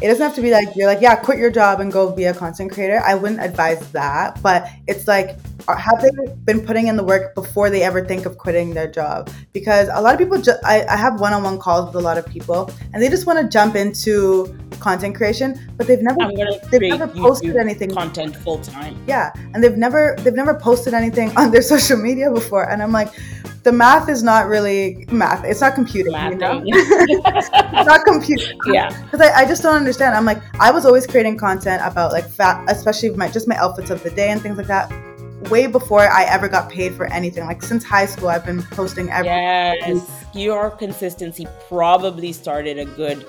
it 0.00 0.06
doesn't 0.06 0.22
have 0.22 0.34
to 0.36 0.40
be 0.40 0.52
like 0.52 0.68
you're 0.76 0.86
like 0.86 1.00
yeah 1.00 1.16
quit 1.16 1.38
your 1.38 1.50
job 1.50 1.80
and 1.80 1.90
go 1.90 2.12
be 2.12 2.22
a 2.22 2.32
content 2.32 2.70
creator 2.70 3.02
i 3.04 3.16
wouldn't 3.16 3.42
advise 3.42 3.90
that 3.90 4.40
but 4.42 4.68
it's 4.86 5.08
like 5.08 5.36
uh, 5.66 5.74
have 5.74 6.00
they 6.00 6.08
been 6.44 6.64
putting 6.64 6.86
in 6.86 6.96
the 6.96 7.02
work 7.02 7.34
before 7.34 7.68
they 7.68 7.82
ever 7.82 8.04
think 8.04 8.24
of 8.24 8.38
quitting 8.38 8.72
their 8.74 8.88
job 8.88 9.28
because 9.52 9.88
a 9.92 10.00
lot 10.00 10.14
of 10.14 10.20
people 10.20 10.40
ju- 10.40 10.52
I, 10.64 10.84
I 10.88 10.96
have 10.96 11.20
one-on-one 11.20 11.58
calls 11.58 11.86
with 11.86 11.96
a 11.96 12.06
lot 12.06 12.16
of 12.16 12.24
people 12.26 12.70
and 12.94 13.02
they 13.02 13.08
just 13.08 13.26
want 13.26 13.40
to 13.40 13.48
jump 13.48 13.74
into 13.74 14.56
content 14.78 15.16
creation 15.16 15.58
but 15.76 15.88
they've 15.88 16.00
never 16.00 16.30
they've 16.70 16.80
never 16.96 17.08
posted 17.08 17.54
YouTube 17.54 17.60
anything 17.60 17.90
content 17.90 18.36
full 18.36 18.58
time. 18.60 18.96
yeah 19.08 19.32
and 19.52 19.64
they've 19.64 19.76
never 19.76 20.14
they've 20.20 20.32
never 20.32 20.54
posted 20.54 20.94
anything 20.94 21.30
on 21.36 21.50
their 21.50 21.62
social 21.62 21.96
media 21.96 22.30
before 22.30 22.70
and 22.70 22.84
i'm 22.84 22.92
like 22.92 23.08
the 23.62 23.72
math 23.72 24.08
is 24.08 24.22
not 24.22 24.46
really 24.46 25.06
math. 25.10 25.44
It's 25.44 25.60
not 25.60 25.74
computing 25.74 26.12
you 26.12 26.34
know. 26.36 26.62
it's 26.66 27.86
not 27.86 28.04
computing. 28.04 28.58
Yeah. 28.66 28.88
because 29.04 29.20
I, 29.20 29.42
I 29.42 29.44
just 29.46 29.62
don't 29.62 29.74
understand. 29.74 30.14
I'm 30.14 30.24
like 30.24 30.42
i 30.60 30.70
was 30.70 30.84
always 30.84 31.06
creating 31.06 31.36
content 31.36 31.82
about 31.84 32.12
like 32.12 32.28
fat 32.28 32.64
especially 32.68 33.10
my 33.10 33.28
just 33.28 33.48
my 33.48 33.56
outfits 33.56 33.90
of 33.90 34.02
the 34.02 34.10
day 34.10 34.30
and 34.30 34.40
things 34.40 34.56
like 34.56 34.66
that 34.66 34.90
way 35.50 35.66
before 35.66 36.00
i 36.00 36.24
ever 36.24 36.48
got 36.48 36.68
paid 36.70 36.94
for 36.94 37.06
anything. 37.06 37.44
Like 37.46 37.62
since 37.62 37.84
high 37.84 38.06
school 38.06 38.28
i've 38.28 38.44
been 38.44 38.62
posting 38.62 39.10
every 39.10 39.26
Yes. 39.28 40.24
Your 40.34 40.70
consistency 40.70 41.46
probably 41.68 42.32
started 42.32 42.78
a 42.78 42.84
good 42.84 43.24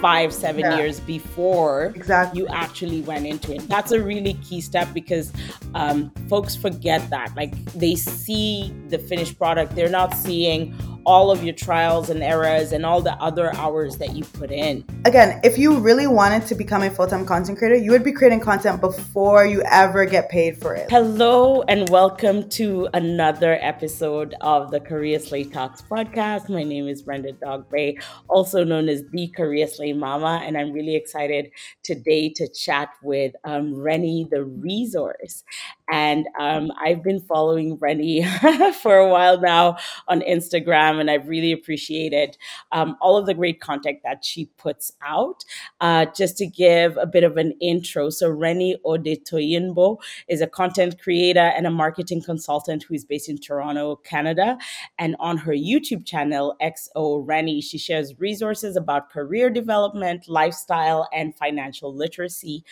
five, 0.00 0.32
seven 0.32 0.60
Yeah. 0.60 0.76
years 0.78 1.00
before 1.00 1.92
exactly 1.94 2.40
you 2.40 2.46
actually 2.48 3.00
went 3.02 3.26
into 3.26 3.54
it. 3.54 3.68
That's 3.68 3.92
a 3.92 4.00
really 4.02 4.34
key 4.34 4.60
step 4.60 4.88
because 4.92 5.32
um, 5.74 6.10
folks 6.28 6.54
forget 6.56 7.08
that. 7.10 7.34
Like 7.36 7.54
they 7.74 7.94
see 7.94 8.72
the 8.88 8.98
finished 8.98 9.38
product, 9.38 9.74
they're 9.74 9.88
not 9.88 10.14
seeing 10.14 10.74
all 11.06 11.30
of 11.30 11.42
your 11.44 11.54
trials 11.54 12.10
and 12.10 12.22
errors 12.22 12.72
and 12.72 12.84
all 12.86 13.00
the 13.00 13.14
other 13.14 13.54
hours 13.56 13.96
that 13.98 14.14
you 14.14 14.24
put 14.24 14.50
in. 14.50 14.84
again 15.04 15.40
if 15.44 15.58
you 15.58 15.78
really 15.78 16.06
wanted 16.06 16.46
to 16.46 16.54
become 16.54 16.82
a 16.82 16.90
full-time 16.90 17.26
content 17.26 17.58
creator 17.58 17.76
you 17.76 17.90
would 17.90 18.04
be 18.04 18.12
creating 18.12 18.40
content 18.40 18.80
before 18.80 19.44
you 19.46 19.62
ever 19.70 20.04
get 20.04 20.28
paid 20.28 20.56
for 20.56 20.74
it 20.74 20.90
Hello 20.90 21.62
and 21.62 21.88
welcome 21.90 22.48
to 22.50 22.88
another 22.94 23.58
episode 23.60 24.34
of 24.40 24.70
the 24.70 24.80
Career 24.80 25.18
Slay 25.18 25.44
Talks 25.44 25.82
podcast. 25.82 26.48
My 26.48 26.62
name 26.62 26.88
is 26.88 27.02
Brenda 27.02 27.32
Dogray, 27.32 28.02
also 28.28 28.64
known 28.64 28.88
as 28.88 29.02
the 29.12 29.28
Career 29.28 29.66
Slay 29.66 29.92
Mama, 29.92 30.40
and 30.44 30.56
I'm 30.56 30.72
really 30.72 30.94
excited 30.96 31.50
today 31.82 32.28
to 32.30 32.48
chat 32.48 32.90
with 33.02 33.34
um, 33.44 33.74
Reni 33.74 34.26
the 34.30 34.44
Resource. 34.44 35.44
And 35.90 36.26
um, 36.38 36.72
I've 36.82 37.02
been 37.02 37.20
following 37.20 37.76
Reni 37.78 38.24
for 38.82 38.96
a 38.96 39.08
while 39.08 39.40
now 39.40 39.76
on 40.08 40.20
Instagram, 40.20 40.93
and 41.00 41.10
I've 41.10 41.28
really 41.28 41.52
appreciated 41.52 42.36
um, 42.72 42.96
all 43.00 43.16
of 43.16 43.26
the 43.26 43.34
great 43.34 43.60
content 43.60 44.00
that 44.04 44.24
she 44.24 44.46
puts 44.56 44.92
out. 45.02 45.44
Uh, 45.80 46.06
just 46.16 46.36
to 46.38 46.46
give 46.46 46.96
a 46.96 47.06
bit 47.06 47.24
of 47.24 47.36
an 47.36 47.52
intro, 47.60 48.10
so 48.10 48.28
Reni 48.28 48.76
Odetoyinbo 48.84 49.98
is 50.28 50.40
a 50.40 50.46
content 50.46 51.00
creator 51.00 51.40
and 51.56 51.66
a 51.66 51.70
marketing 51.70 52.22
consultant 52.22 52.84
who 52.84 52.94
is 52.94 53.04
based 53.04 53.28
in 53.28 53.38
Toronto, 53.38 53.96
Canada. 53.96 54.58
And 54.98 55.16
on 55.20 55.38
her 55.38 55.52
YouTube 55.52 56.06
channel, 56.06 56.56
XO 56.62 57.22
Reni, 57.26 57.60
she 57.60 57.78
shares 57.78 58.18
resources 58.18 58.76
about 58.76 59.10
career 59.10 59.50
development, 59.50 60.28
lifestyle, 60.28 61.08
and 61.12 61.34
financial 61.36 61.94
literacy. 61.94 62.64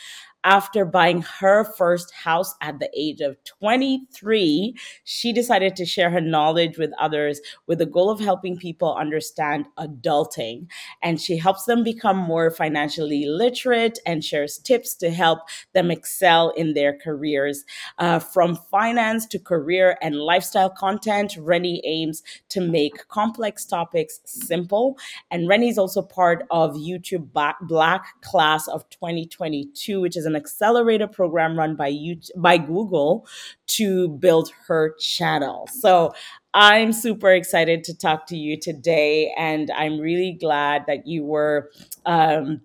After 0.44 0.84
buying 0.84 1.22
her 1.22 1.64
first 1.64 2.12
house 2.12 2.54
at 2.60 2.80
the 2.80 2.90
age 2.96 3.20
of 3.20 3.36
23, 3.44 4.74
she 5.04 5.32
decided 5.32 5.76
to 5.76 5.86
share 5.86 6.10
her 6.10 6.20
knowledge 6.20 6.78
with 6.78 6.90
others 6.98 7.40
with 7.68 7.78
the 7.78 7.86
goal 7.86 8.10
of 8.10 8.18
helping 8.18 8.56
people 8.56 8.94
understand 8.94 9.66
adulting. 9.78 10.66
And 11.00 11.20
she 11.20 11.36
helps 11.36 11.64
them 11.64 11.84
become 11.84 12.16
more 12.16 12.50
financially 12.50 13.26
literate 13.26 14.00
and 14.04 14.24
shares 14.24 14.58
tips 14.58 14.94
to 14.96 15.10
help 15.10 15.40
them 15.74 15.92
excel 15.92 16.50
in 16.50 16.74
their 16.74 16.98
careers. 16.98 17.64
Uh, 17.98 18.18
from 18.18 18.56
finance 18.56 19.26
to 19.26 19.38
career 19.38 19.96
and 20.02 20.16
lifestyle 20.16 20.70
content, 20.70 21.36
Reni 21.38 21.80
aims 21.84 22.22
to 22.48 22.60
make 22.60 23.06
complex 23.06 23.64
topics 23.64 24.20
simple. 24.24 24.98
And 25.30 25.48
Reni 25.48 25.68
is 25.68 25.78
also 25.78 26.02
part 26.02 26.44
of 26.50 26.74
YouTube 26.74 27.28
Black 27.32 28.06
Class 28.22 28.66
of 28.66 28.88
2022, 28.90 30.00
which 30.00 30.16
is 30.16 30.26
an 30.32 30.36
accelerator 30.36 31.06
program 31.06 31.58
run 31.58 31.76
by 31.76 31.90
YouTube, 31.90 32.30
by 32.36 32.58
Google 32.58 33.26
to 33.68 34.08
build 34.08 34.50
her 34.66 34.94
channel. 34.98 35.68
So 35.72 36.14
I'm 36.54 36.92
super 36.92 37.30
excited 37.30 37.84
to 37.84 37.96
talk 37.96 38.26
to 38.28 38.36
you 38.36 38.58
today, 38.58 39.32
and 39.36 39.70
I'm 39.76 39.98
really 39.98 40.32
glad 40.32 40.84
that 40.86 41.06
you 41.06 41.24
were. 41.24 41.70
Um, 42.06 42.62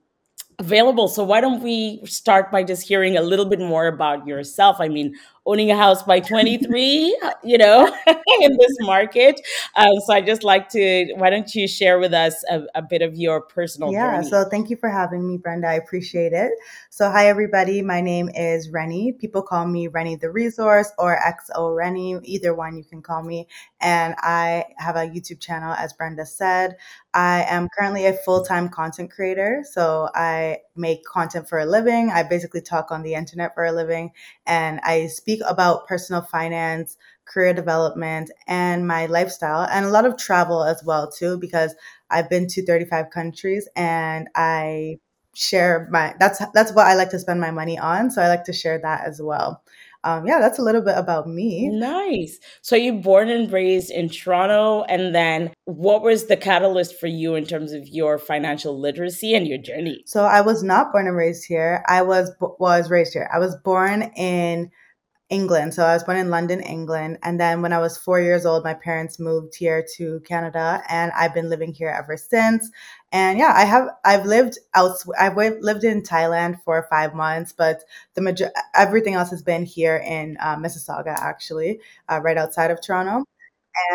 available. 0.60 1.08
So 1.08 1.24
why 1.24 1.40
don't 1.40 1.62
we 1.62 2.02
start 2.06 2.52
by 2.52 2.64
just 2.64 2.88
hearing 2.88 3.16
a 3.16 3.22
little 3.22 3.46
bit 3.46 3.60
more 3.60 3.86
about 3.86 4.26
yourself? 4.26 4.78
I 4.80 4.88
mean, 4.88 5.16
owning 5.48 5.72
a 5.72 5.78
house 5.78 6.04
by 6.04 6.20
23, 6.20 7.18
you 7.44 7.58
know, 7.58 7.86
in 8.42 8.58
this 8.58 8.78
market. 8.82 9.40
Um, 9.76 9.94
so 10.06 10.14
I 10.14 10.22
just 10.22 10.44
like 10.44 10.70
to, 10.70 11.14
why 11.16 11.30
don't 11.30 11.54
you 11.56 11.68
share 11.68 11.98
with 12.00 12.14
us 12.14 12.44
a, 12.52 12.64
a 12.76 12.82
bit 12.82 13.02
of 13.02 13.16
your 13.16 13.42
personal 13.42 13.92
Yeah, 13.94 14.18
journey? 14.18 14.30
so 14.30 14.50
thank 14.50 14.70
you 14.70 14.76
for 14.76 14.90
having 14.90 15.28
me, 15.28 15.38
Brenda. 15.38 15.68
I 15.68 15.76
appreciate 15.76 16.34
it. 16.34 16.52
So, 16.90 17.10
hi, 17.10 17.28
everybody. 17.28 17.82
My 17.82 18.02
name 18.02 18.30
is 18.36 18.70
Reni. 18.70 19.14
People 19.14 19.42
call 19.42 19.66
me 19.66 19.88
Reni 19.88 20.16
the 20.16 20.30
Resource 20.32 20.92
or 20.98 21.18
XO 21.18 21.76
Reni, 21.76 22.20
either 22.24 22.54
one 22.54 22.76
you 22.78 22.84
can 22.84 23.02
call 23.02 23.24
me. 23.24 23.48
And 23.80 24.16
I 24.18 24.66
have 24.78 24.96
a 24.96 25.08
YouTube 25.08 25.40
channel, 25.40 25.74
as 25.74 25.94
Brenda 25.94 26.26
said. 26.26 26.76
I 27.14 27.44
am 27.48 27.70
currently 27.78 28.06
a 28.08 28.14
full 28.14 28.44
time 28.44 28.68
content 28.70 29.12
creator. 29.12 29.64
So, 29.64 30.10
I 30.14 30.60
make 30.76 31.06
content 31.06 31.48
for 31.48 31.60
a 31.60 31.66
living. 31.66 32.10
I 32.12 32.24
basically 32.24 32.62
talk 32.62 32.92
on 32.92 33.04
the 33.04 33.14
internet 33.14 33.54
for 33.54 33.66
a 33.66 33.72
living, 33.72 34.12
and 34.46 34.80
I 34.84 35.08
speak 35.08 35.37
about 35.46 35.88
personal 35.88 36.22
finance. 36.22 36.98
Career 37.26 37.54
development 37.54 38.32
and 38.48 38.88
my 38.88 39.06
lifestyle, 39.06 39.68
and 39.70 39.86
a 39.86 39.90
lot 39.90 40.06
of 40.06 40.18
travel 40.18 40.64
as 40.64 40.82
well, 40.86 41.12
too, 41.12 41.38
because 41.38 41.76
I've 42.10 42.30
been 42.30 42.48
to 42.48 42.66
35 42.66 43.10
countries 43.10 43.68
and 43.76 44.30
I 44.34 45.00
share 45.38 45.88
my 45.92 46.16
that's 46.20 46.42
that's 46.54 46.72
what 46.74 46.88
I 46.88 46.96
like 46.96 47.12
to 47.12 47.20
spend 47.20 47.40
my 47.40 47.52
money 47.52 47.78
on. 47.78 48.10
So 48.10 48.22
I 48.22 48.28
like 48.28 48.44
to 48.46 48.54
share 48.54 48.80
that 48.82 49.06
as 49.06 49.22
well. 49.22 49.62
Um, 50.04 50.26
yeah, 50.26 50.40
that's 50.40 50.58
a 50.58 50.64
little 50.64 50.82
bit 50.82 50.98
about 50.98 51.28
me. 51.28 51.70
Nice. 51.70 52.40
So 52.62 52.76
you 52.76 52.94
born 52.94 53.30
and 53.30 53.52
raised 53.52 53.92
in 53.92 54.10
Toronto, 54.10 54.84
and 54.84 55.14
then 55.14 55.52
what 55.66 56.02
was 56.02 56.28
the 56.28 56.38
catalyst 56.38 57.00
for 57.00 57.08
you 57.08 57.36
in 57.36 57.46
terms 57.46 57.72
of 57.72 57.88
your 57.88 58.18
financial 58.18 58.80
literacy 58.80 59.34
and 59.36 59.48
your 59.48 59.58
journey? 59.58 60.04
So 60.06 60.24
I 60.24 60.42
was 60.42 60.64
not 60.64 60.92
born 60.92 61.08
and 61.08 61.16
raised 61.16 61.46
here. 61.46 61.84
I 61.88 62.02
was 62.02 62.32
was 62.40 62.90
raised 62.90 63.14
here. 63.14 63.30
I 63.34 63.40
was 63.40 63.56
born 63.64 64.04
in 64.16 64.72
England. 65.30 65.74
So 65.74 65.84
I 65.84 65.94
was 65.94 66.04
born 66.06 66.18
in 66.18 66.30
London, 66.30 66.62
England. 66.62 67.18
And 67.22 67.40
then 67.40 67.62
when 67.62 67.74
I 67.74 67.80
was 67.80 67.98
four 67.98 68.22
years 68.22 68.46
old, 68.46 68.64
my 68.64 68.74
parents 68.74 69.20
moved 69.20 69.56
here 69.56 69.86
to 69.96 70.22
Canada 70.22 70.82
and 70.88 71.12
I've 71.12 71.34
been 71.34 71.50
living 71.50 71.74
here 71.74 71.90
ever 71.90 72.16
since. 72.16 72.72
And 73.12 73.38
yeah, 73.38 73.52
I 73.54 73.66
have, 73.66 73.90
I've 74.06 74.26
lived 74.26 74.58
out, 74.74 74.96
I've 75.20 75.36
lived 75.36 75.84
in 75.84 76.02
Thailand 76.02 76.62
for 76.64 76.88
five 76.90 77.14
months, 77.14 77.52
but 77.52 77.84
the 78.14 78.22
major, 78.22 78.52
everything 78.74 79.16
else 79.16 79.30
has 79.32 79.42
been 79.44 79.66
here 79.66 79.98
in 79.98 80.38
uh, 80.40 80.56
Mississauga, 80.56 81.16
actually, 81.18 81.82
uh, 82.10 82.22
right 82.24 82.38
outside 82.38 82.72
of 82.72 82.82
Toronto. 82.82 83.26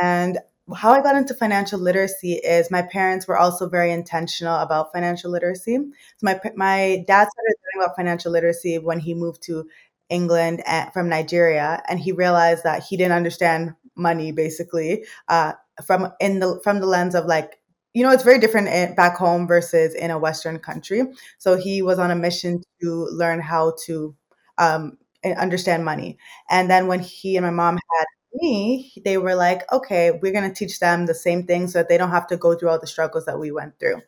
And 0.03 0.38
how 0.76 0.92
I 0.92 1.03
got 1.03 1.16
into 1.16 1.34
financial 1.34 1.78
literacy 1.78 2.34
is 2.34 2.71
my 2.71 2.82
parents 2.82 3.26
were 3.26 3.37
also 3.38 3.69
very 3.69 3.91
intentional 3.91 4.59
about 4.59 4.92
financial 4.92 5.31
literacy. 5.31 5.76
So 5.76 5.92
my 6.22 6.41
my 6.54 7.04
dad 7.06 7.28
started 7.28 7.56
learning 7.65 7.84
about 7.84 7.97
financial 7.97 8.32
literacy 8.32 8.78
when 8.78 9.00
he 9.00 9.15
moved 9.15 9.42
to 9.44 9.69
England 10.12 10.62
and, 10.66 10.92
from 10.92 11.08
Nigeria, 11.08 11.82
and 11.88 11.98
he 11.98 12.12
realized 12.12 12.64
that 12.64 12.84
he 12.84 12.96
didn't 12.96 13.12
understand 13.16 13.74
money 13.96 14.32
basically 14.32 15.04
uh, 15.28 15.52
from 15.86 16.12
in 16.20 16.40
the 16.40 16.60
from 16.64 16.80
the 16.80 16.86
lens 16.86 17.14
of 17.14 17.26
like 17.26 17.58
you 17.94 18.02
know 18.02 18.10
it's 18.10 18.22
very 18.22 18.38
different 18.38 18.68
in, 18.68 18.94
back 18.94 19.16
home 19.16 19.46
versus 19.46 19.94
in 19.94 20.10
a 20.10 20.18
Western 20.18 20.58
country. 20.58 21.02
So 21.38 21.56
he 21.56 21.82
was 21.82 21.98
on 21.98 22.10
a 22.10 22.16
mission 22.16 22.62
to 22.82 23.09
learn 23.12 23.41
how 23.41 23.74
to 23.86 24.14
um, 24.59 24.98
understand 25.24 25.84
money. 25.84 26.18
And 26.50 26.70
then 26.70 26.86
when 26.86 27.00
he 27.00 27.36
and 27.36 27.44
my 27.47 27.50
mom 27.50 27.74
had 27.98 28.06
me, 28.34 28.92
they 29.04 29.18
were 29.18 29.34
like, 29.34 29.70
okay, 29.72 30.12
we're 30.22 30.32
going 30.32 30.48
to 30.48 30.54
teach 30.54 30.80
them 30.80 31.06
the 31.06 31.14
same 31.14 31.46
thing 31.46 31.68
so 31.68 31.78
that 31.78 31.88
they 31.88 31.98
don't 31.98 32.10
have 32.10 32.26
to 32.28 32.36
go 32.36 32.54
through 32.54 32.70
all 32.70 32.78
the 32.78 32.86
struggles 32.86 33.26
that 33.26 33.38
we 33.38 33.50
went 33.52 33.78
through. 33.78 34.00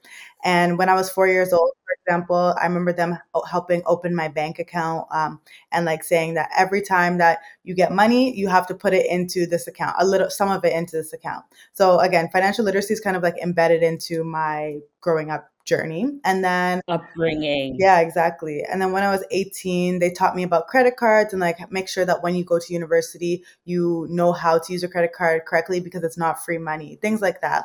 And 0.45 0.79
when 0.79 0.89
I 0.89 0.95
was 0.95 1.11
four 1.11 1.27
years 1.27 1.53
old, 1.53 1.73
for 1.85 1.95
example, 2.07 2.55
I 2.61 2.67
remember 2.67 2.93
them 2.93 3.19
helping 3.51 3.83
open 3.87 4.15
my 4.15 4.29
bank 4.29 4.59
account 4.59 5.07
um, 5.11 5.41
and 5.73 5.85
like 5.87 6.05
saying 6.05 6.35
that 6.35 6.51
every 6.57 6.83
time 6.83 7.19
that 7.19 7.39
you 7.63 7.75
get 7.75 7.93
money, 7.93 8.35
you 8.37 8.49
have 8.49 8.67
to 8.69 8.75
put 8.75 8.93
it 8.95 9.07
into 9.11 9.47
this 9.47 9.67
account, 9.67 9.97
a 9.99 10.07
little, 10.07 10.31
some 10.31 10.51
of 10.51 10.65
it 10.65 10.75
into 10.75 10.97
this 10.97 11.13
account. 11.13 11.45
So 11.73 11.99
again, 12.01 12.29
financial 12.33 12.65
literacy 12.65 12.95
is 12.95 13.01
kind 13.01 13.17
of 13.17 13.23
like 13.23 13.39
embedded 13.43 13.83
into 13.83 14.25
my 14.25 14.79
growing 15.01 15.31
up 15.31 15.51
journey. 15.65 16.19
And 16.25 16.45
then 16.45 16.81
Upbringing. 16.89 17.77
yeah, 17.79 18.01
exactly. 18.01 18.63
And 18.63 18.81
then 18.81 18.93
when 18.93 19.03
I 19.03 19.11
was 19.11 19.25
18, 19.31 19.99
they 19.99 20.11
taught 20.11 20.37
me 20.37 20.43
about 20.43 20.69
credit 20.69 20.97
cards 20.97 21.33
and 21.33 21.41
like 21.41 21.71
make 21.71 21.89
sure 21.89 22.05
that 22.05 22.23
when 22.23 22.35
you 22.35 22.45
go 22.45 22.59
to 22.59 22.73
university, 22.73 23.45
you 23.65 24.07
know 24.11 24.33
how 24.33 24.59
to 24.59 24.73
use 24.73 24.83
your 24.83 24.91
credit 24.91 25.13
card 25.13 25.45
correctly 25.47 25.81
because 25.81 26.03
it's 26.03 26.19
not 26.19 26.45
free 26.45 26.59
money, 26.59 26.99
things 27.01 27.21
like 27.21 27.41
that. 27.41 27.65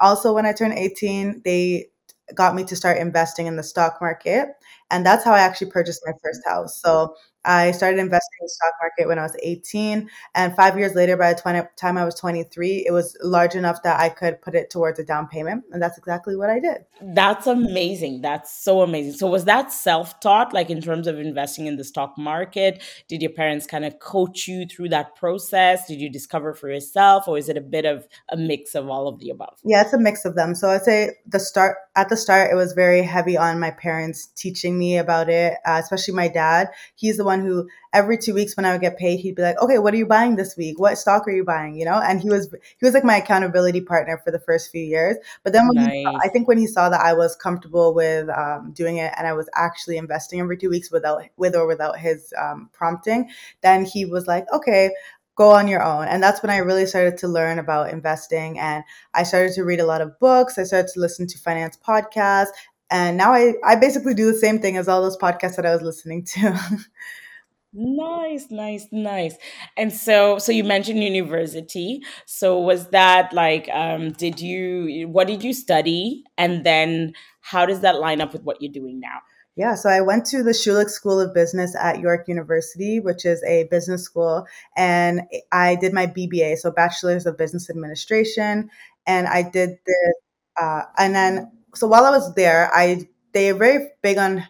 Also, 0.00 0.32
when 0.32 0.46
I 0.46 0.52
turned 0.52 0.74
18, 0.74 1.42
they 1.44 1.90
got 2.34 2.54
me 2.54 2.64
to 2.64 2.76
start 2.76 2.98
investing 2.98 3.46
in 3.46 3.56
the 3.56 3.62
stock 3.62 3.98
market. 4.00 4.48
And 4.90 5.06
that's 5.06 5.24
how 5.24 5.32
I 5.32 5.40
actually 5.40 5.70
purchased 5.70 6.02
my 6.04 6.12
first 6.22 6.40
house. 6.46 6.80
So 6.80 7.14
I 7.44 7.70
started 7.72 7.98
investing 7.98 8.38
in 8.40 8.44
the 8.44 8.48
stock 8.50 8.72
market 8.80 9.08
when 9.08 9.18
I 9.18 9.22
was 9.22 9.36
18. 9.42 10.10
And 10.34 10.54
five 10.54 10.78
years 10.78 10.94
later, 10.94 11.16
by 11.16 11.32
the 11.32 11.40
20, 11.40 11.62
time 11.76 11.96
I 11.96 12.04
was 12.04 12.14
23, 12.16 12.84
it 12.86 12.92
was 12.92 13.16
large 13.22 13.54
enough 13.54 13.82
that 13.82 13.98
I 13.98 14.10
could 14.10 14.42
put 14.42 14.54
it 14.54 14.68
towards 14.68 14.98
a 14.98 15.04
down 15.04 15.26
payment. 15.26 15.64
And 15.72 15.82
that's 15.82 15.96
exactly 15.96 16.36
what 16.36 16.50
I 16.50 16.60
did. 16.60 16.84
That's 17.00 17.46
amazing. 17.46 18.20
That's 18.20 18.52
so 18.52 18.82
amazing. 18.82 19.14
So, 19.14 19.26
was 19.26 19.46
that 19.46 19.72
self 19.72 20.20
taught, 20.20 20.52
like 20.52 20.68
in 20.68 20.82
terms 20.82 21.06
of 21.06 21.18
investing 21.18 21.66
in 21.66 21.76
the 21.76 21.84
stock 21.84 22.18
market? 22.18 22.82
Did 23.08 23.22
your 23.22 23.32
parents 23.32 23.66
kind 23.66 23.84
of 23.84 23.98
coach 24.00 24.46
you 24.46 24.66
through 24.66 24.90
that 24.90 25.16
process? 25.16 25.86
Did 25.86 26.00
you 26.00 26.10
discover 26.10 26.52
for 26.52 26.68
yourself, 26.70 27.26
or 27.26 27.38
is 27.38 27.48
it 27.48 27.56
a 27.56 27.62
bit 27.62 27.86
of 27.86 28.06
a 28.30 28.36
mix 28.36 28.74
of 28.74 28.88
all 28.88 29.08
of 29.08 29.18
the 29.18 29.30
above? 29.30 29.58
Yeah, 29.64 29.82
it's 29.82 29.94
a 29.94 29.98
mix 29.98 30.24
of 30.24 30.34
them. 30.34 30.54
So, 30.54 30.68
I'd 30.68 30.82
say 30.82 31.12
the 31.26 31.40
start 31.40 31.78
at 31.96 32.10
the 32.10 32.16
start, 32.16 32.50
it 32.52 32.54
was 32.54 32.74
very 32.74 33.02
heavy 33.02 33.36
on 33.36 33.58
my 33.58 33.70
parents 33.70 34.26
teaching 34.26 34.78
me 34.80 34.98
about 34.98 35.28
it, 35.28 35.54
uh, 35.64 35.78
especially 35.82 36.14
my 36.14 36.28
dad. 36.28 36.68
He's 36.96 37.16
the 37.16 37.24
one 37.24 37.40
who 37.40 37.68
every 37.92 38.18
two 38.18 38.34
weeks 38.34 38.56
when 38.56 38.64
I 38.64 38.72
would 38.72 38.80
get 38.80 38.98
paid, 38.98 39.20
he'd 39.20 39.34
be 39.34 39.42
like, 39.42 39.60
"Okay, 39.60 39.78
what 39.78 39.94
are 39.94 39.96
you 39.96 40.06
buying 40.06 40.36
this 40.36 40.56
week? 40.56 40.78
What 40.78 40.98
stock 40.98 41.26
are 41.26 41.32
you 41.32 41.44
buying?" 41.44 41.74
You 41.76 41.84
know, 41.84 42.00
and 42.00 42.20
he 42.20 42.28
was 42.28 42.48
he 42.50 42.84
was 42.84 42.94
like 42.94 43.04
my 43.04 43.16
accountability 43.16 43.80
partner 43.80 44.20
for 44.24 44.30
the 44.30 44.38
first 44.38 44.70
few 44.70 44.82
years. 44.82 45.16
But 45.42 45.52
then, 45.52 45.68
when 45.68 45.78
he, 45.90 46.06
I 46.22 46.28
think 46.28 46.48
when 46.48 46.58
he 46.58 46.66
saw 46.66 46.88
that 46.88 47.00
I 47.00 47.12
was 47.12 47.36
comfortable 47.36 47.94
with 47.94 48.28
um, 48.30 48.72
doing 48.72 48.96
it 48.98 49.12
and 49.16 49.26
I 49.26 49.32
was 49.32 49.48
actually 49.54 49.96
investing 49.96 50.40
every 50.40 50.56
two 50.56 50.70
weeks 50.70 50.90
without 50.90 51.22
with 51.36 51.54
or 51.54 51.66
without 51.66 51.98
his 51.98 52.32
um, 52.38 52.70
prompting, 52.72 53.30
then 53.62 53.84
he 53.84 54.04
was 54.04 54.26
like, 54.26 54.46
"Okay." 54.52 54.90
Go 55.36 55.52
on 55.52 55.68
your 55.68 55.82
own. 55.82 56.06
And 56.06 56.22
that's 56.22 56.42
when 56.42 56.50
I 56.50 56.58
really 56.58 56.84
started 56.84 57.16
to 57.18 57.28
learn 57.28 57.58
about 57.58 57.90
investing. 57.90 58.58
And 58.58 58.84
I 59.14 59.22
started 59.22 59.54
to 59.54 59.64
read 59.64 59.80
a 59.80 59.86
lot 59.86 60.02
of 60.02 60.18
books. 60.18 60.58
I 60.58 60.64
started 60.64 60.90
to 60.92 61.00
listen 61.00 61.26
to 61.28 61.38
finance 61.38 61.78
podcasts. 61.78 62.50
And 62.90 63.16
now 63.16 63.32
I, 63.32 63.54
I 63.64 63.76
basically 63.76 64.14
do 64.14 64.26
the 64.32 64.38
same 64.38 64.58
thing 64.60 64.76
as 64.76 64.88
all 64.88 65.02
those 65.02 65.16
podcasts 65.16 65.56
that 65.56 65.66
I 65.66 65.72
was 65.72 65.82
listening 65.82 66.24
to. 66.24 66.58
Nice, 67.72 68.50
nice, 68.50 68.88
nice. 68.90 69.36
And 69.76 69.92
so 69.92 70.38
so 70.38 70.50
you 70.50 70.64
mentioned 70.64 71.04
university. 71.04 72.00
So 72.26 72.58
was 72.58 72.88
that 72.88 73.32
like 73.32 73.68
um 73.72 74.10
did 74.12 74.40
you 74.40 75.06
what 75.08 75.28
did 75.28 75.44
you 75.44 75.52
study 75.52 76.24
and 76.36 76.64
then 76.66 77.12
how 77.42 77.66
does 77.66 77.80
that 77.82 78.00
line 78.00 78.20
up 78.20 78.32
with 78.32 78.42
what 78.42 78.60
you're 78.60 78.72
doing 78.72 78.98
now? 78.98 79.18
Yeah, 79.54 79.74
so 79.76 79.88
I 79.88 80.00
went 80.00 80.24
to 80.26 80.42
the 80.42 80.50
Schulich 80.50 80.88
School 80.88 81.20
of 81.20 81.34
Business 81.34 81.76
at 81.76 82.00
York 82.00 82.26
University, 82.28 82.98
which 82.98 83.24
is 83.24 83.42
a 83.44 83.64
business 83.70 84.02
school, 84.04 84.46
and 84.76 85.22
I 85.52 85.74
did 85.74 85.92
my 85.92 86.06
BBA, 86.06 86.56
so 86.56 86.70
Bachelor's 86.70 87.26
of 87.26 87.36
Business 87.36 87.68
Administration, 87.68 88.70
and 89.06 89.26
I 89.26 89.42
did 89.42 89.70
this, 89.70 90.14
uh, 90.58 90.82
and 90.96 91.14
then 91.14 91.52
so 91.74 91.86
while 91.86 92.04
I 92.04 92.10
was 92.10 92.34
there, 92.34 92.70
I 92.74 93.06
they 93.32 93.50
are 93.50 93.54
very 93.54 93.90
big 94.02 94.18
on 94.18 94.46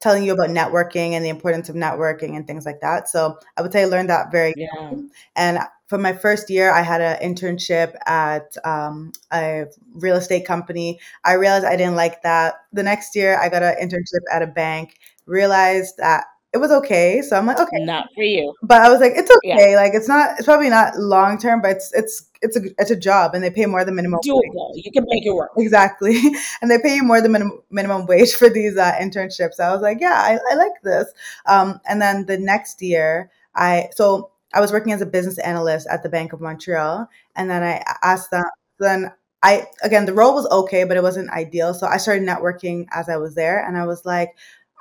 telling 0.00 0.22
you 0.24 0.32
about 0.32 0.50
networking 0.50 1.12
and 1.12 1.24
the 1.24 1.28
importance 1.28 1.68
of 1.68 1.74
networking 1.74 2.36
and 2.36 2.46
things 2.46 2.64
like 2.64 2.80
that. 2.80 3.08
So 3.08 3.38
I 3.56 3.62
would 3.62 3.72
say 3.72 3.82
I 3.82 3.86
learned 3.86 4.10
that 4.10 4.30
very 4.30 4.54
Yeah. 4.56 4.68
young. 4.74 5.10
And 5.36 5.58
for 5.88 5.98
my 5.98 6.12
first 6.12 6.50
year, 6.50 6.70
I 6.70 6.82
had 6.82 7.00
an 7.00 7.18
internship 7.20 7.94
at 8.06 8.56
um, 8.64 9.12
a 9.32 9.66
real 9.94 10.16
estate 10.16 10.46
company. 10.46 11.00
I 11.24 11.34
realized 11.34 11.64
I 11.64 11.76
didn't 11.76 11.96
like 11.96 12.22
that. 12.22 12.54
The 12.72 12.82
next 12.82 13.16
year, 13.16 13.38
I 13.40 13.48
got 13.48 13.62
an 13.62 13.74
internship 13.82 14.22
at 14.32 14.42
a 14.42 14.46
bank. 14.46 14.96
Realized 15.26 15.96
that 15.98 16.24
it 16.58 16.60
was 16.60 16.70
okay. 16.70 17.22
So 17.22 17.36
I'm 17.36 17.46
like, 17.46 17.58
okay, 17.60 17.78
Not 17.84 18.08
for 18.14 18.22
you. 18.24 18.52
but 18.62 18.82
I 18.82 18.90
was 18.90 19.00
like, 19.00 19.12
it's 19.16 19.30
Yeah. 19.42 19.54
okay. 19.56 19.76
Like 19.76 19.92
it's 19.94 20.08
not. 20.08 20.36
It's 20.38 20.44
probably 20.44 20.68
not 20.70 20.98
long 20.98 21.38
term, 21.38 21.62
but 21.62 21.70
it's 21.72 21.92
it's 21.94 22.24
it's 22.42 22.56
a 22.56 22.60
it's 22.78 22.90
a 22.90 22.96
job, 22.96 23.34
and 23.34 23.42
they 23.42 23.50
pay 23.50 23.66
more 23.66 23.84
than 23.84 23.94
minimum 23.94 24.20
wage. 24.22 24.30
Doable. 24.32 24.70
You 24.74 24.92
can 24.92 25.04
make 25.08 25.24
it 25.26 25.32
work. 25.32 25.50
Exactly. 25.56 26.20
And 26.62 26.70
they 26.70 26.78
pay 26.82 26.96
you 26.96 27.02
more 27.04 27.20
than 27.20 27.32
minimum, 27.32 27.60
minimum 27.70 28.06
wage 28.06 28.34
for 28.34 28.48
these 28.48 28.76
uh, 28.76 28.92
internships. 29.00 29.60
I 29.60 29.72
was 29.72 29.80
like, 29.82 29.98
yeah, 30.00 30.14
I, 30.16 30.38
I 30.50 30.54
like 30.56 30.82
this. 30.82 31.06
Um, 31.46 31.80
and 31.88 32.00
then 32.02 32.26
the 32.26 32.36
next 32.38 32.82
year, 32.82 33.30
I, 33.54 33.88
so 33.94 34.30
I 34.54 34.60
was 34.60 34.72
working 34.72 34.92
as 34.92 35.00
a 35.02 35.06
business 35.06 35.38
analyst 35.38 35.86
at 35.90 36.02
the 36.02 36.08
Bank 36.08 36.32
of 36.32 36.40
Montreal. 36.40 37.08
And 37.36 37.48
then 37.50 37.62
I 37.62 37.82
asked 38.02 38.30
them, 38.30 38.44
then 38.80 39.12
I, 39.42 39.66
again, 39.82 40.04
the 40.06 40.14
role 40.14 40.34
was 40.34 40.46
okay, 40.50 40.82
but 40.84 40.96
it 40.96 41.02
wasn't 41.02 41.30
ideal. 41.30 41.72
So 41.74 41.86
I 41.86 41.96
started 41.98 42.26
networking 42.26 42.86
as 42.92 43.08
I 43.08 43.16
was 43.18 43.34
there. 43.34 43.64
And 43.64 43.76
I 43.76 43.84
was 43.86 44.04
like, 44.04 44.34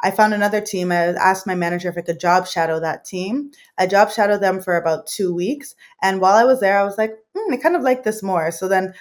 I 0.03 0.11
found 0.11 0.33
another 0.33 0.61
team. 0.61 0.91
I 0.91 1.07
asked 1.15 1.47
my 1.47 1.55
manager 1.55 1.89
if 1.89 1.97
I 1.97 2.01
could 2.01 2.19
job 2.19 2.47
shadow 2.47 2.79
that 2.79 3.05
team. 3.05 3.51
I 3.77 3.87
job 3.87 4.11
shadowed 4.11 4.41
them 4.41 4.61
for 4.61 4.75
about 4.75 5.07
two 5.07 5.33
weeks. 5.33 5.75
And 6.01 6.21
while 6.21 6.35
I 6.35 6.43
was 6.43 6.59
there, 6.59 6.79
I 6.79 6.83
was 6.83 6.97
like, 6.97 7.13
hmm, 7.35 7.53
I 7.53 7.57
kind 7.57 7.75
of 7.75 7.81
like 7.81 8.03
this 8.03 8.21
more. 8.21 8.51
So 8.51 8.67
then 8.67 8.93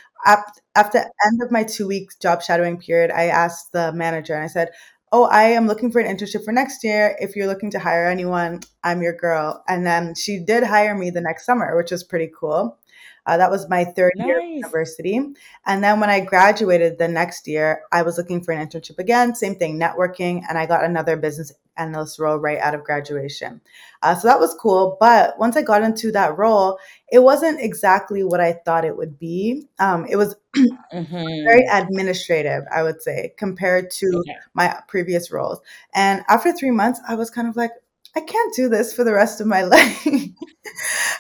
after 0.75 0.99
end 0.99 1.43
of 1.43 1.51
my 1.51 1.63
two 1.65 1.87
weeks 1.87 2.17
job 2.17 2.43
shadowing 2.43 2.79
period, 2.79 3.11
I 3.11 3.27
asked 3.27 3.73
the 3.73 3.93
manager 3.93 4.35
and 4.35 4.45
I 4.45 4.49
said, 4.49 4.71
Oh, 5.13 5.25
I 5.25 5.45
am 5.45 5.69
looking 5.69 5.93
for 5.93 6.01
an 6.01 6.15
internship 6.15 6.45
for 6.45 6.51
next 6.53 6.83
year. 6.83 7.17
If 7.21 7.37
you're 7.37 7.47
looking 7.47 7.71
to 7.71 7.79
hire 7.79 8.09
anyone, 8.09 8.61
I'm 8.83 9.03
your 9.03 9.13
girl. 9.15 9.63
And 9.69 9.87
then 9.87 10.15
she 10.17 10.41
did 10.41 10.65
hire 10.65 10.97
me 10.97 11.11
the 11.11 11.21
next 11.21 11.47
summer, 11.47 11.77
which 11.77 11.93
was 11.93 12.03
pretty 12.03 12.31
cool. 12.39 12.77
Uh, 13.27 13.37
that 13.37 13.51
was 13.51 13.69
my 13.69 13.85
third 13.85 14.13
year 14.19 14.37
of 14.39 14.45
university. 14.63 15.21
And 15.67 15.83
then 15.85 16.01
when 16.01 16.11
I 16.11 16.21
graduated 16.21 16.99
the 16.99 17.09
next 17.09 17.47
year, 17.47 17.83
I 17.93 18.03
was 18.03 18.17
looking 18.19 18.43
for 18.43 18.53
an 18.53 18.67
internship 18.67 18.99
again, 18.99 19.35
same 19.35 19.57
thing, 19.57 19.79
networking, 19.79 20.43
and 20.49 20.57
I 20.59 20.67
got 20.67 20.85
another 20.85 21.17
business 21.17 21.53
analyst 21.77 22.19
role 22.19 22.39
right 22.39 22.59
out 22.59 22.75
of 22.75 22.85
graduation. 22.85 23.61
Uh, 24.03 24.15
so 24.15 24.29
that 24.29 24.41
was 24.41 24.55
cool. 24.55 24.97
But 25.01 25.39
once 25.39 25.57
I 25.57 25.63
got 25.63 25.83
into 25.83 26.11
that 26.13 26.39
role, 26.39 26.79
it 27.11 27.19
wasn't 27.21 27.61
exactly 27.61 28.25
what 28.25 28.41
I 28.41 28.55
thought 28.65 28.85
it 28.85 28.97
would 28.97 29.19
be. 29.19 29.67
Um, 29.79 30.07
it 30.09 30.17
was 30.17 30.37
very 30.55 30.67
hmm 30.91 31.67
administrative, 31.73 32.65
I 32.75 32.83
would 32.83 33.03
say, 33.03 33.35
compared 33.37 33.91
to 33.93 34.25
Okay. 34.25 34.41
my 34.55 34.81
previous 34.89 35.31
roles. 35.31 35.61
And 35.95 36.25
after 36.29 36.53
three 36.53 36.71
months, 36.71 37.01
I 37.09 37.15
was 37.15 37.31
kind 37.31 37.49
of 37.49 37.57
like, 37.57 37.73
I 38.17 38.21
can't 38.21 38.55
do 38.55 38.69
this 38.71 38.95
for 38.95 39.05
the 39.05 39.13
rest 39.13 39.41
of 39.41 39.47
my 39.47 39.63
life. 39.77 40.07
and 40.07 40.35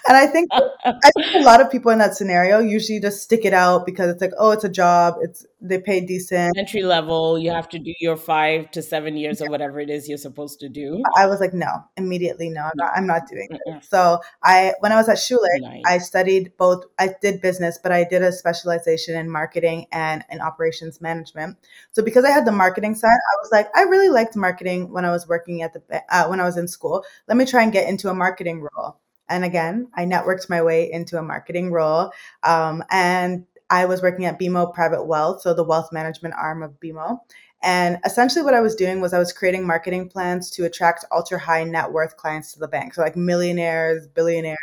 I 0.08 0.26
think 0.26 0.48
I 0.52 1.10
think 1.14 1.34
a 1.34 1.40
lot 1.40 1.60
of 1.60 1.70
people 1.70 1.92
in 1.92 1.98
that 1.98 2.16
scenario 2.16 2.58
usually 2.58 3.00
just 3.00 3.22
stick 3.22 3.44
it 3.44 3.52
out 3.52 3.84
because 3.84 4.10
it's 4.10 4.20
like, 4.20 4.32
oh, 4.38 4.50
it's 4.50 4.64
a 4.64 4.68
job, 4.68 5.16
it's 5.20 5.44
they 5.60 5.80
pay 5.80 6.00
decent. 6.00 6.56
Entry 6.56 6.82
level, 6.82 7.38
you 7.38 7.50
have 7.50 7.68
to 7.70 7.78
do 7.78 7.92
your 7.98 8.16
five 8.16 8.70
to 8.72 8.82
seven 8.82 9.16
years 9.16 9.40
or 9.40 9.50
whatever 9.50 9.80
it 9.80 9.88
is 9.88 10.08
you're 10.08 10.18
supposed 10.18 10.60
to 10.60 10.68
do. 10.68 11.02
I 11.16 11.26
was 11.26 11.40
like, 11.40 11.54
no, 11.54 11.82
immediately, 11.96 12.50
no, 12.50 12.62
I'm 12.62 12.72
not, 12.74 12.92
I'm 12.94 13.06
not 13.06 13.26
doing 13.26 13.48
Mm-mm. 13.50 13.84
So 13.84 14.20
I, 14.42 14.74
when 14.80 14.92
I 14.92 14.96
was 14.96 15.08
at 15.08 15.16
Schulich, 15.16 15.82
I 15.86 15.98
studied 15.98 16.52
both. 16.56 16.84
I 16.98 17.14
did 17.20 17.40
business, 17.40 17.78
but 17.82 17.92
I 17.92 18.04
did 18.04 18.22
a 18.22 18.32
specialization 18.32 19.16
in 19.16 19.30
marketing 19.30 19.86
and 19.92 20.24
in 20.30 20.40
operations 20.40 21.00
management. 21.00 21.56
So 21.92 22.02
because 22.02 22.24
I 22.24 22.30
had 22.30 22.44
the 22.44 22.52
marketing 22.52 22.94
side, 22.94 23.08
I 23.08 23.36
was 23.42 23.50
like, 23.50 23.68
I 23.76 23.82
really 23.82 24.08
liked 24.08 24.36
marketing 24.36 24.92
when 24.92 25.04
I 25.04 25.10
was 25.10 25.26
working 25.26 25.62
at 25.62 25.72
the 25.72 26.02
uh, 26.10 26.26
when 26.28 26.40
I 26.40 26.44
was 26.44 26.56
in 26.56 26.68
school. 26.68 27.04
Let 27.28 27.36
me 27.36 27.46
try 27.46 27.62
and 27.62 27.72
get 27.72 27.88
into 27.88 28.10
a 28.10 28.14
marketing 28.14 28.60
role. 28.60 28.98
And 29.28 29.44
again, 29.44 29.88
I 29.94 30.04
networked 30.04 30.48
my 30.48 30.62
way 30.62 30.90
into 30.90 31.18
a 31.18 31.22
marketing 31.22 31.72
role, 31.72 32.12
um, 32.44 32.84
and 32.90 33.44
I 33.70 33.86
was 33.86 34.02
working 34.02 34.24
at 34.26 34.38
BMO 34.38 34.72
Private 34.72 35.04
Wealth, 35.06 35.42
so 35.42 35.54
the 35.54 35.64
wealth 35.64 35.92
management 35.92 36.34
arm 36.34 36.62
of 36.62 36.78
BMO. 36.80 37.18
And 37.62 37.98
essentially, 38.04 38.44
what 38.44 38.54
I 38.54 38.60
was 38.60 38.74
doing 38.74 39.00
was 39.00 39.12
I 39.12 39.18
was 39.18 39.32
creating 39.32 39.66
marketing 39.66 40.08
plans 40.08 40.50
to 40.52 40.64
attract 40.64 41.04
ultra 41.10 41.38
high 41.38 41.64
net 41.64 41.92
worth 41.92 42.16
clients 42.16 42.52
to 42.52 42.60
the 42.60 42.68
bank. 42.68 42.94
So, 42.94 43.02
like 43.02 43.16
millionaires, 43.16 44.06
billionaires, 44.08 44.58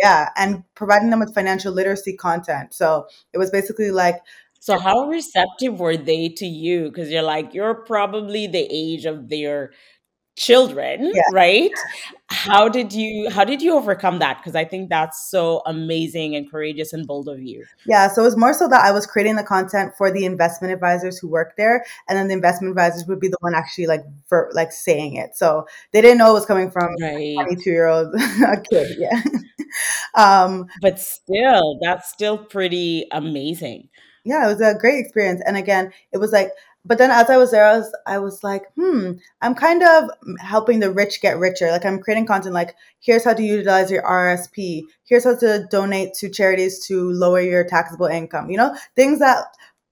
yeah, 0.00 0.30
and 0.36 0.64
providing 0.74 1.10
them 1.10 1.20
with 1.20 1.34
financial 1.34 1.72
literacy 1.72 2.16
content. 2.16 2.74
So, 2.74 3.06
it 3.32 3.38
was 3.38 3.50
basically 3.50 3.90
like, 3.90 4.16
So 4.60 4.78
how 4.78 5.08
receptive 5.08 5.78
were 5.78 5.96
they 5.96 6.28
to 6.30 6.46
you? 6.46 6.84
Because 6.86 7.10
you're 7.10 7.22
like, 7.22 7.54
you're 7.54 7.74
probably 7.74 8.46
the 8.46 8.66
age 8.70 9.04
of 9.04 9.28
their 9.28 9.72
children, 10.36 11.12
yeah, 11.14 11.22
right? 11.32 11.70
How 12.28 12.68
did 12.68 12.92
you 12.92 13.30
how 13.30 13.44
did 13.44 13.62
you 13.62 13.74
overcome 13.76 14.18
that? 14.18 14.38
Because 14.38 14.54
I 14.56 14.64
think 14.64 14.90
that's 14.90 15.30
so 15.30 15.62
amazing 15.66 16.34
and 16.36 16.50
courageous 16.50 16.92
and 16.92 17.06
bold 17.06 17.28
of 17.28 17.40
you. 17.40 17.64
yeah. 17.86 18.08
So, 18.08 18.22
it 18.22 18.24
was 18.24 18.36
more 18.36 18.52
so 18.52 18.68
that 18.68 18.84
I 18.84 18.90
was 18.92 19.06
creating 19.06 19.36
the 19.36 19.44
content 19.44 19.92
for 19.96 20.10
the 20.10 20.24
investment 20.24 20.72
advisors 20.74 21.18
who 21.18 21.28
work 21.28 21.56
there, 21.56 21.84
and 22.08 22.18
then 22.18 22.28
the 22.28 22.34
investment 22.34 22.72
advisors 22.72 23.06
would 23.06 23.20
be 23.20 23.28
the 23.28 23.36
one 23.40 23.54
actually 23.54 23.86
like 23.86 24.02
for 24.28 24.50
like 24.54 24.72
saying 24.72 25.14
it. 25.16 25.36
So, 25.36 25.66
they 25.92 26.00
didn't 26.02 26.18
know 26.18 26.30
it 26.30 26.34
was 26.34 26.46
coming 26.46 26.70
from 26.70 26.96
a 27.02 27.34
Right. 27.34 27.34
22 27.34 27.70
year 27.70 27.86
old 27.86 28.14
a 28.46 28.60
kid. 28.60 28.96
Yeah. 28.98 29.22
um, 30.14 30.66
But 30.80 30.98
still, 31.00 31.78
that's 31.82 32.10
still 32.10 32.38
pretty 32.38 33.06
amazing. 33.12 33.88
yeah, 34.24 34.44
it 34.44 34.48
was 34.48 34.60
a 34.60 34.74
great 34.78 34.98
experience. 35.04 35.40
And 35.46 35.56
again, 35.56 35.92
it 36.12 36.18
was 36.18 36.32
like, 36.32 36.50
but 36.86 36.98
then 36.98 37.10
as 37.10 37.28
I 37.28 37.36
was 37.36 37.50
there, 37.50 37.66
I 37.66 37.78
was, 37.78 37.96
I 38.06 38.18
was 38.18 38.44
like, 38.44 38.64
hmm, 38.74 39.12
I'm 39.42 39.54
kind 39.54 39.82
of 39.82 40.10
helping 40.38 40.80
the 40.80 40.90
rich 40.90 41.20
get 41.20 41.38
richer. 41.38 41.70
Like 41.70 41.84
I'm 41.84 42.00
creating 42.00 42.26
content 42.26 42.54
like, 42.54 42.74
here's 43.00 43.24
how 43.24 43.34
to 43.34 43.42
utilize 43.42 43.90
your 43.90 44.02
RSP. 44.02 44.82
Here's 45.04 45.24
how 45.24 45.36
to 45.36 45.66
donate 45.70 46.14
to 46.14 46.28
charities 46.28 46.86
to 46.86 47.10
lower 47.10 47.40
your 47.40 47.64
taxable 47.64 48.06
income. 48.06 48.50
You 48.50 48.58
know, 48.58 48.76
things 48.94 49.18
that, 49.18 49.44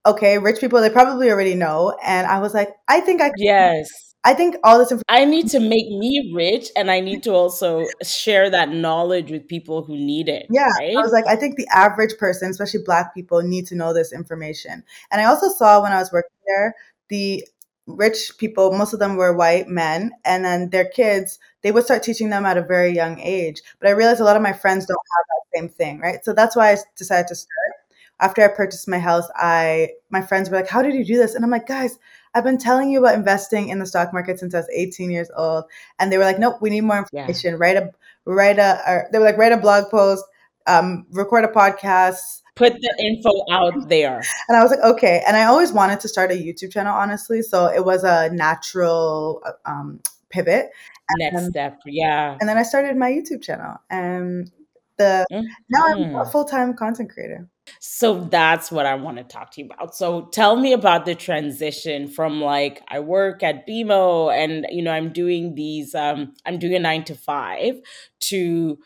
okay, 0.07 0.39
rich 0.39 0.61
people, 0.61 0.81
they 0.81 0.91
probably 0.91 1.31
already 1.31 1.55
know. 1.55 1.97
And 2.05 2.27
I 2.27 2.39
was 2.39 2.55
like, 2.55 2.71
I 2.89 3.01
think 3.01 3.21
I, 3.21 3.29
can. 3.29 3.35
Yes. 3.39 4.15
I 4.27 4.33
think 4.33 4.57
all 4.65 4.79
this 4.79 4.91
information, 4.91 5.05
I 5.09 5.27
need 5.27 5.49
to 5.51 5.61
make 5.61 5.87
me 5.87 6.33
rich 6.35 6.71
and 6.77 6.91
I 6.91 7.01
need 7.01 7.23
to 7.25 7.33
also 7.33 7.85
share 8.03 8.49
that 8.49 8.71
knowledge 8.71 9.31
with 9.31 9.47
people 9.47 9.83
who 9.85 9.97
need 9.97 10.31
it, 10.31 10.47
yeah, 10.51 10.71
I 10.81 10.95
was 10.95 11.13
like, 11.13 11.27
I 11.27 11.37
think 11.37 11.57
the 11.57 11.69
average 11.75 12.17
person, 12.19 12.51
especially 12.51 12.81
black 12.85 13.15
people, 13.15 13.43
need 13.43 13.67
to 13.67 13.75
know 13.75 13.93
this 13.93 14.15
information. 14.15 14.83
And 15.11 15.21
I 15.21 15.25
also 15.25 15.51
saw 15.51 15.83
when 15.83 15.93
I 15.93 15.99
was 15.99 16.11
working 16.11 16.31
there 16.47 16.75
the 17.09 17.47
rich 17.87 18.33
people, 18.39 18.73
most 18.73 18.95
of 18.95 18.99
them 18.99 19.17
were 19.17 19.37
white 19.37 19.69
men, 19.69 20.13
and 20.25 20.45
then 20.45 20.71
their 20.71 20.87
kids, 20.87 21.39
they 21.63 21.71
would 21.73 21.85
start 21.85 22.03
teaching 22.03 22.31
them 22.31 22.47
at 22.47 22.57
a 22.57 22.63
very 22.63 22.91
young 22.93 23.21
age. 23.21 23.63
But 23.79 23.89
I 23.89 23.93
realized 23.93 24.21
a 24.21 24.25
lot 24.25 24.37
of 24.37 24.43
my 24.43 24.53
friends 24.53 24.87
don't 24.87 24.97
have 24.97 25.27
that 25.29 25.59
same 25.59 25.69
thing, 25.69 26.01
right? 26.01 26.25
So 26.25 26.33
that's 26.33 26.57
why 26.57 26.73
I 26.73 26.77
decided 26.97 27.29
to 27.29 27.35
start. 27.35 27.73
After 28.21 28.43
I 28.43 28.49
purchased 28.49 28.89
my 28.89 28.99
house, 28.99 29.27
I 29.35 29.91
my 30.09 30.23
friends 30.23 30.49
were 30.49 30.57
like, 30.57 30.69
"How 30.69 30.83
did 30.83 30.95
you 30.95 31.05
do 31.05 31.17
this?" 31.17 31.35
And 31.35 31.45
I'm 31.45 31.51
like, 31.51 31.67
"Guys, 31.67 31.99
I've 32.35 32.45
been 32.45 32.59
telling 32.59 32.91
you 32.91 33.01
about 33.01 33.17
investing 33.17 33.69
in 33.69 33.81
the 33.81 33.87
stock 33.87 34.13
market 34.13 34.39
since 34.39 34.55
I 34.55 34.59
was 34.59 34.69
18 34.73 35.11
years 35.11 35.31
old." 35.37 35.65
And 35.99 36.13
they 36.13 36.19
were 36.19 36.25
like, 36.25 36.39
"Nope, 36.39 36.59
we 36.61 36.71
need 36.71 36.83
more 36.83 36.99
information. 36.99 37.53
Yeah. 37.55 37.59
Write 37.59 37.77
a 37.77 37.91
write 38.25 38.59
a." 38.59 38.81
Or 38.89 39.09
they 39.13 39.19
were 39.19 39.25
like, 39.25 39.37
"Write 39.37 39.53
a 39.53 39.57
blog 39.57 39.91
post, 39.91 40.25
um, 40.67 41.07
record 41.11 41.45
a 41.45 41.49
podcast." 41.49 42.43
Put 42.57 42.73
the 42.75 42.95
info 42.99 43.45
out 43.51 43.89
there. 43.89 44.23
And 44.49 44.57
I 44.57 44.63
was 44.63 44.71
like, 44.71 44.81
okay. 44.81 45.23
And 45.27 45.37
I 45.37 45.45
always 45.45 45.73
wanted 45.73 46.01
to 46.01 46.09
start 46.09 46.31
a 46.31 46.35
YouTube 46.35 46.73
channel, 46.73 46.95
honestly. 46.95 47.43
So 47.43 47.67
it 47.67 47.85
was 47.85 48.05
a 48.05 48.31
natural 48.31 49.43
um, 49.65 50.01
pivot. 50.31 50.71
Next 51.19 51.37
and, 51.37 51.51
step, 51.51 51.81
yeah. 51.85 52.37
And 52.41 52.49
then 52.49 52.57
I 52.57 52.63
started 52.63 52.97
my 52.97 53.11
YouTube 53.11 53.43
channel, 53.43 53.77
and 53.91 54.51
the 54.97 55.27
mm-hmm. 55.31 55.47
now 55.69 55.85
I'm 55.87 55.99
a 55.99 56.05
mm-hmm. 56.05 56.31
full 56.31 56.45
time 56.45 56.75
content 56.75 57.11
creator. 57.11 57.49
So 57.81 58.21
that's 58.25 58.71
what 58.71 58.87
I 58.87 58.95
want 58.95 59.19
to 59.19 59.25
talk 59.25 59.51
to 59.53 59.63
you 59.63 59.67
about. 59.67 59.95
So 59.95 60.27
tell 60.27 60.57
me 60.57 60.73
about 60.73 61.05
the 61.05 61.15
transition 61.15 62.09
from 62.09 62.41
like 62.41 62.83
I 62.89 63.01
work 63.01 63.43
at 63.43 63.67
BMO 63.67 64.33
and 64.33 64.67
you 64.71 64.83
know 64.83 64.93
I'm 64.93 65.13
doing 65.13 65.55
these 65.55 65.95
um 65.95 66.35
I'm 66.45 66.59
doing 66.59 66.75
a 66.75 66.79
9 66.79 67.05
to 67.05 67.15
5 67.15 67.81
to 68.21 68.79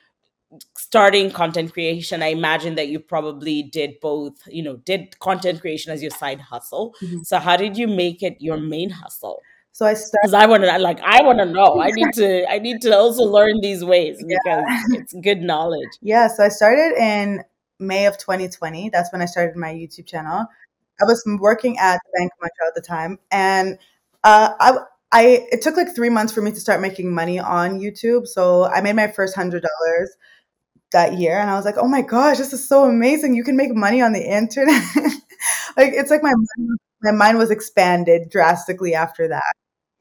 starting 0.88 1.30
content 1.30 1.71
creation 1.71 2.23
i 2.23 2.28
imagine 2.28 2.75
that 2.76 2.88
you 2.88 2.99
probably 2.99 3.62
did 3.62 4.00
both 4.00 4.40
you 4.47 4.62
know 4.62 4.76
did 4.76 5.18
content 5.18 5.61
creation 5.61 5.92
as 5.92 6.00
your 6.00 6.11
side 6.11 6.40
hustle 6.40 6.95
mm-hmm. 7.02 7.21
so 7.23 7.38
how 7.38 7.57
did 7.59 7.76
you 7.76 7.87
make 7.87 8.23
it 8.23 8.37
your 8.40 8.57
main 8.57 8.88
hustle 8.88 9.42
so 9.73 9.85
i 9.85 9.92
started 9.92 10.18
because 10.23 10.33
i 10.33 10.47
want 10.47 10.62
to 10.62 10.78
like 10.78 10.99
i 11.02 11.23
want 11.23 11.38
to 11.38 11.45
know 11.45 11.78
i 11.78 11.90
need 11.90 12.09
to 12.14 12.50
i 12.50 12.59
need 12.66 12.80
to 12.80 12.97
also 12.97 13.25
learn 13.25 13.61
these 13.61 13.85
ways 13.85 14.16
because 14.16 14.64
yeah. 14.66 14.80
it's 14.92 15.12
good 15.23 15.42
knowledge 15.42 15.92
yeah 16.00 16.26
so 16.26 16.42
i 16.42 16.49
started 16.49 16.97
in 16.99 17.45
may 17.78 18.07
of 18.07 18.16
2020 18.16 18.88
that's 18.88 19.12
when 19.12 19.21
i 19.21 19.26
started 19.26 19.57
my 19.57 19.73
youtube 19.75 20.07
channel 20.07 20.47
i 21.02 21.04
was 21.04 21.23
working 21.38 21.76
at 21.78 22.00
the 22.07 22.18
bank 22.18 22.33
of 22.33 22.40
montreal 22.40 22.68
at 22.68 22.75
the 22.75 22.80
time 22.80 23.18
and 23.30 23.78
uh, 24.25 24.50
I, 24.59 24.78
I 25.12 25.47
it 25.52 25.62
took 25.62 25.76
like 25.76 25.95
three 25.95 26.11
months 26.11 26.33
for 26.33 26.42
me 26.42 26.50
to 26.50 26.61
start 26.61 26.80
making 26.80 27.14
money 27.14 27.38
on 27.38 27.80
YouTube. 27.80 28.26
So 28.26 28.64
I 28.64 28.80
made 28.80 28.97
my 28.97 29.09
first 29.09 29.35
hundred 29.35 29.62
dollars 29.62 30.16
that 30.92 31.18
year 31.18 31.38
and 31.38 31.50
I 31.50 31.54
was 31.54 31.64
like, 31.64 31.76
"Oh 31.78 31.88
my 31.88 32.02
gosh, 32.02 32.38
this 32.38 32.52
is 32.52 32.66
so 32.66 32.85
amazing. 32.85 33.35
You 33.35 33.45
can 33.45 33.57
make 33.57 33.75
money 33.75 34.02
on 34.02 34.12
the 34.12 34.23
internet." 34.23 34.83
like 35.76 35.92
it's 35.95 36.11
like 36.11 36.23
my 36.23 36.33
mind, 36.33 36.78
my 37.02 37.12
mind 37.12 37.38
was 37.38 37.50
expanded 37.50 38.30
drastically 38.30 38.95
after 38.95 39.28
that. 39.28 39.52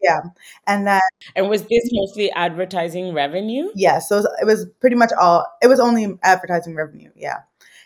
Yeah. 0.01 0.19
And 0.67 0.85
then 0.87 1.01
And 1.35 1.49
was 1.49 1.63
this 1.63 1.89
mostly 1.91 2.31
advertising 2.31 3.13
revenue? 3.13 3.69
Yeah, 3.75 3.99
so 3.99 4.17
it 4.17 4.19
was, 4.19 4.37
it 4.41 4.45
was 4.45 4.65
pretty 4.79 4.95
much 4.95 5.11
all 5.19 5.45
it 5.61 5.67
was 5.67 5.79
only 5.79 6.17
advertising 6.23 6.75
revenue, 6.75 7.11
yeah. 7.15 7.39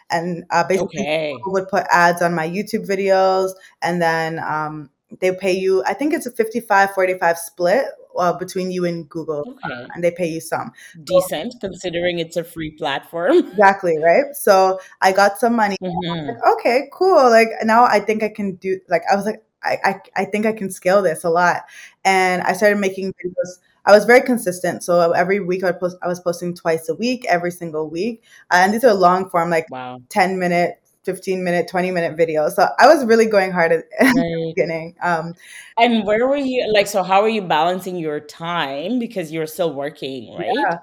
And 0.10 0.44
uh, 0.50 0.66
basically 0.68 1.02
okay. 1.02 1.34
people 1.38 1.54
would 1.54 1.70
put 1.70 1.86
ads 1.90 2.22
on 2.22 2.36
my 2.36 2.48
YouTube 2.48 2.86
videos 2.86 3.52
and 3.82 4.02
then 4.02 4.40
um, 4.40 4.90
they 5.20 5.36
pay 5.36 5.52
you 5.52 5.84
i 5.86 5.94
think 5.94 6.14
it's 6.14 6.26
a 6.26 6.32
55 6.32 6.94
45 6.94 7.38
split 7.38 7.86
uh, 8.18 8.34
between 8.34 8.72
you 8.72 8.86
and 8.86 9.10
google 9.10 9.44
okay. 9.66 9.88
and 9.94 10.04
they 10.04 10.12
pay 10.12 10.28
you 10.28 10.42
some 10.42 10.72
decent 11.04 11.54
so, 11.54 11.60
considering 11.60 12.20
it's 12.20 12.38
a 12.38 12.44
free 12.44 12.72
platform 12.72 13.32
exactly 13.38 13.98
right 14.00 14.36
so 14.36 14.80
i 15.02 15.12
got 15.12 15.38
some 15.40 15.56
money 15.56 15.78
mm-hmm. 15.82 16.28
like, 16.28 16.38
okay 16.54 16.90
cool 16.92 17.30
like 17.30 17.50
now 17.64 17.84
i 17.86 18.00
think 18.00 18.24
i 18.24 18.30
can 18.30 18.56
do 18.56 18.80
like 18.90 19.04
i 19.12 19.16
was 19.16 19.26
like 19.26 19.44
I, 19.64 19.78
I 19.84 20.00
i 20.16 20.26
think 20.26 20.46
i 20.46 20.54
can 20.54 20.72
scale 20.72 21.02
this 21.02 21.24
a 21.24 21.30
lot 21.30 21.64
and 22.04 22.42
i 22.44 22.54
started 22.54 22.80
making 22.80 23.14
videos 23.14 23.60
I 23.86 23.92
was 23.92 24.06
very 24.06 24.22
consistent. 24.22 24.84
So 24.84 25.12
every 25.12 25.40
week 25.40 25.64
I 25.64 25.72
post, 25.72 25.98
I 26.02 26.08
was 26.08 26.20
posting 26.20 26.54
twice 26.54 26.88
a 26.88 26.96
week, 26.96 27.26
every 27.28 27.52
single 27.52 27.90
week. 27.90 28.24
Uh, 28.52 28.58
and 28.58 28.74
these 28.74 28.84
are 28.84 28.94
long 28.94 29.30
form, 29.30 29.50
like 29.50 29.70
wow. 29.72 30.00
10 30.10 30.38
minute 30.38 30.81
15 31.04 31.44
minute 31.44 31.68
20 31.68 31.92
minute 31.92 32.16
video 32.16 32.50
so 32.50 32.68
i 32.80 32.88
was 32.88 33.06
really 33.06 33.26
going 33.26 33.52
hard 33.52 33.72
at, 33.72 33.86
right. 34.02 34.14
the 34.14 34.54
beginning 34.56 34.96
um, 35.02 35.34
and 35.78 36.06
where 36.06 36.28
were 36.28 36.38
you 36.38 36.72
like 36.74 36.88
so 36.88 37.04
how 37.04 37.22
are 37.22 37.30
you 37.30 37.42
balancing 37.42 37.96
your 37.96 38.20
time 38.20 39.00
because 39.00 39.32
you're 39.32 39.48
still 39.48 39.74
working 39.74 40.36
right 40.36 40.52
yeah 40.54 40.78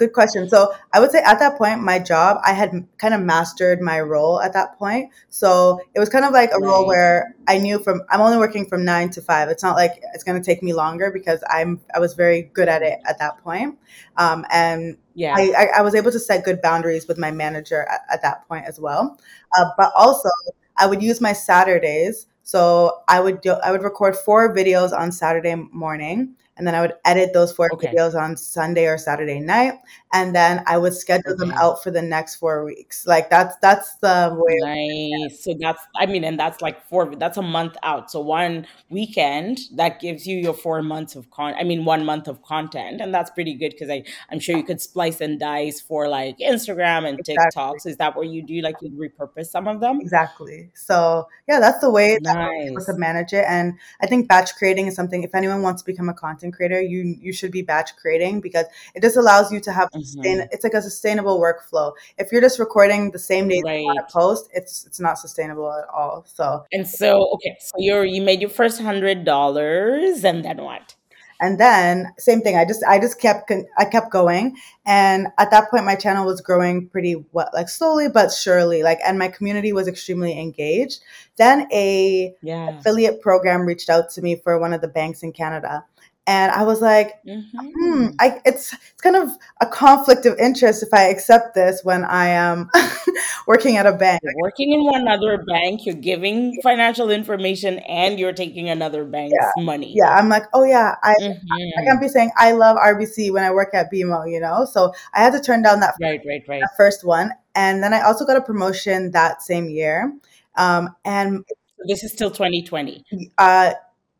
good 0.00 0.14
question. 0.14 0.48
So 0.48 0.72
I 0.94 0.98
would 0.98 1.10
say 1.12 1.22
at 1.22 1.38
that 1.40 1.58
point, 1.58 1.82
my 1.82 1.98
job, 1.98 2.38
I 2.42 2.54
had 2.54 2.72
kind 2.96 3.12
of 3.12 3.20
mastered 3.20 3.82
my 3.82 4.00
role 4.00 4.40
at 4.40 4.54
that 4.54 4.78
point. 4.78 5.12
So 5.28 5.78
it 5.94 6.00
was 6.00 6.08
kind 6.08 6.24
of 6.24 6.32
like 6.32 6.50
a 6.52 6.58
right. 6.58 6.66
role 6.66 6.86
where 6.86 7.36
I 7.46 7.58
knew 7.58 7.78
from 7.78 8.02
I'm 8.08 8.22
only 8.22 8.38
working 8.38 8.64
from 8.64 8.82
nine 8.84 9.10
to 9.10 9.20
five. 9.20 9.50
It's 9.50 9.62
not 9.62 9.76
like 9.76 10.02
it's 10.14 10.24
going 10.24 10.40
to 10.40 10.44
take 10.44 10.62
me 10.62 10.72
longer 10.72 11.10
because 11.12 11.44
I'm 11.50 11.80
I 11.94 12.00
was 12.00 12.14
very 12.14 12.50
good 12.54 12.68
at 12.68 12.82
it 12.82 12.98
at 13.04 13.18
that 13.18 13.44
point. 13.44 13.78
Um, 14.16 14.46
and 14.50 14.96
yeah, 15.20 15.34
I, 15.36 15.52
I, 15.58 15.66
I, 15.78 15.82
was 15.82 15.94
able 15.94 16.10
to 16.12 16.18
set 16.18 16.46
good 16.46 16.62
boundaries 16.62 17.06
with 17.06 17.18
my 17.18 17.30
manager 17.30 17.82
at, 17.90 18.00
at 18.10 18.22
that 18.22 18.48
point 18.48 18.64
as 18.64 18.80
well. 18.80 19.18
Uh, 19.58 19.66
but 19.76 19.92
also, 19.94 20.30
I 20.78 20.86
would 20.86 21.02
use 21.02 21.20
my 21.20 21.34
Saturdays. 21.34 22.26
So 22.42 23.02
I 23.06 23.20
would 23.20 23.42
do, 23.42 23.52
I 23.52 23.70
would 23.70 23.82
record 23.82 24.16
four 24.16 24.54
videos 24.54 24.98
on 24.98 25.12
Saturday 25.12 25.54
morning 25.72 26.36
and 26.56 26.66
then 26.66 26.74
I 26.74 26.82
would 26.82 26.92
edit 27.04 27.32
those 27.32 27.52
four 27.52 27.70
okay. 27.72 27.88
videos 27.88 28.14
on 28.14 28.36
Sunday 28.36 28.86
or 28.86 28.98
Saturday 28.98 29.40
night, 29.40 29.74
and 30.12 30.34
then 30.34 30.62
I 30.66 30.76
would 30.76 30.94
schedule 30.94 31.32
okay. 31.32 31.38
them 31.38 31.52
out 31.52 31.82
for 31.82 31.90
the 31.90 32.02
next 32.02 32.36
four 32.36 32.64
weeks. 32.64 33.06
Like 33.06 33.30
that's 33.30 33.56
that's 33.62 33.96
the 33.96 34.36
way. 34.36 35.10
Nice. 35.28 35.42
So 35.42 35.54
that's 35.58 35.82
I 35.96 36.06
mean, 36.06 36.22
and 36.22 36.38
that's 36.38 36.60
like 36.60 36.86
four. 36.86 37.14
That's 37.16 37.38
a 37.38 37.42
month 37.42 37.76
out. 37.82 38.10
So 38.10 38.20
one 38.20 38.66
weekend 38.90 39.60
that 39.76 40.00
gives 40.00 40.26
you 40.26 40.36
your 40.36 40.52
four 40.52 40.82
months 40.82 41.16
of 41.16 41.30
con. 41.30 41.54
I 41.58 41.64
mean, 41.64 41.86
one 41.86 42.04
month 42.04 42.28
of 42.28 42.42
content, 42.42 43.00
and 43.00 43.14
that's 43.14 43.30
pretty 43.30 43.54
good 43.54 43.70
because 43.70 43.88
I 43.88 44.04
I'm 44.30 44.38
sure 44.38 44.54
you 44.56 44.64
could 44.64 44.82
splice 44.82 45.22
and 45.22 45.40
dice 45.40 45.80
for 45.80 46.08
like 46.08 46.38
Instagram 46.38 47.08
and 47.08 47.18
exactly. 47.18 47.44
TikToks. 47.56 47.86
Is 47.86 47.96
that 47.96 48.16
what 48.16 48.28
you 48.28 48.42
do? 48.42 48.60
Like 48.60 48.76
you 48.82 48.90
repurpose 48.90 49.46
some 49.46 49.66
of 49.66 49.80
them? 49.80 50.00
Exactly. 50.00 50.70
So 50.74 51.26
yeah, 51.48 51.58
that's 51.58 51.80
the 51.80 51.90
way 51.90 52.18
nice. 52.20 52.34
that 52.34 52.36
I'm 52.36 52.60
able 52.68 52.84
to 52.84 52.94
manage 52.94 53.32
it. 53.32 53.46
And 53.48 53.78
I 54.02 54.06
think 54.06 54.28
batch 54.28 54.54
creating 54.56 54.88
is 54.88 54.94
something. 54.94 55.22
If 55.22 55.34
anyone 55.34 55.62
wants 55.62 55.80
to 55.80 55.86
become 55.86 56.10
a 56.10 56.14
content 56.14 56.49
content 56.50 56.70
creator, 56.70 56.82
you 56.82 57.16
you 57.20 57.32
should 57.32 57.50
be 57.50 57.62
batch 57.62 57.96
creating 57.96 58.40
because 58.40 58.66
it 58.94 59.02
just 59.02 59.16
allows 59.16 59.52
you 59.52 59.60
to 59.60 59.72
have 59.72 59.88
mm-hmm. 59.90 60.00
sustain, 60.00 60.48
it's 60.52 60.64
like 60.64 60.74
a 60.74 60.82
sustainable 60.82 61.40
workflow. 61.40 61.92
If 62.18 62.32
you're 62.32 62.40
just 62.40 62.58
recording 62.58 63.10
the 63.10 63.18
same 63.18 63.48
day 63.48 63.62
right. 63.64 63.80
you 63.80 64.02
post, 64.12 64.50
it's 64.52 64.86
it's 64.86 65.00
not 65.00 65.18
sustainable 65.18 65.72
at 65.72 65.88
all. 65.88 66.24
So 66.26 66.64
and 66.72 66.86
so 66.86 67.30
okay, 67.34 67.56
so 67.60 67.74
you're 67.78 68.04
you 68.04 68.22
made 68.22 68.40
your 68.40 68.50
first 68.50 68.80
hundred 68.80 69.24
dollars, 69.24 70.24
and 70.24 70.44
then 70.44 70.58
what? 70.58 70.94
and 71.40 71.58
then 71.58 72.12
same 72.18 72.40
thing 72.40 72.56
i 72.56 72.64
just 72.64 72.84
i 72.84 72.98
just 72.98 73.18
kept 73.18 73.50
i 73.78 73.84
kept 73.84 74.10
going 74.10 74.56
and 74.86 75.28
at 75.38 75.50
that 75.50 75.70
point 75.70 75.84
my 75.84 75.96
channel 75.96 76.26
was 76.26 76.40
growing 76.40 76.88
pretty 76.88 77.16
well 77.32 77.48
like 77.52 77.68
slowly 77.68 78.08
but 78.08 78.30
surely 78.30 78.82
like 78.82 78.98
and 79.04 79.18
my 79.18 79.28
community 79.28 79.72
was 79.72 79.88
extremely 79.88 80.38
engaged 80.38 81.00
then 81.36 81.66
a 81.72 82.34
yeah. 82.42 82.78
affiliate 82.78 83.20
program 83.22 83.62
reached 83.62 83.88
out 83.88 84.10
to 84.10 84.22
me 84.22 84.36
for 84.36 84.58
one 84.58 84.72
of 84.72 84.80
the 84.80 84.88
banks 84.88 85.22
in 85.22 85.32
canada 85.32 85.84
and 86.30 86.52
I 86.52 86.62
was 86.62 86.80
like, 86.80 87.20
mm-hmm. 87.26 87.58
hmm, 87.74 88.06
I, 88.20 88.40
it's 88.44 88.72
it's 88.72 89.02
kind 89.02 89.16
of 89.16 89.30
a 89.60 89.66
conflict 89.66 90.26
of 90.26 90.38
interest 90.38 90.80
if 90.80 90.94
I 90.94 91.08
accept 91.08 91.56
this 91.56 91.80
when 91.82 92.04
I 92.04 92.28
am 92.28 92.70
working 93.48 93.78
at 93.78 93.84
a 93.84 93.92
bank. 93.92 94.20
You're 94.22 94.34
working 94.40 94.72
in 94.72 94.84
one 94.84 95.08
other 95.08 95.42
bank, 95.42 95.84
you're 95.84 95.96
giving 95.96 96.56
financial 96.62 97.10
information, 97.10 97.80
and 97.80 98.16
you're 98.16 98.32
taking 98.32 98.68
another 98.68 99.04
bank's 99.04 99.34
yeah. 99.56 99.64
money. 99.64 99.92
Yeah, 99.92 100.14
I'm 100.14 100.28
like, 100.28 100.44
oh 100.54 100.62
yeah, 100.62 100.94
I 101.02 101.14
mm-hmm. 101.20 101.80
I 101.80 101.84
can't 101.84 102.00
be 102.00 102.06
saying 102.06 102.30
I 102.36 102.52
love 102.52 102.76
RBC 102.76 103.32
when 103.32 103.42
I 103.42 103.50
work 103.50 103.74
at 103.74 103.92
BMO, 103.92 104.30
you 104.30 104.38
know. 104.38 104.64
So 104.66 104.92
I 105.12 105.24
had 105.24 105.32
to 105.32 105.40
turn 105.40 105.62
down 105.62 105.80
that 105.80 105.96
right, 106.00 106.20
right, 106.24 106.44
right, 106.46 106.60
that 106.60 106.70
first 106.76 107.04
one, 107.04 107.32
and 107.56 107.82
then 107.82 107.92
I 107.92 108.02
also 108.02 108.24
got 108.24 108.36
a 108.36 108.40
promotion 108.40 109.10
that 109.10 109.42
same 109.42 109.68
year, 109.68 110.16
um, 110.54 110.94
and 111.04 111.44
this 111.88 112.04
is 112.04 112.12
still 112.12 112.30
2020. 112.30 113.04
Uh, 113.36 113.72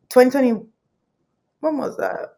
2020 0.09 0.67
when 1.61 1.77
was 1.77 1.97
that? 1.97 2.37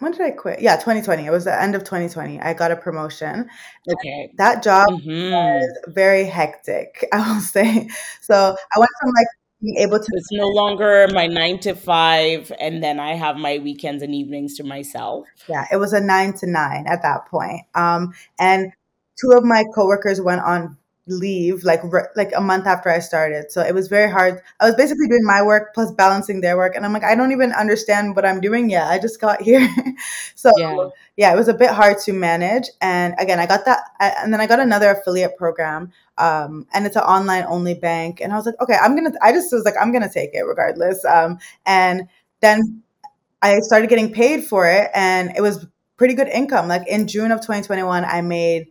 When 0.00 0.10
did 0.10 0.22
I 0.22 0.30
quit? 0.32 0.60
Yeah, 0.60 0.74
2020. 0.74 1.24
It 1.24 1.30
was 1.30 1.44
the 1.44 1.62
end 1.62 1.74
of 1.76 1.82
2020. 1.84 2.40
I 2.40 2.52
got 2.52 2.72
a 2.72 2.76
promotion. 2.76 3.48
Okay. 3.88 4.32
That 4.36 4.62
job 4.62 4.88
mm-hmm. 4.88 5.30
was 5.30 5.78
very 5.88 6.24
hectic, 6.24 7.06
I 7.12 7.32
will 7.32 7.40
say. 7.40 7.88
So 8.20 8.34
I 8.34 8.78
went 8.78 8.90
from 9.00 9.10
like 9.16 9.26
being 9.62 9.76
able 9.78 9.98
to. 10.00 10.10
It's 10.14 10.32
no 10.32 10.48
longer 10.48 11.06
my 11.12 11.26
nine 11.28 11.60
to 11.60 11.74
five, 11.74 12.50
and 12.58 12.82
then 12.82 12.98
I 12.98 13.14
have 13.14 13.36
my 13.36 13.58
weekends 13.58 14.02
and 14.02 14.14
evenings 14.14 14.56
to 14.56 14.64
myself. 14.64 15.26
Yeah, 15.48 15.66
it 15.70 15.76
was 15.76 15.92
a 15.92 16.00
nine 16.00 16.32
to 16.34 16.46
nine 16.46 16.86
at 16.88 17.02
that 17.02 17.26
point. 17.26 17.62
Um, 17.74 18.14
and 18.38 18.72
two 19.20 19.36
of 19.36 19.44
my 19.44 19.64
coworkers 19.74 20.20
went 20.20 20.42
on 20.42 20.76
leave 21.06 21.64
like 21.64 21.80
like 22.16 22.32
a 22.34 22.40
month 22.40 22.66
after 22.66 22.88
I 22.88 22.98
started. 22.98 23.50
So 23.50 23.60
it 23.60 23.74
was 23.74 23.88
very 23.88 24.10
hard. 24.10 24.40
I 24.60 24.66
was 24.66 24.74
basically 24.74 25.06
doing 25.06 25.24
my 25.24 25.42
work 25.42 25.74
plus 25.74 25.92
balancing 25.92 26.40
their 26.40 26.56
work 26.56 26.74
and 26.74 26.84
I'm 26.84 26.92
like 26.92 27.04
I 27.04 27.14
don't 27.14 27.32
even 27.32 27.52
understand 27.52 28.16
what 28.16 28.24
I'm 28.24 28.40
doing 28.40 28.70
yet. 28.70 28.86
I 28.86 28.98
just 28.98 29.20
got 29.20 29.42
here. 29.48 29.68
so 30.34 30.50
yeah. 30.56 30.88
yeah, 31.16 31.32
it 31.32 31.36
was 31.36 31.48
a 31.48 31.54
bit 31.54 31.70
hard 31.70 31.98
to 32.04 32.12
manage 32.12 32.68
and 32.80 33.14
again, 33.18 33.38
I 33.38 33.46
got 33.46 33.66
that 33.66 33.80
and 34.00 34.32
then 34.32 34.40
I 34.40 34.46
got 34.46 34.60
another 34.60 34.90
affiliate 34.90 35.36
program 35.36 35.92
um, 36.16 36.66
and 36.72 36.86
it's 36.86 36.96
an 36.96 37.02
online 37.02 37.44
only 37.48 37.74
bank 37.74 38.20
and 38.20 38.32
I 38.32 38.36
was 38.36 38.46
like, 38.46 38.60
okay, 38.60 38.76
I'm 38.82 38.96
going 38.96 39.12
to 39.12 39.18
I 39.22 39.32
just 39.32 39.52
was 39.52 39.64
like 39.64 39.74
I'm 39.78 39.92
going 39.92 40.04
to 40.04 40.12
take 40.12 40.30
it 40.32 40.42
regardless. 40.42 41.04
Um, 41.04 41.38
and 41.66 42.08
then 42.40 42.82
I 43.42 43.60
started 43.60 43.90
getting 43.90 44.10
paid 44.10 44.44
for 44.44 44.66
it 44.66 44.90
and 44.94 45.32
it 45.36 45.42
was 45.42 45.66
pretty 45.98 46.14
good 46.14 46.28
income. 46.28 46.66
Like 46.66 46.86
in 46.88 47.06
June 47.06 47.30
of 47.30 47.40
2021, 47.40 48.04
I 48.04 48.22
made 48.22 48.68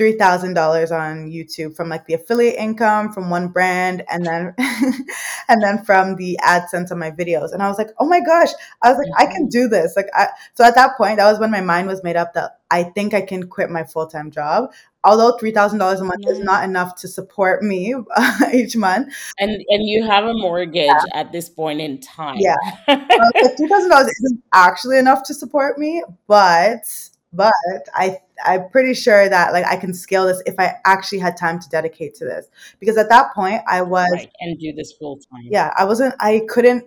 three 0.00 0.16
thousand 0.16 0.54
dollars 0.54 0.90
on 0.90 1.30
YouTube 1.30 1.76
from 1.76 1.90
like 1.90 2.06
the 2.06 2.14
affiliate 2.14 2.54
income 2.58 3.12
from 3.12 3.28
one 3.28 3.48
brand, 3.48 4.02
and 4.08 4.24
then 4.24 4.54
and 5.48 5.62
then 5.62 5.84
from 5.84 6.16
the 6.16 6.38
AdSense 6.42 6.90
on 6.90 6.98
my 6.98 7.10
videos. 7.10 7.52
And 7.52 7.62
I 7.62 7.68
was 7.68 7.76
like, 7.76 7.90
oh 7.98 8.08
my 8.08 8.20
gosh! 8.20 8.48
I 8.80 8.88
was 8.88 8.96
like, 8.96 9.08
mm-hmm. 9.08 9.22
I 9.22 9.26
can 9.26 9.42
mm-hmm. 9.42 9.50
do 9.50 9.68
this. 9.68 9.92
Like, 9.96 10.06
I, 10.14 10.28
so 10.54 10.64
at 10.64 10.74
that 10.76 10.96
point, 10.96 11.18
that 11.18 11.30
was 11.30 11.38
when 11.38 11.50
my 11.50 11.60
mind 11.60 11.86
was 11.86 12.02
made 12.02 12.16
up 12.16 12.32
that 12.32 12.60
I 12.70 12.84
think 12.84 13.12
I 13.12 13.20
can 13.20 13.46
quit 13.46 13.68
my 13.68 13.84
full 13.84 14.06
time 14.06 14.30
job. 14.30 14.72
Although 15.04 15.36
three 15.36 15.52
thousand 15.52 15.80
dollars 15.80 16.00
a 16.00 16.04
month 16.04 16.22
mm-hmm. 16.22 16.32
is 16.32 16.38
not 16.38 16.64
enough 16.64 16.96
to 17.02 17.06
support 17.06 17.62
me 17.62 17.94
each 18.54 18.76
month, 18.76 19.14
and 19.38 19.50
and 19.50 19.86
you 19.86 20.06
have 20.06 20.24
a 20.24 20.32
mortgage 20.32 20.86
yeah. 20.86 21.02
at 21.12 21.30
this 21.30 21.50
point 21.50 21.82
in 21.82 22.00
time, 22.00 22.36
yeah, 22.38 22.56
uh, 22.88 22.96
three 23.54 23.68
thousand 23.68 23.90
dollars 23.90 24.08
isn't 24.08 24.42
actually 24.54 24.96
enough 24.96 25.24
to 25.24 25.34
support 25.34 25.76
me, 25.76 26.02
but 26.26 27.10
but 27.34 27.52
I 27.94 28.18
I'm 28.44 28.68
pretty 28.70 28.94
sure 28.94 29.28
that 29.28 29.52
like 29.52 29.64
I 29.66 29.76
can 29.76 29.94
scale 29.94 30.26
this 30.26 30.42
if 30.46 30.54
I 30.58 30.74
actually 30.84 31.18
had 31.18 31.36
time 31.36 31.58
to 31.60 31.68
dedicate 31.68 32.14
to 32.16 32.24
this. 32.24 32.46
Because 32.78 32.96
at 32.96 33.08
that 33.08 33.34
point 33.34 33.62
I 33.66 33.82
was 33.82 34.08
right, 34.12 34.30
and 34.40 34.58
do 34.58 34.72
this 34.72 34.92
full 34.92 35.16
time. 35.16 35.48
Yeah, 35.50 35.72
I 35.76 35.84
wasn't 35.84 36.14
I 36.20 36.42
couldn't 36.48 36.84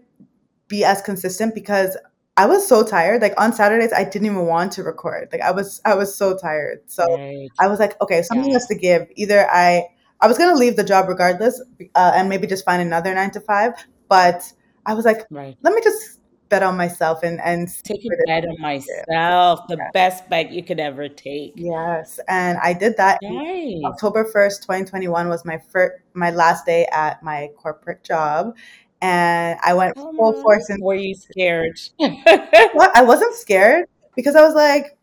be 0.67 0.83
as 0.83 1.01
consistent 1.01 1.53
because 1.55 1.98
I 2.36 2.45
was 2.45 2.67
so 2.67 2.83
tired. 2.83 3.22
Like 3.22 3.33
on 3.39 3.53
Saturdays 3.53 3.93
I 3.93 4.03
didn't 4.03 4.25
even 4.25 4.45
want 4.45 4.72
to 4.74 4.83
record. 4.83 5.29
Like 5.31 5.41
I 5.41 5.51
was 5.51 5.81
I 5.86 5.95
was 5.95 6.15
so 6.15 6.38
tired. 6.38 6.81
So 6.88 7.05
right. 7.15 7.50
I 7.60 7.67
was 7.67 7.79
like, 7.79 8.00
okay, 8.01 8.22
something 8.22 8.50
yeah. 8.50 8.55
has 8.55 8.67
to 8.67 8.75
give. 8.75 9.07
Either 9.15 9.48
I 9.50 9.86
I 10.19 10.27
was 10.27 10.38
gonna 10.38 10.55
leave 10.55 10.75
the 10.75 10.83
job 10.83 11.10
regardless, 11.10 11.62
uh, 11.95 12.12
and 12.15 12.29
maybe 12.29 12.48
just 12.48 12.65
find 12.65 12.81
another 12.81 13.13
nine 13.13 13.31
to 13.31 13.41
five. 13.41 13.74
But 14.07 14.51
I 14.86 14.93
was 14.93 15.05
like, 15.05 15.25
right. 15.29 15.57
let 15.62 15.74
me 15.74 15.81
just 15.81 16.12
bet 16.53 16.62
on 16.62 16.77
myself 16.77 17.24
and 17.24 17.41
and 17.41 17.67
take 17.83 18.05
a 18.05 18.10
bet 18.27 18.45
on 18.45 18.60
myself. 18.62 19.62
The 19.67 19.77
yeah. 19.77 19.89
best 19.91 20.29
bet 20.29 20.51
you 20.51 20.63
could 20.63 20.79
ever 20.79 21.10
take. 21.10 21.53
Yes, 21.55 22.19
and 22.27 22.60
I 22.62 22.74
did 22.74 22.95
that. 22.98 23.17
Nice. 23.24 23.81
October 23.86 24.24
first, 24.25 24.63
twenty 24.63 24.86
twenty 24.86 25.07
one 25.07 25.29
was 25.29 25.43
my 25.45 25.57
first 25.72 25.95
my 26.13 26.29
last 26.29 26.65
day 26.65 26.88
at 26.91 27.24
my 27.24 27.50
corporate 27.57 28.03
job. 28.03 28.55
And 29.01 29.60
I 29.62 29.74
went 29.74 29.95
oh, 29.98 30.13
full 30.15 30.41
force. 30.41 30.69
And 30.69 30.81
were 30.81 30.95
you 30.95 31.15
scared? 31.15 31.77
well, 32.00 32.91
I 32.95 33.03
wasn't 33.03 33.36
scared 33.36 33.88
because 34.15 34.36
I 34.36 34.43
was 34.43 34.55
like, 34.55 34.98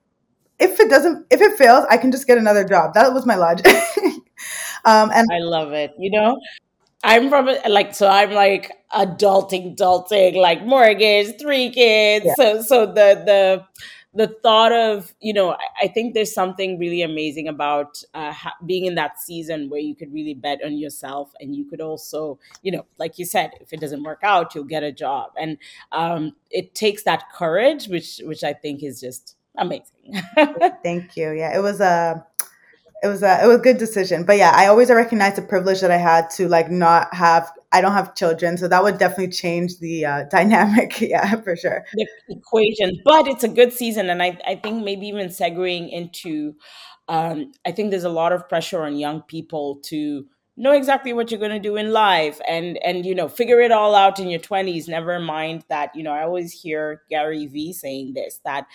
if 0.58 0.78
it 0.80 0.88
doesn't, 0.88 1.26
if 1.30 1.40
it 1.40 1.58
fails, 1.58 1.84
I 1.90 1.96
can 1.96 2.12
just 2.12 2.26
get 2.26 2.38
another 2.38 2.64
job. 2.64 2.94
That 2.94 3.12
was 3.12 3.26
my 3.26 3.34
logic. 3.34 3.66
um, 4.84 5.10
and 5.12 5.26
I 5.30 5.40
love 5.40 5.72
it. 5.72 5.92
You 5.98 6.12
know, 6.12 6.38
I'm 7.02 7.28
from 7.28 7.48
like 7.68 7.94
so 7.94 8.06
I'm 8.06 8.32
like 8.32 8.72
adulting, 8.92 9.76
adulting, 9.76 10.36
like 10.36 10.64
mortgage, 10.64 11.38
three 11.40 11.70
kids. 11.70 12.26
Yeah. 12.26 12.34
So 12.36 12.62
so 12.62 12.86
the 12.86 13.22
the 13.24 13.64
the 14.12 14.26
thought 14.42 14.72
of 14.72 15.14
you 15.20 15.32
know 15.32 15.52
I, 15.52 15.66
I 15.82 15.88
think 15.88 16.14
there's 16.14 16.34
something 16.34 16.78
really 16.78 17.02
amazing 17.02 17.48
about 17.48 18.02
uh, 18.12 18.32
ha- 18.32 18.56
being 18.66 18.84
in 18.84 18.96
that 18.96 19.20
season 19.20 19.70
where 19.70 19.80
you 19.80 19.94
could 19.94 20.12
really 20.12 20.34
bet 20.34 20.58
on 20.64 20.76
yourself 20.76 21.32
and 21.40 21.54
you 21.54 21.64
could 21.64 21.80
also 21.80 22.38
you 22.62 22.72
know 22.72 22.84
like 22.98 23.18
you 23.18 23.24
said 23.24 23.52
if 23.60 23.72
it 23.72 23.80
doesn't 23.80 24.02
work 24.02 24.20
out 24.24 24.52
you'll 24.54 24.64
get 24.64 24.82
a 24.82 24.90
job 24.90 25.30
and 25.38 25.58
um, 25.92 26.34
it 26.50 26.74
takes 26.74 27.04
that 27.04 27.30
courage 27.32 27.86
which 27.86 28.20
which 28.24 28.42
I 28.42 28.52
think 28.52 28.82
is 28.82 29.00
just 29.00 29.36
amazing. 29.56 30.22
Thank 30.82 31.16
you. 31.16 31.30
Yeah, 31.32 31.56
it 31.56 31.62
was 31.62 31.80
a 31.80 32.24
it 33.02 33.08
was 33.08 33.22
a 33.22 33.42
it 33.42 33.46
was 33.46 33.56
a 33.56 33.62
good 33.62 33.78
decision. 33.78 34.24
But 34.24 34.36
yeah, 34.36 34.52
I 34.54 34.66
always 34.66 34.90
recognize 34.90 35.36
the 35.36 35.42
privilege 35.42 35.80
that 35.80 35.90
I 35.90 35.96
had 35.96 36.28
to 36.30 36.48
like 36.48 36.70
not 36.70 37.12
have 37.14 37.50
I 37.72 37.80
don't 37.80 37.92
have 37.92 38.14
children, 38.14 38.58
so 38.58 38.68
that 38.68 38.82
would 38.82 38.98
definitely 38.98 39.28
change 39.28 39.78
the 39.78 40.04
uh, 40.04 40.24
dynamic. 40.30 41.00
Yeah, 41.00 41.40
for 41.40 41.56
sure. 41.56 41.84
The 41.94 42.06
equation, 42.28 43.00
but 43.04 43.26
it's 43.26 43.44
a 43.44 43.48
good 43.48 43.72
season, 43.72 44.10
and 44.10 44.22
I 44.22 44.38
I 44.46 44.56
think 44.56 44.84
maybe 44.84 45.06
even 45.06 45.28
segueing 45.28 45.90
into, 45.90 46.54
um, 47.08 47.52
I 47.66 47.72
think 47.72 47.90
there's 47.90 48.04
a 48.04 48.10
lot 48.10 48.32
of 48.32 48.48
pressure 48.48 48.82
on 48.82 48.96
young 48.96 49.22
people 49.22 49.80
to 49.84 50.26
know 50.56 50.72
exactly 50.72 51.14
what 51.14 51.30
you're 51.30 51.40
going 51.40 51.50
to 51.50 51.58
do 51.58 51.76
in 51.76 51.90
life 51.90 52.38
and 52.46 52.76
and 52.84 53.06
you 53.06 53.14
know 53.14 53.28
figure 53.28 53.60
it 53.60 53.72
all 53.72 53.94
out 53.94 54.18
in 54.18 54.28
your 54.28 54.40
20s 54.40 54.88
never 54.88 55.18
mind 55.18 55.64
that 55.70 55.94
you 55.94 56.02
know 56.02 56.12
i 56.12 56.22
always 56.22 56.52
hear 56.52 57.02
gary 57.08 57.46
vee 57.46 57.72
saying 57.72 58.12
this 58.12 58.40
that 58.44 58.66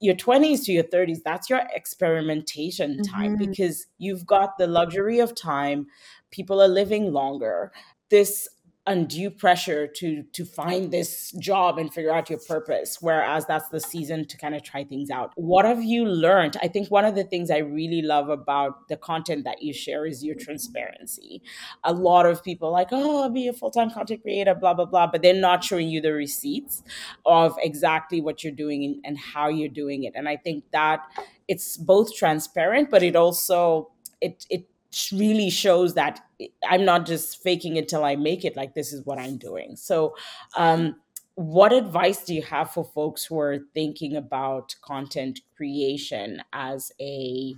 your 0.00 0.14
20s 0.14 0.64
to 0.64 0.72
your 0.72 0.84
30s 0.84 1.22
that's 1.24 1.48
your 1.48 1.62
experimentation 1.74 3.02
time 3.02 3.36
mm-hmm. 3.36 3.50
because 3.50 3.86
you've 3.98 4.26
got 4.26 4.58
the 4.58 4.66
luxury 4.66 5.20
of 5.20 5.34
time 5.34 5.86
people 6.30 6.60
are 6.60 6.68
living 6.68 7.12
longer 7.12 7.72
this 8.10 8.48
undue 8.86 9.30
pressure 9.30 9.86
to 9.86 10.22
to 10.32 10.44
find 10.44 10.92
this 10.92 11.32
job 11.32 11.76
and 11.78 11.92
figure 11.92 12.12
out 12.12 12.30
your 12.30 12.38
purpose 12.38 12.98
whereas 13.00 13.44
that's 13.46 13.68
the 13.70 13.80
season 13.80 14.24
to 14.24 14.36
kind 14.36 14.54
of 14.54 14.62
try 14.62 14.84
things 14.84 15.10
out. 15.10 15.32
What 15.34 15.64
have 15.64 15.82
you 15.82 16.04
learned? 16.04 16.56
I 16.62 16.68
think 16.68 16.90
one 16.90 17.04
of 17.04 17.14
the 17.14 17.24
things 17.24 17.50
i 17.50 17.58
really 17.58 18.02
love 18.02 18.28
about 18.28 18.88
the 18.88 18.96
content 18.96 19.44
that 19.44 19.62
you 19.62 19.72
share 19.72 20.06
is 20.06 20.24
your 20.24 20.36
transparency. 20.36 21.42
A 21.82 21.92
lot 21.92 22.26
of 22.26 22.44
people 22.44 22.70
like 22.70 22.88
oh 22.92 23.24
i'll 23.24 23.30
be 23.30 23.48
a 23.48 23.52
full-time 23.52 23.90
content 23.90 24.22
creator 24.22 24.54
blah 24.54 24.74
blah 24.74 24.84
blah 24.84 25.06
but 25.06 25.22
they're 25.22 25.34
not 25.34 25.64
showing 25.64 25.88
you 25.88 26.00
the 26.00 26.12
receipts 26.12 26.82
of 27.24 27.56
exactly 27.62 28.20
what 28.20 28.44
you're 28.44 28.52
doing 28.52 29.00
and 29.04 29.18
how 29.18 29.48
you're 29.48 29.68
doing 29.68 30.04
it. 30.04 30.12
And 30.14 30.28
i 30.28 30.36
think 30.36 30.64
that 30.72 31.00
it's 31.48 31.76
both 31.76 32.14
transparent 32.14 32.90
but 32.90 33.02
it 33.02 33.16
also 33.16 33.90
it 34.20 34.46
it 34.48 34.66
really 35.12 35.50
shows 35.50 35.94
that 35.94 36.20
I'm 36.68 36.84
not 36.84 37.06
just 37.06 37.42
faking 37.42 37.76
it 37.76 37.88
till 37.88 38.04
I 38.04 38.16
make 38.16 38.44
it. 38.44 38.56
Like 38.56 38.74
this 38.74 38.92
is 38.92 39.04
what 39.04 39.18
I'm 39.18 39.36
doing. 39.36 39.76
So, 39.76 40.16
um, 40.56 40.96
what 41.36 41.72
advice 41.72 42.24
do 42.24 42.34
you 42.34 42.42
have 42.42 42.70
for 42.70 42.82
folks 42.82 43.24
who 43.24 43.38
are 43.38 43.58
thinking 43.74 44.16
about 44.16 44.74
content 44.80 45.40
creation 45.56 46.42
as 46.52 46.90
a 47.00 47.54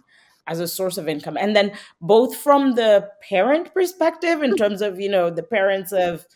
as 0.49 0.59
a 0.61 0.67
source 0.67 0.99
of 0.99 1.09
income 1.09 1.37
and 1.37 1.55
then 1.55 1.71
both 2.01 2.35
from 2.35 2.75
the 2.75 3.09
parent 3.23 3.73
perspective 3.73 4.43
in 4.43 4.57
terms 4.57 4.83
of 4.83 4.99
you 4.99 5.09
know 5.09 5.31
the 5.31 5.43
parents 5.43 5.93
of 5.93 6.27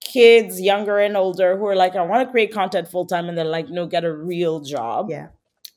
kids 0.00 0.60
younger 0.60 0.98
and 0.98 1.16
older 1.16 1.56
who 1.56 1.66
are 1.66 1.76
like 1.76 1.94
i 1.94 2.02
want 2.02 2.26
to 2.26 2.32
create 2.32 2.52
content 2.52 2.88
full 2.88 3.06
time 3.06 3.28
and 3.28 3.38
they're 3.38 3.44
like 3.44 3.68
no 3.68 3.86
get 3.86 4.04
a 4.04 4.12
real 4.12 4.60
job 4.60 5.08
yeah 5.08 5.28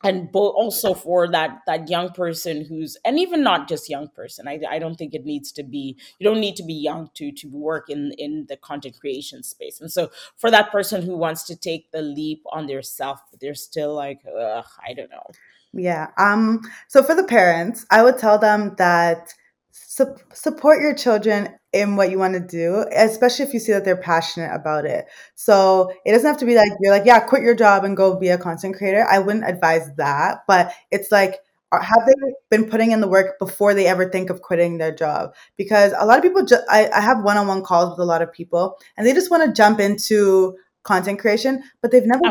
and 0.04 0.32
bo- 0.32 0.50
also 0.50 0.94
for 0.94 1.28
that 1.30 1.60
that 1.68 1.90
young 1.90 2.10
person 2.10 2.64
who's 2.66 2.98
and 3.04 3.20
even 3.20 3.44
not 3.44 3.68
just 3.68 3.90
young 3.90 4.08
person 4.10 4.48
I, 4.48 4.60
I 4.70 4.80
don't 4.80 4.96
think 4.96 5.14
it 5.14 5.26
needs 5.26 5.52
to 5.54 5.64
be 5.64 5.98
you 6.20 6.24
don't 6.30 6.40
need 6.40 6.56
to 6.58 6.64
be 6.64 6.74
young 6.74 7.10
to 7.16 7.32
to 7.32 7.50
work 7.50 7.90
in 7.90 8.14
in 8.18 8.46
the 8.48 8.58
content 8.58 9.00
creation 9.00 9.44
space. 9.44 9.82
And 9.82 9.92
so 9.92 10.10
for 10.38 10.50
that 10.52 10.72
person 10.72 11.02
who 11.02 11.18
wants 11.18 11.44
to 11.44 11.56
take 11.56 11.92
the 11.92 12.02
leap 12.02 12.44
on 12.52 12.68
their 12.68 12.82
self 12.82 13.20
they're 13.42 13.56
still 13.56 13.94
like 13.94 14.22
i 14.26 14.94
don't 14.94 15.12
know. 15.12 15.28
Yeah 15.74 16.08
um 16.18 16.62
so 16.88 17.04
for 17.04 17.14
the 17.16 17.24
parents 17.24 17.86
i 17.92 18.02
would 18.02 18.18
tell 18.18 18.38
them 18.38 18.76
that 18.78 19.34
su- 19.72 20.16
support 20.34 20.82
your 20.82 20.96
children 20.96 21.59
in 21.72 21.96
what 21.96 22.10
you 22.10 22.18
want 22.18 22.34
to 22.34 22.40
do, 22.40 22.86
especially 22.96 23.46
if 23.46 23.54
you 23.54 23.60
see 23.60 23.72
that 23.72 23.86
they're 23.86 23.96
passionate 23.96 24.54
about 24.54 24.86
it. 24.86 25.06
So 25.36 25.92
it 26.06 26.12
doesn't 26.12 26.28
have 26.28 26.40
to 26.40 26.46
be 26.46 26.56
like 26.56 26.72
you're 26.82 26.94
like, 26.94 27.06
yeah, 27.06 27.20
quit 27.20 27.44
your 27.44 27.56
job 27.56 27.84
and 27.84 27.96
go 27.96 28.18
be 28.18 28.30
a 28.30 28.38
content 28.38 28.76
creator. 28.76 29.06
I 29.10 29.20
wouldn't 29.20 29.48
advise 29.48 29.90
that, 29.98 30.40
but 30.48 30.74
it's 30.92 31.12
like, 31.12 31.36
uh, 31.72 31.80
have 31.80 32.08
they 32.08 32.14
been 32.50 32.68
putting 32.68 32.92
in 32.92 33.02
the 33.02 33.08
work 33.08 33.38
before 33.38 33.76
they 33.76 33.86
ever 33.86 34.10
think 34.10 34.32
of 34.32 34.42
quitting 34.42 34.80
their 34.80 34.94
job? 34.94 35.36
Because 35.56 35.94
a 35.98 36.06
lot 36.06 36.18
of 36.18 36.24
people, 36.24 36.44
ju- 36.44 36.58
I, 36.68 36.90
I 36.90 37.02
have 37.02 37.24
one-on-one 37.24 37.64
calls 37.64 37.92
with 37.92 38.00
a 38.00 38.06
lot 38.06 38.24
of 38.24 38.34
people, 38.34 38.78
and 38.98 39.06
they 39.06 39.14
just 39.14 39.30
want 39.30 39.46
to 39.46 39.54
jump 39.54 39.80
into 39.80 40.58
content 40.84 41.20
creation, 41.20 41.62
but 41.82 41.92
they've 41.92 42.06
never 42.06 42.22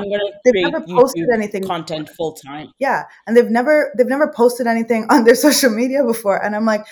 they've 0.44 0.54
never 0.54 0.80
posted 0.80 1.28
YouTube 1.28 1.34
anything 1.34 1.62
content 1.62 2.08
full 2.08 2.32
time. 2.32 2.72
Yeah, 2.80 3.04
and 3.26 3.36
they've 3.36 3.48
never 3.48 3.92
they've 3.96 4.08
never 4.08 4.32
posted 4.32 4.66
anything 4.66 5.06
on 5.10 5.22
their 5.22 5.36
social 5.36 5.70
media 5.70 6.02
before, 6.04 6.42
and 6.42 6.56
I'm 6.56 6.64
like, 6.64 6.84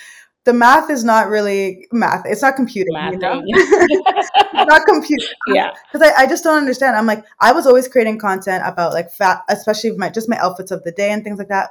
the 0.47 0.53
math 0.53 0.89
is 0.91 1.03
not 1.05 1.29
really 1.29 1.89
math. 1.91 2.23
It's 2.25 2.41
not 2.41 2.55
computing. 2.55 2.95
You 2.95 3.19
know? 3.19 3.43
not 4.55 4.87
computing. 4.87 5.29
Yeah. 5.49 5.73
Because 5.93 6.09
I, 6.09 6.23
I 6.23 6.27
just 6.27 6.45
don't 6.45 6.57
understand. 6.57 6.97
I'm 6.97 7.07
like, 7.07 7.25
I 7.41 7.53
was 7.53 7.67
always 7.67 7.89
creating 7.89 8.19
content 8.19 8.63
about 8.65 8.93
like 8.93 9.11
fat, 9.11 9.43
especially 9.49 9.91
my 9.93 10.09
just 10.09 10.29
my 10.29 10.39
outfits 10.39 10.71
of 10.71 10.83
the 10.85 10.93
day 10.93 11.11
and 11.11 11.23
things 11.25 11.39
like 11.39 11.49
that. 11.49 11.71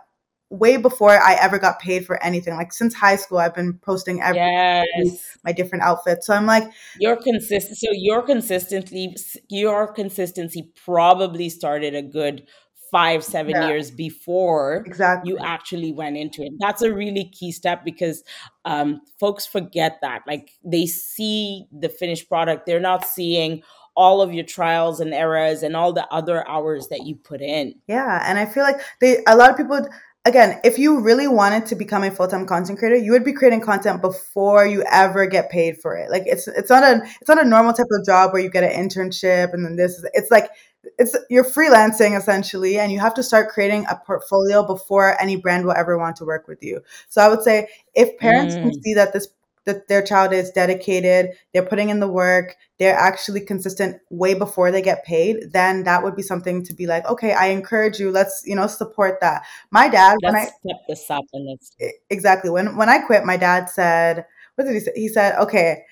Way 0.50 0.78
before 0.78 1.12
I 1.12 1.38
ever 1.42 1.58
got 1.58 1.80
paid 1.80 2.06
for 2.06 2.22
anything. 2.24 2.54
Like 2.56 2.72
since 2.72 2.94
high 2.94 3.16
school, 3.16 3.40
I've 3.40 3.56
been 3.56 3.80
posting 3.80 4.22
every 4.22 4.42
yes. 4.42 5.38
my 5.44 5.52
different 5.54 5.84
outfits. 5.84 6.28
So 6.28 6.34
I'm 6.34 6.46
like, 6.46 6.70
your 7.00 7.16
consistent. 7.16 7.78
So 7.78 7.88
your 7.92 8.22
consistency, 8.22 9.16
your 9.50 9.92
consistency 9.92 10.72
probably 10.86 11.50
started 11.50 11.96
a 11.96 12.02
good 12.02 12.48
five, 12.96 13.26
seven 13.26 13.52
Yeah. 13.52 13.68
years 13.68 13.92
before 13.92 14.84
Exactly. 14.86 15.30
you 15.30 15.38
actually 15.40 15.92
went 15.92 16.16
into 16.16 16.44
it. 16.44 16.54
That's 16.60 16.82
a 16.82 16.94
really 16.94 17.26
key 17.38 17.52
step 17.52 17.84
because 17.84 18.24
um, 18.64 19.02
folks 19.20 19.46
forget 19.46 19.98
that. 20.02 20.22
Like 20.26 20.52
they 20.64 20.86
see 20.86 21.66
the 21.78 21.90
finished 21.90 22.30
product, 22.30 22.66
they're 22.66 22.80
not 22.80 23.04
seeing 23.06 23.64
all 23.98 24.22
of 24.22 24.34
your 24.34 24.46
trials 24.46 25.02
and 25.02 25.14
errors 25.14 25.62
and 25.62 25.76
all 25.76 25.92
the 25.92 26.08
other 26.08 26.48
hours 26.48 26.88
that 26.88 27.06
you 27.06 27.16
put 27.18 27.42
in. 27.42 27.76
Yeah, 27.88 28.24
and 28.28 28.40
I 28.40 28.46
feel 28.46 28.64
like 28.64 28.80
they 29.02 29.24
a 29.28 29.36
lot 29.36 29.50
of 29.50 29.58
people 29.58 29.86
again, 30.26 30.60
if 30.64 30.80
you 30.80 31.00
really 31.02 31.28
wanted 31.28 31.66
to 31.68 31.76
become 31.76 32.04
a 32.04 32.12
full-time 32.12 32.46
content 32.48 32.80
creator, 32.80 32.98
you 32.98 33.12
would 33.12 33.24
be 33.24 33.32
creating 33.34 33.62
content 33.62 34.02
before 34.02 34.66
you 34.66 34.84
ever 34.92 35.26
get 35.28 35.50
paid 35.52 35.78
for 35.82 35.96
it. 35.96 36.10
Like 36.10 36.24
it's 36.26 36.48
it's 36.48 36.70
not 36.70 36.84
a 36.84 37.02
it's 37.20 37.28
not 37.28 37.42
a 37.46 37.48
normal 37.48 37.74
type 37.74 37.88
of 37.92 38.06
job 38.06 38.32
where 38.34 38.42
you 38.42 38.50
get 38.50 38.64
an 38.64 38.72
internship 38.72 39.54
and 39.54 39.66
then 39.66 39.76
this 39.76 40.04
it's 40.14 40.32
like 40.32 40.50
it's 40.98 41.16
you're 41.30 41.44
freelancing 41.44 42.18
essentially 42.18 42.78
and 42.80 42.92
you 42.92 43.00
have 43.00 43.14
to 43.16 43.24
start 43.24 43.50
creating 43.50 43.86
a 43.90 44.00
portfolio 44.06 44.66
before 44.66 45.20
any 45.22 45.36
brand 45.36 45.66
will 45.66 45.74
ever 45.74 45.98
want 45.98 46.16
to 46.18 46.26
work 46.26 46.48
with 46.48 46.62
you. 46.64 46.82
So 47.10 47.22
I 47.22 47.30
would 47.30 47.44
say 47.44 47.68
if 47.94 48.18
parents 48.18 48.58
can 48.62 48.72
Mm. 48.72 48.84
see 48.84 48.94
that 48.96 49.14
this 49.14 49.28
that 49.66 49.88
their 49.88 50.04
child 50.04 50.32
is 50.32 50.52
dedicated, 50.52 51.32
they're 51.54 51.66
putting 51.66 51.90
in 51.90 52.00
the 52.00 52.08
work, 52.08 52.56
they're 52.78 52.96
actually 52.96 53.42
consistent 53.42 54.00
way 54.12 54.36
before 54.36 54.72
they 54.72 54.82
get 54.82 55.04
paid, 55.06 55.38
then 55.54 55.84
that 55.86 56.04
would 56.04 56.16
be 56.16 56.22
something 56.22 56.64
to 56.64 56.74
be 56.76 56.86
like, 56.86 57.04
okay, 57.08 57.34
I 57.34 57.48
encourage 57.48 58.00
you, 58.00 58.12
let's, 58.12 58.44
you 58.46 58.56
know, 58.56 58.68
support 58.68 59.20
that. 59.22 59.44
My 59.72 59.88
dad, 59.90 60.18
when 60.22 60.36
I 60.36 60.42
Let's 60.42 60.52
step 60.60 60.78
this 60.88 61.10
up 61.10 61.26
and 61.34 61.48
let's 61.50 61.76
exactly 62.10 62.50
when 62.50 62.76
when 62.78 62.90
I 62.90 63.00
quit, 63.00 63.26
my 63.26 63.38
dad 63.38 63.70
said, 63.70 64.26
"What 64.56 64.66
did 64.66 64.74
he 64.76 64.80
say?" 64.80 64.92
He 64.96 65.08
said, 65.08 65.36
"Okay, 65.40 65.84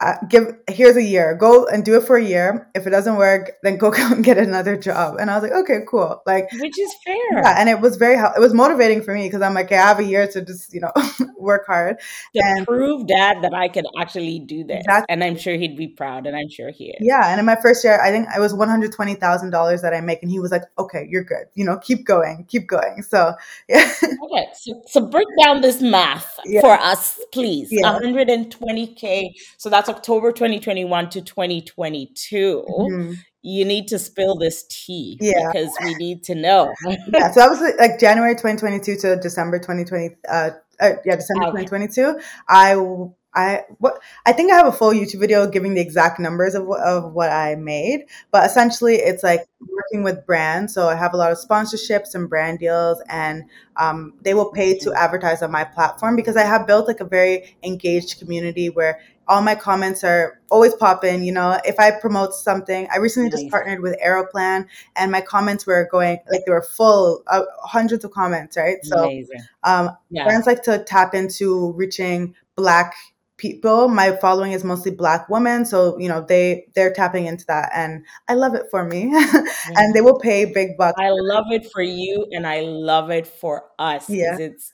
uh, 0.00 0.14
give 0.28 0.54
here's 0.68 0.96
a 0.96 1.02
year. 1.02 1.34
Go 1.34 1.66
and 1.66 1.84
do 1.84 1.96
it 1.96 2.04
for 2.04 2.16
a 2.16 2.24
year. 2.24 2.70
If 2.74 2.86
it 2.86 2.90
doesn't 2.90 3.16
work, 3.16 3.52
then 3.62 3.76
go 3.84 3.92
and 3.94 4.22
get 4.24 4.38
another 4.38 4.76
job." 4.76 5.16
And 5.20 5.30
I 5.30 5.34
was 5.38 5.42
like, 5.42 5.52
"Okay, 5.64 5.80
cool." 5.88 6.22
Like, 6.26 6.48
which 6.52 6.78
is 6.78 6.94
fair 7.04 7.14
yeah, 7.32 7.56
and 7.58 7.68
it 7.68 7.80
was 7.80 7.96
very 7.96 8.14
it 8.16 8.40
was 8.40 8.54
motivating 8.54 9.02
for 9.02 9.14
me 9.14 9.26
because 9.26 9.42
I'm 9.42 9.54
like, 9.54 9.66
okay, 9.66 9.76
I 9.78 9.88
have 9.88 9.98
a 9.98 10.04
year 10.04 10.26
to 10.28 10.42
just 10.42 10.72
you 10.72 10.80
know 10.80 10.92
work 11.36 11.66
hard. 11.66 11.98
to 12.34 12.40
And 12.44 12.66
prove 12.66 13.06
dad 13.06 13.42
that 13.42 13.54
I 13.54 13.68
could 13.68 13.86
actually 14.00 14.38
do 14.38 14.64
this. 14.64 14.84
And 15.08 15.22
I'm 15.24 15.36
sure 15.36 15.56
he'd 15.56 15.76
be 15.76 15.88
proud, 15.88 16.26
and 16.26 16.36
I'm 16.36 16.48
sure 16.48 16.70
he 16.70 16.90
is. 16.90 16.96
yeah. 17.00 17.30
And 17.30 17.40
in 17.40 17.46
my 17.46 17.56
first 17.56 17.82
year, 17.84 18.00
I 18.00 18.10
think 18.10 18.28
it 18.34 18.40
was 18.40 18.54
one 18.54 18.68
hundred 18.68 18.92
twenty 18.92 19.14
thousand 19.14 19.50
dollars 19.50 19.82
that 19.82 19.94
I 19.94 20.00
make, 20.00 20.22
and 20.22 20.30
he 20.30 20.38
was 20.38 20.50
like, 20.50 20.62
"Okay, 20.78 21.06
you're 21.10 21.24
good. 21.24 21.46
You 21.54 21.64
know, 21.64 21.78
keep 21.78 22.06
going, 22.06 22.44
keep 22.48 22.66
going." 22.68 23.02
So, 23.02 23.34
yeah, 23.68 23.90
Okay, 24.24 24.46
so, 24.54 24.82
so 24.86 25.06
break 25.06 25.26
down 25.42 25.60
this 25.60 25.80
math 25.80 26.38
yeah, 26.44 26.60
for 26.60 26.72
us, 26.72 27.18
please. 27.32 27.68
yeah. 27.70 27.98
120K. 28.00 29.30
So 29.56 29.70
that's 29.70 29.87
October 29.88 30.32
2021 30.32 31.10
to 31.10 31.22
2022. 31.22 32.62
hmm 32.66 33.12
You 33.42 33.64
need 33.64 33.88
to 33.88 33.98
spill 33.98 34.36
this 34.36 34.64
tea 34.68 35.16
Yeah. 35.20 35.46
because 35.52 35.76
we 35.82 35.94
need 35.94 36.24
to 36.24 36.34
know. 36.34 36.74
Yeah, 37.12 37.30
so 37.32 37.40
that 37.40 37.48
was 37.50 37.60
like 37.78 37.98
January 37.98 38.34
2022 38.34 38.96
to 38.96 39.16
December 39.16 39.58
2020. 39.58 40.16
Uh, 40.28 40.50
uh 40.80 40.92
yeah, 41.04 41.16
December 41.16 41.46
Okay. 41.48 41.64
2022. 41.64 42.20
I 42.48 43.64
what 43.78 44.00
I 44.26 44.32
think 44.32 44.50
I 44.50 44.56
have 44.56 44.66
a 44.66 44.72
full 44.72 44.92
YouTube 44.92 45.20
video 45.20 45.46
giving 45.48 45.74
the 45.74 45.80
exact 45.80 46.18
numbers 46.18 46.54
of 46.54 46.66
what 46.66 46.80
of 46.80 47.12
what 47.12 47.30
I 47.30 47.54
made, 47.54 48.06
but 48.32 48.44
essentially 48.46 48.96
it's 48.96 49.22
like 49.22 49.46
working 49.60 50.02
with 50.02 50.26
brands. 50.26 50.74
So 50.74 50.88
I 50.88 50.96
have 50.96 51.14
a 51.14 51.16
lot 51.16 51.30
of 51.30 51.38
sponsorships 51.38 52.14
and 52.14 52.28
brand 52.28 52.58
deals, 52.58 53.00
and 53.08 53.44
um, 53.76 54.14
they 54.22 54.34
will 54.34 54.50
pay 54.50 54.76
to 54.78 54.90
Mhm. 54.90 54.96
advertise 54.96 55.42
on 55.42 55.52
my 55.52 55.64
platform 55.64 56.16
because 56.16 56.36
I 56.36 56.44
have 56.44 56.66
built 56.66 56.88
like 56.88 57.00
a 57.00 57.04
very 57.04 57.56
engaged 57.62 58.18
community 58.18 58.70
where 58.70 58.98
all 59.28 59.42
my 59.42 59.54
comments 59.54 60.02
are 60.04 60.40
always 60.50 60.74
popping. 60.74 61.22
You 61.22 61.32
know, 61.32 61.58
if 61.64 61.78
I 61.78 61.90
promote 61.90 62.34
something, 62.34 62.88
I 62.92 62.98
recently 62.98 63.30
just 63.30 63.48
partnered 63.50 63.80
with 63.80 63.96
Aeroplan, 64.00 64.66
and 64.96 65.12
my 65.12 65.20
comments 65.20 65.66
were 65.66 65.88
going 65.90 66.18
like 66.30 66.42
they 66.46 66.52
were 66.52 66.62
full, 66.62 67.22
uh, 67.26 67.42
hundreds 67.62 68.04
of 68.04 68.10
comments, 68.10 68.56
right? 68.56 68.78
So 68.84 69.04
Amazing. 69.04 69.42
um, 69.64 69.96
Yeah. 70.10 70.24
brands 70.24 70.46
like 70.46 70.62
to 70.64 70.82
tap 70.84 71.14
into 71.14 71.72
reaching 71.72 72.34
Black 72.56 72.94
people. 73.36 73.88
My 73.88 74.16
following 74.16 74.52
is 74.52 74.64
mostly 74.64 74.90
Black 74.90 75.28
women, 75.28 75.64
so 75.64 75.98
you 75.98 76.08
know 76.08 76.24
they 76.26 76.66
they're 76.74 76.92
tapping 76.92 77.26
into 77.26 77.44
that, 77.46 77.70
and 77.74 78.04
I 78.28 78.34
love 78.34 78.54
it 78.54 78.66
for 78.70 78.84
me. 78.84 79.12
and 79.76 79.94
they 79.94 80.00
will 80.00 80.18
pay 80.18 80.44
big 80.44 80.76
bucks. 80.76 80.98
I 80.98 81.10
love 81.10 81.44
it 81.50 81.70
for 81.70 81.82
you 81.82 82.26
and 82.32 82.46
I 82.46 82.60
love 82.60 83.10
it 83.10 83.26
for 83.26 83.64
us 83.78 84.08
Yeah. 84.08 84.32
because 84.36 84.40
it's 84.40 84.72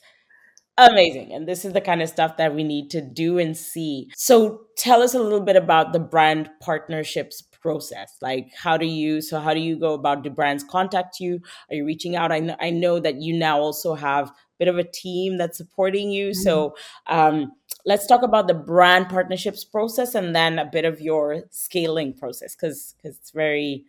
amazing. 0.78 1.32
And 1.32 1.46
this 1.46 1.64
is 1.64 1.72
the 1.72 1.80
kind 1.80 2.02
of 2.02 2.08
stuff 2.08 2.36
that 2.36 2.54
we 2.54 2.64
need 2.64 2.90
to 2.90 3.00
do 3.00 3.38
and 3.38 3.56
see. 3.56 4.10
So 4.16 4.62
tell 4.76 5.02
us 5.02 5.14
a 5.14 5.18
little 5.20 5.40
bit 5.40 5.56
about 5.56 5.92
the 5.92 6.00
brand 6.00 6.50
partnerships 6.60 7.42
process. 7.42 8.16
Like 8.20 8.50
how 8.54 8.76
do 8.76 8.84
you 8.86 9.22
so 9.22 9.40
how 9.40 9.54
do 9.54 9.60
you 9.60 9.78
go 9.78 9.94
about 9.94 10.22
do 10.22 10.30
brands 10.30 10.64
contact 10.64 11.20
you? 11.20 11.40
Are 11.70 11.76
you 11.76 11.86
reaching 11.86 12.16
out? 12.16 12.32
I 12.32 12.40
know 12.40 12.56
I 12.60 12.70
know 12.70 12.98
that 13.00 13.20
you 13.22 13.38
now 13.38 13.58
also 13.58 13.94
have 13.94 14.28
a 14.28 14.32
bit 14.58 14.68
of 14.68 14.76
a 14.78 14.84
team 14.84 15.38
that's 15.38 15.56
supporting 15.58 16.10
you. 16.10 16.30
Mhm. 16.30 16.34
So 16.34 16.76
um 17.06 17.52
let's 17.86 18.06
talk 18.06 18.22
about 18.22 18.48
the 18.48 18.54
brand 18.54 19.08
partnerships 19.08 19.64
process 19.64 20.14
and 20.14 20.34
then 20.36 20.58
a 20.58 20.64
bit 20.66 20.84
of 20.84 21.00
your 21.00 21.44
scaling 21.50 22.12
process 22.12 22.54
because 22.54 22.94
because 23.00 23.16
it's 23.16 23.30
very 23.30 23.84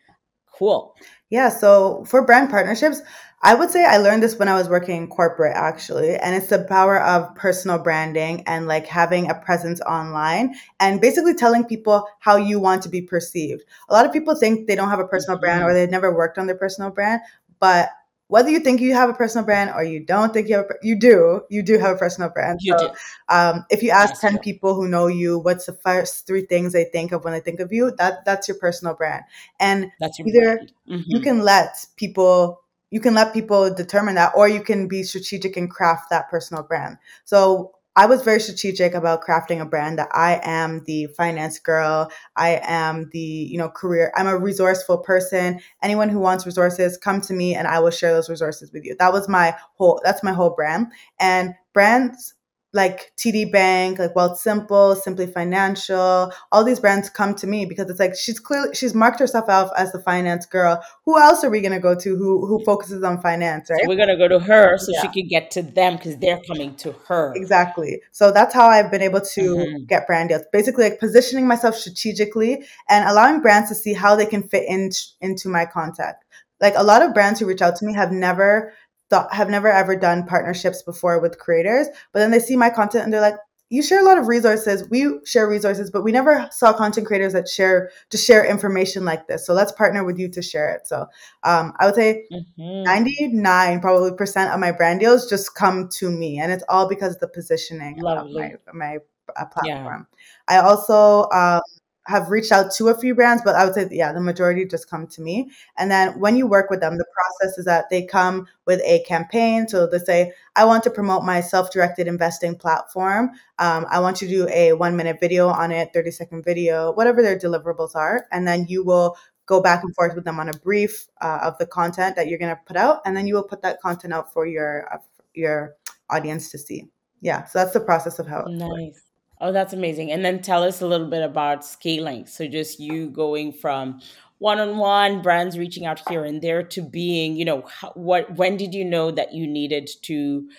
cool. 0.58 0.96
Yeah, 1.30 1.50
so 1.50 2.04
for 2.06 2.26
brand 2.26 2.50
partnerships, 2.50 3.02
I 3.42 3.54
would 3.56 3.70
say 3.70 3.86
I 3.86 3.98
learned 3.98 4.24
this 4.24 4.38
when 4.38 4.48
I 4.48 4.56
was 4.56 4.70
working 4.70 4.98
in 4.98 5.08
corporate 5.08 5.56
actually, 5.56 6.16
and 6.16 6.36
it's 6.36 6.48
the 6.48 6.64
power 6.64 7.02
of 7.02 7.34
personal 7.36 7.78
branding 7.78 8.44
and 8.48 8.68
like 8.68 8.88
having 8.88 9.30
a 9.30 9.36
presence 9.36 9.82
online 9.82 10.56
and 10.80 11.02
basically 11.02 11.34
telling 11.36 11.66
people 11.66 12.08
how 12.20 12.38
you 12.38 12.60
want 12.60 12.82
to 12.84 12.90
be 12.90 13.02
perceived. 13.02 13.64
A 13.90 13.94
lot 13.94 14.06
of 14.06 14.14
people 14.14 14.36
think 14.36 14.68
they 14.68 14.76
don't 14.76 14.90
have 14.90 15.00
a 15.00 15.08
personal 15.08 15.40
brand 15.40 15.64
or 15.64 15.70
Mhm. 15.70 15.74
they've 15.74 15.90
never 15.90 16.16
worked 16.16 16.38
on 16.38 16.48
their 16.48 16.58
personal 16.58 16.90
brand, 16.90 17.22
but 17.60 17.90
whether 18.28 18.50
you 18.50 18.60
think 18.60 18.82
you 18.82 18.94
have 18.94 19.10
a 19.10 19.14
personal 19.14 19.46
brand 19.46 19.72
or 19.76 19.84
you 19.84 20.00
don't 20.00 20.34
think 20.34 20.50
you 20.50 20.56
have, 20.56 20.66
a, 20.66 20.74
you 20.82 21.00
do, 21.00 21.42
you 21.50 21.62
do 21.62 21.78
have 21.78 21.96
a 21.96 22.00
personal 22.00 22.30
brand. 22.30 22.60
You 22.62 22.74
So 22.74 22.88
do. 22.88 22.90
um, 23.30 23.66
if 23.70 23.84
you 23.84 23.92
ask 23.92 24.10
That's 24.10 24.22
10 24.22 24.32
true. 24.34 24.40
people 24.40 24.74
who 24.76 24.88
know 24.88 25.08
you, 25.08 25.40
what's 25.40 25.66
the 25.66 25.74
first 25.74 26.26
three 26.26 26.46
things 26.46 26.74
they 26.74 26.86
think 26.86 27.12
of 27.12 27.24
when 27.24 27.34
they 27.34 27.40
think 27.40 27.60
of 27.60 27.72
you? 27.72 27.92
That 27.98 28.26
that's 28.26 28.48
your 28.48 28.58
personal 28.58 28.96
brand. 28.96 29.24
And 29.60 29.92
That's 30.00 30.20
either 30.26 30.56
brand. 30.56 30.72
hmm 30.88 31.02
you 31.12 31.20
can 31.22 31.42
let 31.42 31.86
people 31.98 32.62
you 32.92 33.00
can 33.00 33.14
let 33.14 33.34
people 33.34 33.74
determine 33.74 34.16
that 34.16 34.34
or 34.36 34.48
you 34.48 34.62
can 34.62 34.88
be 34.88 35.04
strategic 35.04 35.58
and 35.58 35.70
craft 35.70 36.10
that 36.10 36.30
personal 36.30 36.64
brand 36.64 36.98
so 37.24 37.75
i 37.96 38.06
was 38.06 38.22
very 38.24 38.40
strategic 38.40 38.94
about 38.94 39.24
crafting 39.24 39.62
a 39.62 39.66
brand 39.66 39.98
that 40.00 40.10
i 40.14 40.40
am 40.44 40.84
the 40.86 41.08
finance 41.18 41.60
girl. 41.60 42.12
I 42.36 42.60
am 42.64 43.10
the 43.12 43.20
you 43.20 43.58
know 43.58 43.70
career 43.70 44.12
i'm 44.16 44.28
a 44.28 44.38
resourceful 44.38 45.00
person. 45.00 45.60
Anyone 45.82 46.10
who 46.10 46.20
wants 46.20 46.46
resources 46.46 46.98
come 46.98 47.22
to 47.22 47.34
me 47.34 47.56
and 47.56 47.68
i 47.68 47.80
will 47.80 47.92
share 47.92 48.14
those 48.14 48.30
resources 48.30 48.72
with 48.72 48.86
you. 48.86 48.96
That 49.00 49.14
was 49.14 49.28
my 49.28 49.56
whole 49.78 50.02
that's 50.04 50.24
my 50.24 50.34
whole 50.34 50.52
brand. 50.52 50.88
And 51.20 51.56
brands 51.74 52.35
like 52.76 53.14
TD 53.18 53.52
Bank, 53.52 53.98
like 54.00 54.14
Wealthsimple, 54.14 54.98
Simply 54.98 55.26
Financial, 55.26 56.32
all 56.52 56.64
these 56.64 56.80
brands 56.80 57.10
come 57.10 57.34
to 57.36 57.48
me 57.48 57.66
because 57.66 57.90
it's 57.90 58.00
like 58.00 58.16
she's 58.16 58.40
clearly 58.40 58.76
she's 58.76 58.94
marked 58.94 59.20
herself 59.20 59.50
out 59.50 59.72
as 59.78 59.92
the 59.92 60.00
finance 60.02 60.46
girl. 60.46 60.84
Who 61.06 61.18
else 61.20 61.44
are 61.44 61.50
we 61.50 61.62
gonna 61.62 61.80
go 61.80 61.96
to 61.96 62.16
who 62.16 62.46
who 62.46 62.64
focuses 62.66 63.04
on 63.04 63.22
finance, 63.22 63.70
So 63.70 63.74
right? 63.74 63.88
we're 63.88 63.96
gonna 63.98 64.18
go 64.18 64.28
to 64.28 64.40
her 64.40 64.78
so 64.78 64.92
Yeah. 64.92 65.02
she 65.02 65.08
can 65.22 65.28
get 65.28 65.52
to 65.52 65.62
them 65.62 65.96
because 65.96 66.18
they're 66.18 66.42
coming 66.48 66.76
to 66.78 66.92
her. 67.08 67.34
Exactly. 67.36 68.02
So 68.12 68.32
that's 68.32 68.54
how 68.54 68.68
I've 68.68 68.92
been 68.92 69.02
able 69.02 69.22
to 69.22 69.56
hmm 69.56 69.86
get 69.88 70.06
brand 70.08 70.30
deals. 70.30 70.44
Basically, 70.52 70.84
like 70.86 71.00
positioning 71.00 71.48
myself 71.48 71.76
strategically 71.76 72.66
and 72.90 73.08
allowing 73.08 73.42
brands 73.42 73.70
to 73.70 73.76
see 73.76 73.94
how 73.94 74.16
they 74.16 74.26
can 74.26 74.44
fit 74.48 74.66
in 74.68 74.92
into 75.22 75.50
my 75.50 75.66
content. 75.66 76.16
Like 76.62 76.74
a 76.78 76.84
lot 76.84 77.02
of 77.02 77.14
brands 77.14 77.40
who 77.40 77.46
reach 77.46 77.62
out 77.62 77.76
to 77.78 77.86
me 77.86 77.94
have 77.94 78.12
never 78.12 78.74
thought 79.10 79.34
have 79.34 79.50
never 79.50 79.72
ever 79.72 79.96
done 79.96 80.26
partnerships 80.26 80.82
before 80.84 81.20
with 81.20 81.40
creators, 81.40 81.88
but 82.12 82.20
then 82.20 82.32
they 82.32 82.40
see 82.40 82.56
my 82.56 82.70
content 82.70 83.04
and 83.06 83.14
they're 83.14 83.22
like, 83.22 83.36
"You 83.70 83.82
share 83.84 84.00
a 84.02 84.04
lot 84.06 84.18
of 84.18 84.28
resources. 84.28 84.88
We 84.90 85.20
share 85.26 85.48
resources, 85.48 85.92
but 85.92 86.04
we 86.04 86.12
never 86.12 86.48
saw 86.52 86.74
content 86.74 87.08
creators 87.08 87.34
that 87.34 87.48
share 87.48 87.92
to 88.10 88.18
share 88.18 88.46
information 88.46 89.06
like 89.06 89.28
this. 89.28 89.46
So 89.46 89.54
let's 89.54 89.72
partner 89.72 90.04
with 90.04 90.18
you 90.20 90.30
to 90.30 90.42
share 90.42 90.70
it." 90.74 90.88
So 90.88 91.08
um, 91.44 91.74
I 91.80 91.86
would 91.86 91.96
say 91.96 92.26
hmm 92.30 92.84
99 92.86 93.80
probably 93.82 94.14
percent 94.16 94.52
of 94.52 94.60
my 94.60 94.72
brand 94.72 95.00
deals 95.00 95.30
just 95.30 95.56
come 95.56 95.90
to 95.90 96.10
me 96.10 96.40
and 96.40 96.52
it's 96.52 96.64
all 96.70 96.88
because 96.88 97.16
of 97.16 97.20
the 97.20 97.28
positioning 97.28 98.00
of 98.00 98.04
Lovely. 98.04 98.56
my 98.74 98.74
my 98.74 98.98
uh, 99.36 99.46
Yeah. 99.64 99.74
platform 99.84 100.08
i 100.48 100.58
also 100.58 101.28
um, 101.32 101.62
have 102.08 102.30
reached 102.30 102.52
out 102.52 102.72
to 102.72 102.90
a 102.90 102.98
few 102.98 103.16
brands 103.16 103.42
but 103.44 103.56
i 103.56 103.66
would 103.66 103.74
say 103.74 103.88
yeah 103.92 104.14
the 104.14 104.22
majority 104.22 104.66
just 104.66 104.90
come 104.90 105.08
to 105.08 105.22
me. 105.22 105.50
And 105.78 105.90
then 105.90 106.20
when 106.20 106.36
you 106.36 106.48
work 106.48 106.70
with 106.70 106.80
them 106.80 106.98
the 106.98 107.06
process 107.06 107.58
is 107.58 107.66
that 107.66 107.90
they 107.90 108.04
come 108.04 108.48
with 108.66 108.82
a 108.84 109.04
campaign. 109.04 109.68
So 109.68 109.88
they 109.88 110.00
say 110.00 110.34
i 110.56 110.66
want 110.66 110.84
to 110.84 110.90
promote 110.90 111.24
my 111.24 111.42
self-directed 111.42 112.08
investing 112.08 112.56
platform. 112.56 113.32
Um, 113.60 113.86
i 113.90 114.00
want 114.00 114.22
you 114.22 114.28
to 114.28 114.34
do 114.34 114.50
a 114.50 114.74
one 114.74 114.96
minute 114.96 115.18
video 115.20 115.48
on 115.48 115.72
it 115.72 115.92
30 115.94 116.12
second 116.12 116.44
video 116.46 116.92
whatever 116.92 117.22
their 117.22 117.38
deliverables 117.38 117.96
are. 117.96 118.28
And 118.32 118.48
then 118.48 118.66
you 118.68 118.84
will 118.84 119.18
go 119.46 119.62
back 119.62 119.84
and 119.84 119.94
forth 119.96 120.16
with 120.16 120.26
them 120.26 120.40
on 120.40 120.50
a 120.50 120.54
brief 120.54 121.08
uh, 121.22 121.40
of 121.44 121.58
the 121.60 121.68
content 121.68 122.16
that 122.16 122.28
you're 122.28 122.40
going 122.40 122.56
to 122.56 122.62
put 122.66 122.76
out. 122.76 123.02
And 123.06 123.16
then 123.16 123.28
you 123.28 123.36
will 123.36 123.44
put 123.44 123.62
that 123.62 123.80
content 123.80 124.12
out 124.12 124.34
for 124.34 124.48
your 124.48 124.92
uh, 124.94 124.98
your 125.34 125.76
audience 126.10 126.52
to 126.52 126.58
see. 126.58 126.86
Yeah 127.22 127.46
so 127.46 127.60
that's 127.60 127.74
the 127.74 127.80
process 127.80 128.20
of 128.20 128.28
how 128.28 128.40
it 128.42 128.60
works. 128.60 128.76
Nice. 128.76 129.05
Oh, 129.42 129.52
that's 129.52 129.74
amazing. 129.74 130.12
And 130.12 130.24
then 130.24 130.42
tell 130.42 130.64
us 130.64 130.82
a 130.82 130.88
little 130.88 131.08
bit 131.08 131.22
about 131.24 131.66
scaling. 131.66 132.26
So 132.26 132.48
just 132.48 132.80
you 132.80 133.10
going 133.10 133.52
from 133.52 134.00
one-on-one 134.40 135.22
brands 135.22 135.58
reaching 135.58 135.86
out 135.86 136.02
here 136.10 136.24
and 136.24 136.42
there 136.42 136.64
to 136.64 136.82
being, 136.82 137.36
you 137.36 137.46
know, 137.46 137.64
how, 137.64 137.92
what 137.96 138.34
when 138.36 138.58
did 138.58 138.74
you 138.74 138.86
know 138.86 139.12
that 139.12 139.34
you 139.34 139.48
needed 139.48 139.90
to 140.04 140.50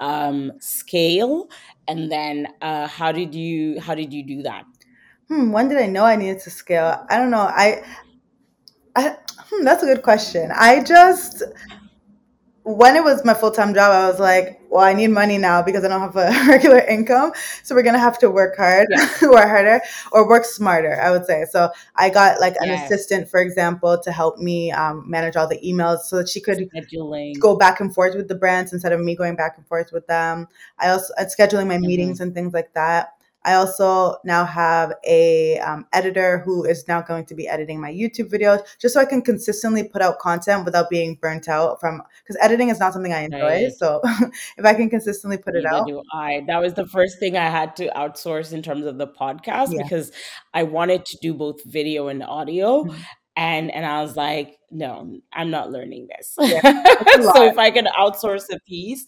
um, 0.00 0.52
scale? 0.60 1.48
And 1.86 2.12
then 2.12 2.48
uh, 2.60 2.86
how 2.86 3.12
did 3.12 3.34
you 3.34 3.80
how 3.80 3.94
did 3.94 4.12
you 4.12 4.22
do 4.26 4.42
that? 4.42 4.64
Hmm, 5.28 5.52
when 5.52 5.68
did 5.68 5.78
i 5.78 5.86
know 5.86 6.04
i 6.04 6.16
needed 6.16 6.40
to 6.42 6.50
scale? 6.50 7.04
I 7.10 7.18
don't 7.18 7.30
know. 7.30 7.40
I, 7.40 7.82
I 8.96 9.16
hmm, 9.38 9.64
that's 9.64 9.82
a 9.82 9.86
good 9.86 10.02
question. 10.02 10.50
I 10.54 10.82
just 10.82 11.42
when 12.62 12.96
it 12.96 13.04
was 13.04 13.24
my 13.24 13.34
full-time 13.34 13.74
job 13.74 13.92
i 13.92 14.08
was 14.08 14.20
like 14.20 14.57
well 14.70 14.84
i 14.84 14.92
need 14.92 15.08
money 15.08 15.38
now 15.38 15.62
because 15.62 15.84
i 15.84 15.88
don't 15.88 16.00
have 16.00 16.16
a 16.16 16.30
regular 16.48 16.78
income 16.80 17.32
so 17.62 17.74
we're 17.74 17.82
gonna 17.82 17.98
have 17.98 18.18
to 18.18 18.30
work 18.30 18.56
hard 18.56 18.86
Yeah. 18.90 19.08
work 19.22 19.48
harder 19.48 19.80
or 20.12 20.28
work 20.28 20.44
smarter 20.44 21.00
i 21.00 21.10
would 21.10 21.24
say 21.26 21.44
so 21.50 21.70
i 21.96 22.08
got 22.10 22.40
like 22.40 22.54
an 22.60 22.70
assistant 22.70 23.28
for 23.28 23.40
example 23.40 23.98
to 23.98 24.12
help 24.12 24.38
me 24.38 24.70
um, 24.72 25.04
manage 25.08 25.36
all 25.36 25.48
the 25.48 25.58
emails 25.64 26.00
so 26.00 26.16
that 26.16 26.28
she 26.28 26.40
could 26.40 26.58
scheduling? 26.58 27.38
go 27.40 27.56
back 27.56 27.80
and 27.80 27.94
forth 27.94 28.14
with 28.14 28.28
the 28.28 28.34
brands 28.34 28.72
instead 28.72 28.92
of 28.92 29.00
me 29.00 29.14
going 29.16 29.36
back 29.36 29.56
and 29.56 29.66
forth 29.66 29.92
with 29.92 30.06
them. 30.06 30.48
I 30.78 30.90
also 30.90 31.12
at 31.18 31.28
scheduling 31.28 31.66
my 31.68 31.78
Mhm. 31.78 31.82
meetings 31.82 32.20
and 32.20 32.34
things 32.34 32.52
like 32.54 32.72
that. 32.74 33.14
I 33.48 33.54
also 33.54 34.16
now 34.24 34.44
have 34.44 34.92
a 35.06 35.58
um, 35.60 35.86
editor 35.94 36.40
who 36.44 36.64
is 36.64 36.86
now 36.86 37.00
going 37.00 37.24
to 37.26 37.34
be 37.34 37.48
editing 37.48 37.80
my 37.80 37.90
YouTube 37.90 38.30
videos, 38.30 38.60
just 38.78 38.92
so 38.92 39.00
I 39.00 39.06
can 39.06 39.22
consistently 39.22 39.88
put 39.88 40.02
out 40.02 40.18
content 40.18 40.66
without 40.66 40.90
being 40.90 41.14
burnt 41.22 41.48
out 41.48 41.80
from 41.80 42.02
because 42.22 42.36
editing 42.42 42.68
is 42.68 42.78
not 42.78 42.92
something 42.92 43.12
I 43.12 43.22
enjoy. 43.22 43.40
Right. 43.40 43.72
So 43.72 44.00
if 44.58 44.64
I 44.66 44.74
can 44.74 44.90
consistently 44.90 45.38
put 45.38 45.54
it 45.56 45.64
Neither 45.64 45.76
out, 45.76 45.86
do 45.86 46.02
I. 46.12 46.42
That 46.46 46.60
was 46.60 46.74
the 46.74 46.86
first 46.86 47.18
thing 47.18 47.38
I 47.38 47.48
had 47.48 47.74
to 47.76 47.88
outsource 47.96 48.52
in 48.52 48.62
terms 48.62 48.84
of 48.84 48.98
the 48.98 49.06
podcast 49.08 49.72
Yeah. 49.72 49.82
because 49.82 50.12
I 50.52 50.64
wanted 50.64 51.06
to 51.06 51.18
do 51.22 51.32
both 51.32 51.64
video 51.64 52.08
and 52.08 52.22
audio. 52.22 52.84
Mhm. 52.84 52.96
And 53.36 53.70
and 53.70 53.86
I 53.86 54.02
was 54.02 54.16
like, 54.16 54.58
no, 54.70 55.20
I'm 55.32 55.50
not 55.50 55.70
learning 55.70 56.08
this. 56.14 56.34
Yeah, 56.38 56.60
so 57.22 57.44
if 57.46 57.56
I 57.56 57.70
can 57.70 57.86
outsource 57.86 58.46
a 58.52 58.58
piece, 58.66 59.06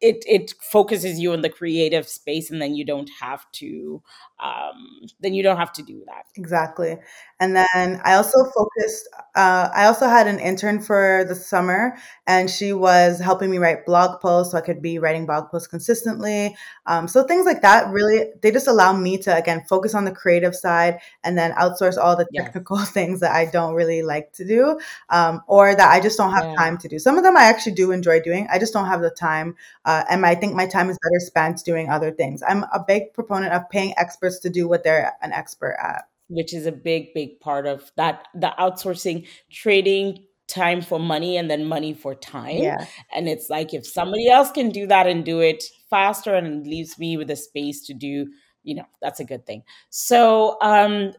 it 0.00 0.24
it 0.26 0.54
focuses 0.60 1.18
you 1.18 1.32
in 1.32 1.40
the 1.42 1.48
creative 1.50 2.08
space 2.08 2.50
and 2.50 2.60
then 2.62 2.74
you 2.74 2.84
don't 2.84 3.10
have 3.20 3.50
to 3.52 4.02
um 4.40 5.00
then 5.20 5.34
you 5.34 5.42
don't 5.42 5.56
have 5.56 5.72
to 5.72 5.82
do 5.82 6.02
that. 6.06 6.24
Exactly. 6.36 6.96
And 7.40 7.56
then 7.56 8.00
I 8.04 8.14
also 8.14 8.44
focused, 8.56 9.08
uh, 9.34 9.68
I 9.74 9.86
also 9.86 10.06
had 10.06 10.28
an 10.28 10.38
intern 10.38 10.80
for 10.80 11.24
the 11.28 11.34
summer, 11.34 11.96
and 12.28 12.48
she 12.48 12.72
was 12.72 13.18
helping 13.18 13.50
me 13.50 13.58
write 13.58 13.86
blog 13.86 14.20
posts 14.20 14.52
so 14.52 14.58
I 14.58 14.60
could 14.60 14.80
be 14.80 15.00
writing 15.00 15.26
blog 15.26 15.50
posts 15.50 15.66
consistently. 15.66 16.56
Um, 16.86 17.08
so 17.08 17.24
things 17.24 17.44
like 17.44 17.60
that 17.62 17.88
really, 17.92 18.30
they 18.40 18.52
just 18.52 18.68
allow 18.68 18.92
me 18.92 19.18
to, 19.18 19.36
again, 19.36 19.64
focus 19.68 19.94
on 19.96 20.04
the 20.04 20.12
creative 20.12 20.54
side 20.54 21.00
and 21.24 21.36
then 21.36 21.52
outsource 21.54 21.98
all 21.98 22.14
the 22.16 22.28
Yes. 22.30 22.52
technical 22.52 22.78
things 22.84 23.18
that 23.20 23.32
I 23.32 23.46
don't 23.46 23.74
really 23.74 24.02
like 24.02 24.32
to 24.34 24.44
do 24.46 24.78
um, 25.10 25.42
or 25.48 25.74
that 25.74 25.90
I 25.90 25.98
just 26.00 26.16
don't 26.18 26.32
have 26.32 26.44
Yeah. 26.44 26.54
time 26.56 26.78
to 26.78 26.88
do. 26.88 27.00
Some 27.00 27.16
of 27.16 27.24
them 27.24 27.36
I 27.36 27.44
actually 27.44 27.74
do 27.74 27.90
enjoy 27.90 28.20
doing. 28.20 28.46
I 28.50 28.60
just 28.60 28.72
don't 28.72 28.86
have 28.86 29.00
the 29.00 29.10
time. 29.10 29.56
Uh, 29.88 30.04
and 30.10 30.26
I 30.26 30.34
think 30.40 30.54
my 30.54 30.66
time 30.66 30.88
is 30.92 30.98
better 31.04 31.20
spent 31.32 31.64
doing 31.64 31.88
other 31.88 32.10
things. 32.20 32.42
I'm 32.46 32.62
a 32.78 32.80
big 32.86 33.02
proponent 33.14 33.52
of 33.54 33.62
paying 33.70 33.94
experts 33.96 34.38
to 34.40 34.50
do 34.50 34.68
what 34.68 34.84
they're 34.84 35.12
an 35.22 35.32
expert 35.32 35.76
at. 35.92 36.02
which 36.38 36.52
is 36.58 36.66
a 36.66 36.72
big 36.72 37.02
big 37.14 37.30
part 37.40 37.66
of 37.66 37.90
that 37.96 38.16
the 38.44 38.50
outsourcing 38.64 39.26
trading 39.50 40.06
time 40.46 40.80
for 40.82 40.98
money 41.00 41.32
and 41.38 41.50
then 41.50 41.64
money 41.76 41.92
for 42.02 42.14
time 42.14 42.58
Yeah. 42.68 42.84
and 43.14 43.28
it's 43.32 43.48
like 43.56 43.72
if 43.78 43.86
somebody 43.86 44.28
else 44.36 44.50
can 44.58 44.68
do 44.70 44.86
that 44.92 45.06
and 45.06 45.24
do 45.24 45.40
it 45.40 45.64
faster 45.90 46.34
and 46.34 46.66
leaves 46.66 46.98
me 46.98 47.16
with 47.16 47.30
a 47.30 47.36
space 47.36 47.80
to 47.86 47.94
do 47.94 48.26
you 48.68 48.74
know 48.74 48.86
that's 49.02 49.20
a 49.20 49.24
good 49.24 49.44
thing 49.46 49.62
so 49.90 50.56
um 50.60 51.12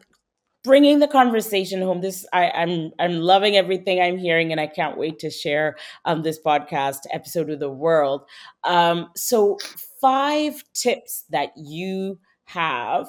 bringing 0.62 0.98
the 0.98 1.08
conversation 1.08 1.80
home 1.80 2.00
this 2.00 2.26
I, 2.32 2.50
i'm 2.50 2.90
i'm 2.98 3.20
loving 3.20 3.56
everything 3.56 4.00
i'm 4.00 4.18
hearing 4.18 4.52
and 4.52 4.60
i 4.60 4.66
can't 4.66 4.98
wait 4.98 5.18
to 5.20 5.30
share 5.30 5.76
um, 6.04 6.22
this 6.22 6.38
podcast 6.40 7.00
episode 7.12 7.48
with 7.48 7.60
the 7.60 7.70
world 7.70 8.22
um, 8.64 9.08
so 9.16 9.58
five 10.00 10.62
tips 10.74 11.24
that 11.30 11.50
you 11.56 12.18
have 12.44 13.06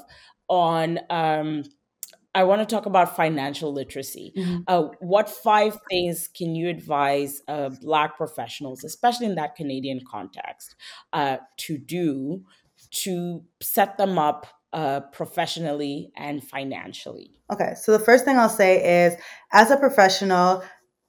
on 0.48 1.00
um, 1.10 1.64
I 2.34 2.44
want 2.44 2.62
to 2.62 2.66
talk 2.76 2.86
about 2.86 3.16
financial 3.16 3.74
literacy. 3.74 4.32
Mhm. 4.38 4.64
Uh, 4.68 4.84
what 5.00 5.30
five 5.30 5.78
things 5.90 6.30
can 6.30 6.56
you 6.56 6.70
advise 6.70 7.42
uh, 7.48 7.70
Black 7.82 8.16
professionals, 8.16 8.84
especially 8.86 9.26
in 9.26 9.36
that 9.36 9.56
Canadian 9.56 10.00
context, 10.10 10.76
uh, 11.12 11.38
to 11.58 11.78
do 11.78 12.44
to 12.92 13.44
set 13.62 13.98
them 13.98 14.18
up 14.18 14.48
uh, 14.74 15.02
professionally 15.12 16.12
and 16.16 16.44
financially? 16.44 17.36
Okay, 17.52 17.74
so 17.76 17.92
the 17.92 18.04
first 18.04 18.26
thing 18.26 18.38
I'll 18.38 18.50
say 18.50 19.06
is 19.06 19.16
as 19.52 19.72
a 19.72 19.78
professional, 19.78 20.64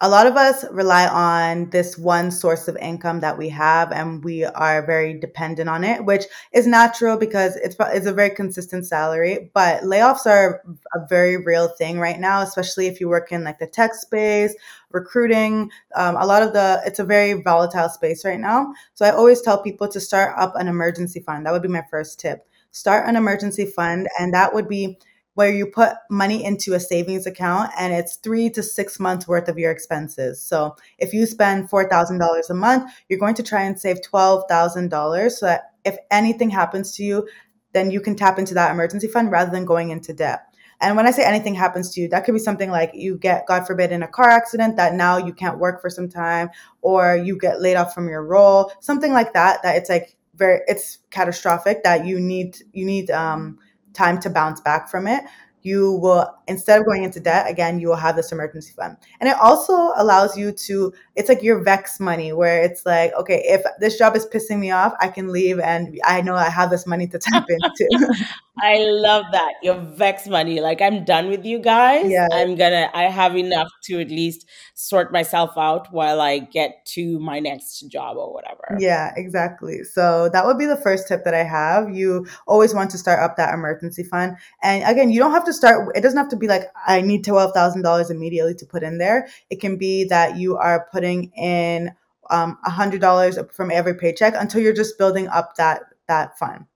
a 0.05 0.09
lot 0.09 0.27
of 0.27 0.37
us 0.37 0.65
rely 0.73 1.07
on 1.07 1.71
this 1.71 1.97
one 1.97 2.33
source 2.33 2.67
of 2.67 2.77
income 2.79 3.21
that 3.21 3.39
we 3.39 3.49
have 3.51 3.93
and 3.93 4.25
we 4.25 4.45
are 4.45 4.85
very 4.85 5.17
dependent 5.17 5.69
on 5.69 5.85
it, 5.85 6.05
which 6.05 6.25
is 6.53 6.67
natural 6.67 7.17
because 7.17 7.55
it's, 7.55 7.77
it's 7.79 8.07
a 8.07 8.13
very 8.13 8.31
consistent 8.31 8.85
salary. 8.85 9.53
But 9.55 9.83
layoffs 9.85 10.27
are 10.27 10.61
a 10.93 11.07
very 11.09 11.37
real 11.37 11.69
thing 11.69 12.01
right 12.01 12.19
now, 12.19 12.43
especially 12.43 12.89
if 12.89 13.01
you 13.01 13.09
work 13.09 13.31
in 13.31 13.45
like 13.45 13.61
the 13.61 13.69
tech 13.69 13.95
space, 13.95 14.57
recruiting. 14.91 15.71
Um, 15.95 16.17
a 16.17 16.27
lot 16.27 16.43
of 16.43 16.53
the, 16.53 16.83
it's 16.85 16.99
a 16.99 17.05
very 17.05 17.35
volatile 17.35 17.89
space 17.89 18.25
right 18.25 18.41
now. 18.41 18.75
So 18.95 19.07
I 19.07 19.11
always 19.11 19.41
tell 19.41 19.63
people 19.63 19.87
to 19.87 20.01
start 20.01 20.37
up 20.37 20.55
an 20.57 20.67
emergency 20.67 21.21
fund. 21.21 21.47
That 21.47 21.53
would 21.53 21.63
be 21.63 21.69
my 21.69 21.85
first 21.89 22.19
tip. 22.19 22.45
Start 22.73 23.09
an 23.09 23.17
emergency 23.17 23.67
fund, 23.67 24.09
and 24.19 24.35
that 24.35 24.55
would 24.55 24.69
be 24.69 24.99
where 25.35 25.53
you 25.53 25.67
put 25.67 25.93
money 26.11 26.45
into 26.45 26.75
a 26.75 26.81
savings 26.81 27.27
account 27.27 27.71
and 27.79 27.93
it's 27.93 28.17
three 28.17 28.51
to 28.51 28.63
six 28.63 29.01
months 29.01 29.27
worth 29.27 29.49
of 29.49 29.59
your 29.59 29.71
expenses. 29.71 30.45
So 30.45 30.77
if 30.99 31.15
you 31.15 31.25
spend 31.25 31.71
$4,000 31.71 32.51
a 32.51 32.55
month, 32.55 32.93
you're 33.09 33.19
going 33.19 33.35
to 33.37 33.43
try 33.43 33.63
and 33.63 33.79
save 33.79 34.01
$12,000 34.03 35.31
so 35.31 35.47
that 35.47 35.73
if 35.85 35.97
anything 36.11 36.51
happens 36.51 36.95
to 36.97 37.03
you, 37.03 37.27
then 37.73 37.91
you 37.91 38.01
can 38.01 38.15
tap 38.15 38.39
into 38.39 38.55
that 38.55 38.71
emergency 38.71 39.09
fund 39.09 39.31
rather 39.31 39.51
than 39.51 39.65
going 39.65 39.91
into 39.91 40.13
debt. 40.13 40.43
And 40.83 40.97
when 40.97 41.07
I 41.07 41.13
say 41.13 41.25
anything 41.25 41.55
happens 41.55 41.95
to 41.95 42.01
you, 42.01 42.09
that 42.09 42.25
could 42.25 42.35
be 42.35 42.41
something 42.41 42.71
like 42.71 42.91
you 42.93 43.17
get, 43.17 43.47
God 43.47 43.67
forbid, 43.67 43.93
in 43.93 44.03
a 44.03 44.09
car 44.09 44.29
accident 44.29 44.77
that 44.77 44.95
now 44.95 45.17
you 45.17 45.33
can't 45.33 45.61
work 45.61 45.81
for 45.81 45.89
some 45.89 46.09
time, 46.09 46.51
or 46.83 47.17
you 47.17 47.39
get 47.39 47.63
laid 47.63 47.77
off 47.77 47.95
from 47.95 48.09
your 48.09 48.25
role, 48.25 48.73
something 48.81 49.13
like 49.13 49.33
that. 49.33 49.63
That 49.63 49.77
it's 49.77 49.89
like 49.89 50.17
very, 50.35 50.61
it's 50.67 50.99
catastrophic. 51.11 51.83
That 51.85 52.07
you 52.07 52.21
need, 52.21 52.59
you 52.73 52.85
need 52.85 53.11
um, 53.11 53.59
time 53.93 54.21
to 54.21 54.31
bounce 54.31 54.61
back 54.61 54.89
from 54.91 55.07
it. 55.07 55.25
You 55.63 55.93
will 55.93 56.29
instead 56.53 56.81
of 56.81 56.87
going 56.87 57.03
into 57.03 57.19
debt 57.19 57.51
again, 57.51 57.81
you 57.81 57.89
will 57.89 57.97
have 57.97 58.15
this 58.15 58.31
emergency 58.31 58.73
fund, 58.77 58.97
and 59.21 59.29
it 59.29 59.37
also 59.41 59.93
allows 59.97 60.37
you 60.37 60.53
to. 60.53 60.93
It's 61.17 61.29
like 61.29 61.43
your 61.43 61.63
vex 61.63 61.99
money, 62.01 62.33
where 62.33 62.63
it's 62.63 62.87
like, 62.87 63.13
okay, 63.15 63.43
if 63.45 63.63
this 63.81 63.99
job 63.99 64.15
is 64.17 64.27
pissing 64.27 64.59
me 64.59 64.71
off, 64.71 64.95
I 65.01 65.09
can 65.09 65.33
leave, 65.33 65.59
and 65.59 65.99
I 66.05 66.21
know 66.23 66.35
I 66.35 66.51
have 66.51 66.71
this 66.71 66.87
money 66.87 67.07
to 67.09 67.19
tap 67.19 67.47
into. 67.49 68.15
I 68.61 68.85
love 68.85 69.25
that. 69.33 69.55
Your 69.63 69.77
vex 69.77 70.29
money. 70.29 70.61
Like 70.61 70.83
I'm 70.83 71.05
done 71.05 71.29
with 71.29 71.45
you 71.45 71.59
guys. 71.59 72.11
Yeah. 72.11 72.29
I'm 72.33 72.55
gonna 72.55 72.91
I 72.93 73.05
have 73.05 73.37
enough 73.37 73.69
to 73.85 74.01
at 74.01 74.09
least 74.09 74.47
sort 74.75 75.13
myself 75.13 75.53
out 75.57 75.93
while 75.93 76.21
I 76.21 76.39
get 76.39 76.85
to 76.87 77.19
my 77.19 77.39
next 77.39 77.81
job 77.89 78.17
or 78.17 78.33
whatever. 78.33 78.77
Yeah, 78.79 79.13
exactly. 79.17 79.85
So 79.85 80.29
that 80.31 80.45
would 80.45 80.59
be 80.59 80.67
the 80.67 80.77
first 80.77 81.09
tip 81.09 81.25
that 81.25 81.35
I 81.35 81.45
have. 81.45 81.91
You 81.91 82.27
always 82.47 82.75
want 82.75 82.91
to 82.91 82.99
start 82.99 83.21
up 83.21 83.37
that 83.37 83.55
emergency 83.55 84.03
fund. 84.03 84.37
And 84.63 84.85
again, 84.85 85.11
you 85.11 85.19
don't 85.19 85.33
have 85.33 85.45
to 85.47 85.53
start, 85.53 85.89
it 85.97 86.01
doesn't 86.03 86.19
have 86.19 86.29
to 86.29 86.37
be 86.43 86.49
like, 86.49 86.65
I 86.87 87.01
need 87.01 87.25
$12,000 87.25 88.11
immediately 88.11 88.55
to 88.57 88.67
put 88.67 88.83
in 88.83 88.99
there. 88.99 89.29
It 89.49 89.61
can 89.61 89.77
be 89.77 90.05
that 90.05 90.37
you 90.37 90.57
are 90.57 90.87
putting 90.93 91.31
in 91.37 91.93
um, 92.31 92.59
$100 92.67 93.53
from 93.53 93.71
every 93.71 93.95
paycheck 93.95 94.35
until 94.37 94.61
you're 94.61 94.75
just 94.75 94.99
building 94.99 95.29
up 95.29 95.57
that, 95.57 95.83
that 96.09 96.39
fund. 96.39 96.67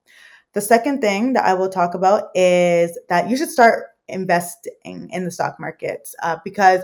The 0.54 0.60
second 0.62 1.02
thing 1.02 1.34
that 1.34 1.44
I 1.44 1.52
will 1.52 1.68
talk 1.68 1.94
about 1.94 2.30
is 2.34 2.98
that 3.10 3.28
you 3.28 3.36
should 3.36 3.50
start 3.50 3.88
investing 4.08 5.10
in 5.10 5.24
the 5.24 5.30
stock 5.30 5.60
markets 5.60 6.14
uh, 6.22 6.38
because 6.44 6.82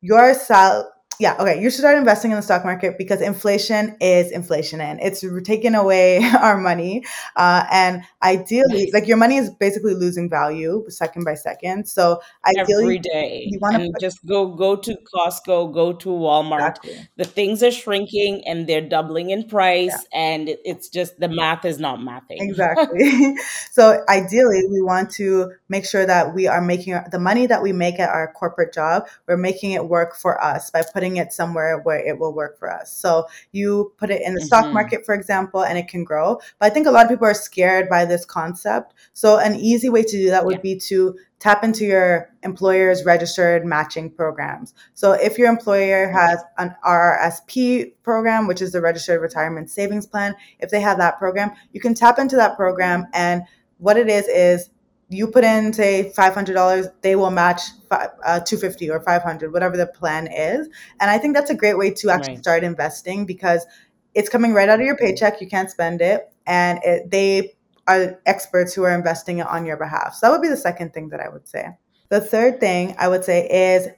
your 0.00 0.34
sal 0.34 0.90
yeah 1.20 1.36
okay 1.38 1.60
you 1.60 1.70
should 1.70 1.80
start 1.80 1.96
investing 1.96 2.30
in 2.30 2.36
the 2.36 2.42
stock 2.42 2.64
market 2.64 2.96
because 2.98 3.20
inflation 3.20 3.96
is 4.00 4.30
inflation 4.30 4.80
and 4.80 5.00
it's 5.00 5.24
taking 5.44 5.74
away 5.74 6.22
our 6.40 6.56
money 6.56 7.04
uh, 7.36 7.64
and 7.70 8.02
ideally 8.22 8.90
like 8.92 9.06
your 9.06 9.16
money 9.16 9.36
is 9.36 9.50
basically 9.50 9.94
losing 9.94 10.28
value 10.28 10.84
second 10.88 11.24
by 11.24 11.34
second 11.34 11.86
so 11.86 12.20
Every 12.56 12.64
ideally 12.64 12.98
day. 12.98 13.46
you 13.50 13.58
want 13.60 13.76
to 13.76 13.92
just 14.00 14.24
go 14.26 14.54
go 14.54 14.76
to 14.76 14.96
Costco, 15.14 15.72
go 15.72 15.92
to 15.92 16.08
Walmart. 16.08 16.76
exactly 16.76 17.08
The 17.16 17.24
things 17.24 17.62
are 17.62 17.70
shrinking 17.70 18.42
and 18.46 18.66
they're 18.66 18.86
doubling 18.86 19.30
in 19.30 19.42
yeah 19.42 19.48
price 19.48 20.06
and 20.12 20.48
it's 20.64 20.88
just 20.88 21.18
the 21.18 21.28
math 21.28 21.64
is 21.64 21.78
not 21.78 21.98
mathing. 22.00 22.40
Exactly. 22.40 23.36
so 23.70 24.04
ideally, 24.08 24.62
we 24.70 24.80
want 24.82 25.10
to 25.12 25.52
make 25.68 25.84
sure 25.84 26.06
that 26.06 26.34
we 26.34 26.46
are 26.46 26.60
making 26.60 26.98
the 27.10 27.18
money 27.18 27.46
that 27.46 27.62
we 27.62 27.72
make 27.72 27.98
at 27.98 28.08
our 28.08 28.32
corporate 28.32 28.72
job, 28.72 29.06
we're 29.26 29.36
making 29.36 29.72
it 29.72 29.86
work 29.88 30.14
for 30.16 30.42
us 30.42 30.70
by 30.70 30.82
putting 30.92 31.03
putting 31.04 31.18
it 31.18 31.32
somewhere 31.34 31.80
where 31.80 31.98
it 31.98 32.18
will 32.18 32.32
work 32.32 32.58
for 32.58 32.72
us. 32.72 32.90
So 32.90 33.26
you 33.52 33.92
put 33.98 34.10
it 34.10 34.22
in 34.22 34.34
the 34.34 34.40
stock 34.40 34.64
Mm-hmm. 34.64 34.74
market, 34.74 35.04
for 35.04 35.14
example, 35.14 35.62
and 35.62 35.76
it 35.76 35.86
can 35.86 36.02
grow. 36.02 36.38
But 36.58 36.66
I 36.66 36.70
think 36.70 36.86
a 36.86 36.90
lot 36.90 37.04
of 37.04 37.10
people 37.10 37.26
are 37.26 37.34
scared 37.34 37.90
by 37.90 38.06
this 38.06 38.24
concept. 38.24 38.94
So 39.12 39.38
an 39.38 39.54
easy 39.56 39.90
way 39.90 40.02
to 40.02 40.10
do 40.16 40.30
that 40.30 40.46
would 40.46 40.56
Yeah. 40.56 40.60
be 40.62 40.76
to 40.88 41.14
tap 41.40 41.62
into 41.62 41.84
your 41.84 42.30
employer's 42.42 43.04
registered 43.04 43.66
matching 43.66 44.10
programs. 44.10 44.72
So 44.94 45.12
if 45.12 45.36
your 45.36 45.48
employer 45.50 46.08
has 46.08 46.42
an 46.56 46.74
RRSP 46.82 47.92
program, 48.02 48.46
which 48.46 48.62
is 48.62 48.72
the 48.72 48.80
Registered 48.80 49.20
Retirement 49.20 49.70
Savings 49.70 50.06
Plan, 50.06 50.34
if 50.60 50.70
they 50.70 50.80
have 50.80 50.96
that 50.96 51.18
program, 51.18 51.50
you 51.72 51.80
can 51.82 51.92
tap 51.92 52.18
into 52.18 52.36
that 52.36 52.56
program 52.56 53.06
and 53.12 53.42
what 53.76 53.98
it 53.98 54.08
is 54.08 54.26
is 54.28 54.70
you 55.08 55.28
put 55.28 55.44
in 55.44 55.72
say 55.72 56.12
$500 56.12 56.88
they 57.02 57.14
will 57.16 57.30
match 57.30 57.60
fi- 57.88 58.08
uh, 58.24 58.40
250 58.40 58.90
or 58.90 59.00
500 59.00 59.52
whatever 59.52 59.76
the 59.76 59.86
plan 59.86 60.26
is 60.26 60.68
and 61.00 61.10
i 61.10 61.18
think 61.18 61.34
that's 61.34 61.50
a 61.50 61.54
great 61.54 61.78
way 61.78 61.90
to 61.92 62.10
actually 62.10 62.36
Right. 62.36 62.38
start 62.38 62.64
investing 62.64 63.26
because 63.26 63.66
it's 64.14 64.28
coming 64.28 64.52
right 64.54 64.68
out 64.68 64.80
of 64.80 64.86
your 64.86 64.96
paycheck 64.96 65.40
you 65.40 65.48
can't 65.48 65.70
spend 65.70 66.00
it 66.00 66.32
and 66.46 66.78
it, 66.84 67.10
they 67.10 67.52
are 67.86 68.20
experts 68.26 68.74
who 68.74 68.82
are 68.84 68.94
investing 68.94 69.38
it 69.38 69.46
on 69.46 69.66
your 69.66 69.76
behalf 69.76 70.14
so 70.14 70.26
that 70.26 70.32
would 70.32 70.42
be 70.42 70.48
the 70.48 70.56
second 70.56 70.92
thing 70.94 71.08
that 71.10 71.20
i 71.20 71.28
would 71.28 71.46
say 71.46 71.68
the 72.08 72.20
third 72.20 72.58
thing 72.60 72.94
i 72.98 73.06
would 73.08 73.24
say 73.24 73.46
is 73.48 73.88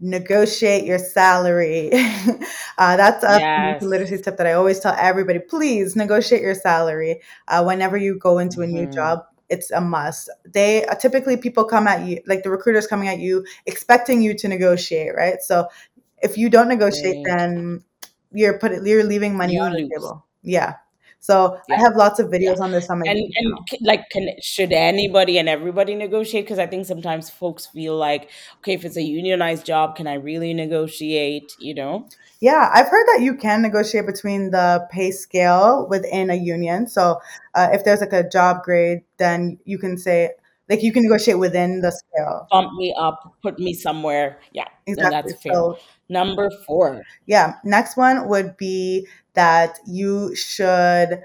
negotiate 0.00 0.84
your 0.84 0.98
salary 0.98 1.90
uh, 2.78 2.96
that's 2.96 3.24
a 3.24 3.40
Yes. 3.40 3.80
literacy 3.80 4.18
tip 4.18 4.36
that 4.36 4.46
i 4.46 4.52
always 4.52 4.78
tell 4.80 4.94
everybody 4.98 5.38
please 5.38 5.96
negotiate 5.96 6.42
your 6.42 6.54
salary 6.54 7.20
uh, 7.48 7.62
whenever 7.64 7.96
you 7.96 8.18
go 8.18 8.38
into 8.38 8.62
a 8.62 8.66
new 8.66 8.86
Mhm. 8.86 8.92
job 8.94 9.20
it's 9.48 9.70
a 9.70 9.80
must. 9.80 10.30
They 10.44 10.84
uh, 10.86 10.94
typically 10.94 11.36
people 11.36 11.64
come 11.64 11.86
at 11.86 12.06
you 12.06 12.20
like 12.26 12.42
the 12.42 12.50
recruiters 12.50 12.86
coming 12.86 13.08
at 13.08 13.18
you 13.18 13.44
expecting 13.66 14.22
you 14.22 14.34
to 14.38 14.48
negotiate 14.48 15.14
right? 15.14 15.40
So 15.42 15.68
if 16.22 16.36
you 16.36 16.50
don't 16.50 16.68
negotiate 16.68 17.24
then 17.24 17.84
you're 18.32 18.58
put 18.58 18.72
you're 18.84 19.04
leaving 19.04 19.36
money 19.36 19.54
You 19.54 19.62
on 19.62 19.72
the 19.72 19.88
table. 19.88 20.24
Yeah 20.42 20.74
so 21.20 21.58
i 21.70 21.76
have 21.76 21.96
lots 21.96 22.18
of 22.20 22.30
Yeah. 22.38 22.50
videos 22.50 22.60
on 22.60 22.70
this 22.72 22.88
on 22.90 23.00
my 23.00 23.06
And 23.08 23.18
and 23.36 23.58
like, 23.80 24.08
can 24.10 24.28
should 24.42 24.72
anybody 24.72 25.38
and 25.38 25.48
everybody 25.48 25.94
negotiate? 25.94 26.44
Because 26.44 26.58
I 26.58 26.66
think 26.66 26.86
sometimes 26.86 27.30
folks 27.30 27.66
feel 27.66 27.96
like, 27.96 28.30
okay, 28.58 28.74
if 28.74 28.84
it's 28.84 28.96
a 28.96 29.02
unionized 29.02 29.64
job, 29.66 29.96
can 29.96 30.06
I 30.06 30.14
really 30.14 30.54
negotiate? 30.54 31.52
You 31.58 31.74
know? 31.74 32.08
Yeah, 32.40 32.70
I've 32.72 32.88
heard 32.88 33.06
that 33.06 33.20
you 33.22 33.34
can 33.34 33.62
negotiate 33.62 34.06
between 34.06 34.50
the 34.50 34.86
pay 34.90 35.10
scale 35.10 35.86
within 35.88 36.30
a 36.30 36.34
union. 36.34 36.86
So 36.86 37.20
uh, 37.54 37.68
if 37.72 37.84
there's 37.84 38.00
like 38.00 38.12
a 38.12 38.28
job 38.28 38.62
grade, 38.62 39.02
then 39.16 39.58
you 39.64 39.78
can 39.78 39.96
say 39.96 40.30
like 40.68 40.82
you 40.82 40.92
can 40.92 41.02
negotiate 41.02 41.38
within 41.38 41.80
the 41.80 41.90
scale. 41.92 42.46
Bump 42.50 42.72
me 42.74 42.94
up, 42.98 43.34
put 43.42 43.58
me 43.58 43.72
somewhere. 43.72 44.38
Yeah, 44.52 44.64
no, 44.88 44.92
Exactly. 44.92 45.08
that's 45.10 45.42
fair. 45.42 45.52
So 45.54 45.78
Number 46.08 46.50
four. 46.66 47.02
yeah, 47.26 47.54
next 47.64 47.96
one 47.96 48.28
would 48.28 48.56
be 48.56 49.08
that 49.34 49.78
you 49.86 50.34
should 50.34 51.22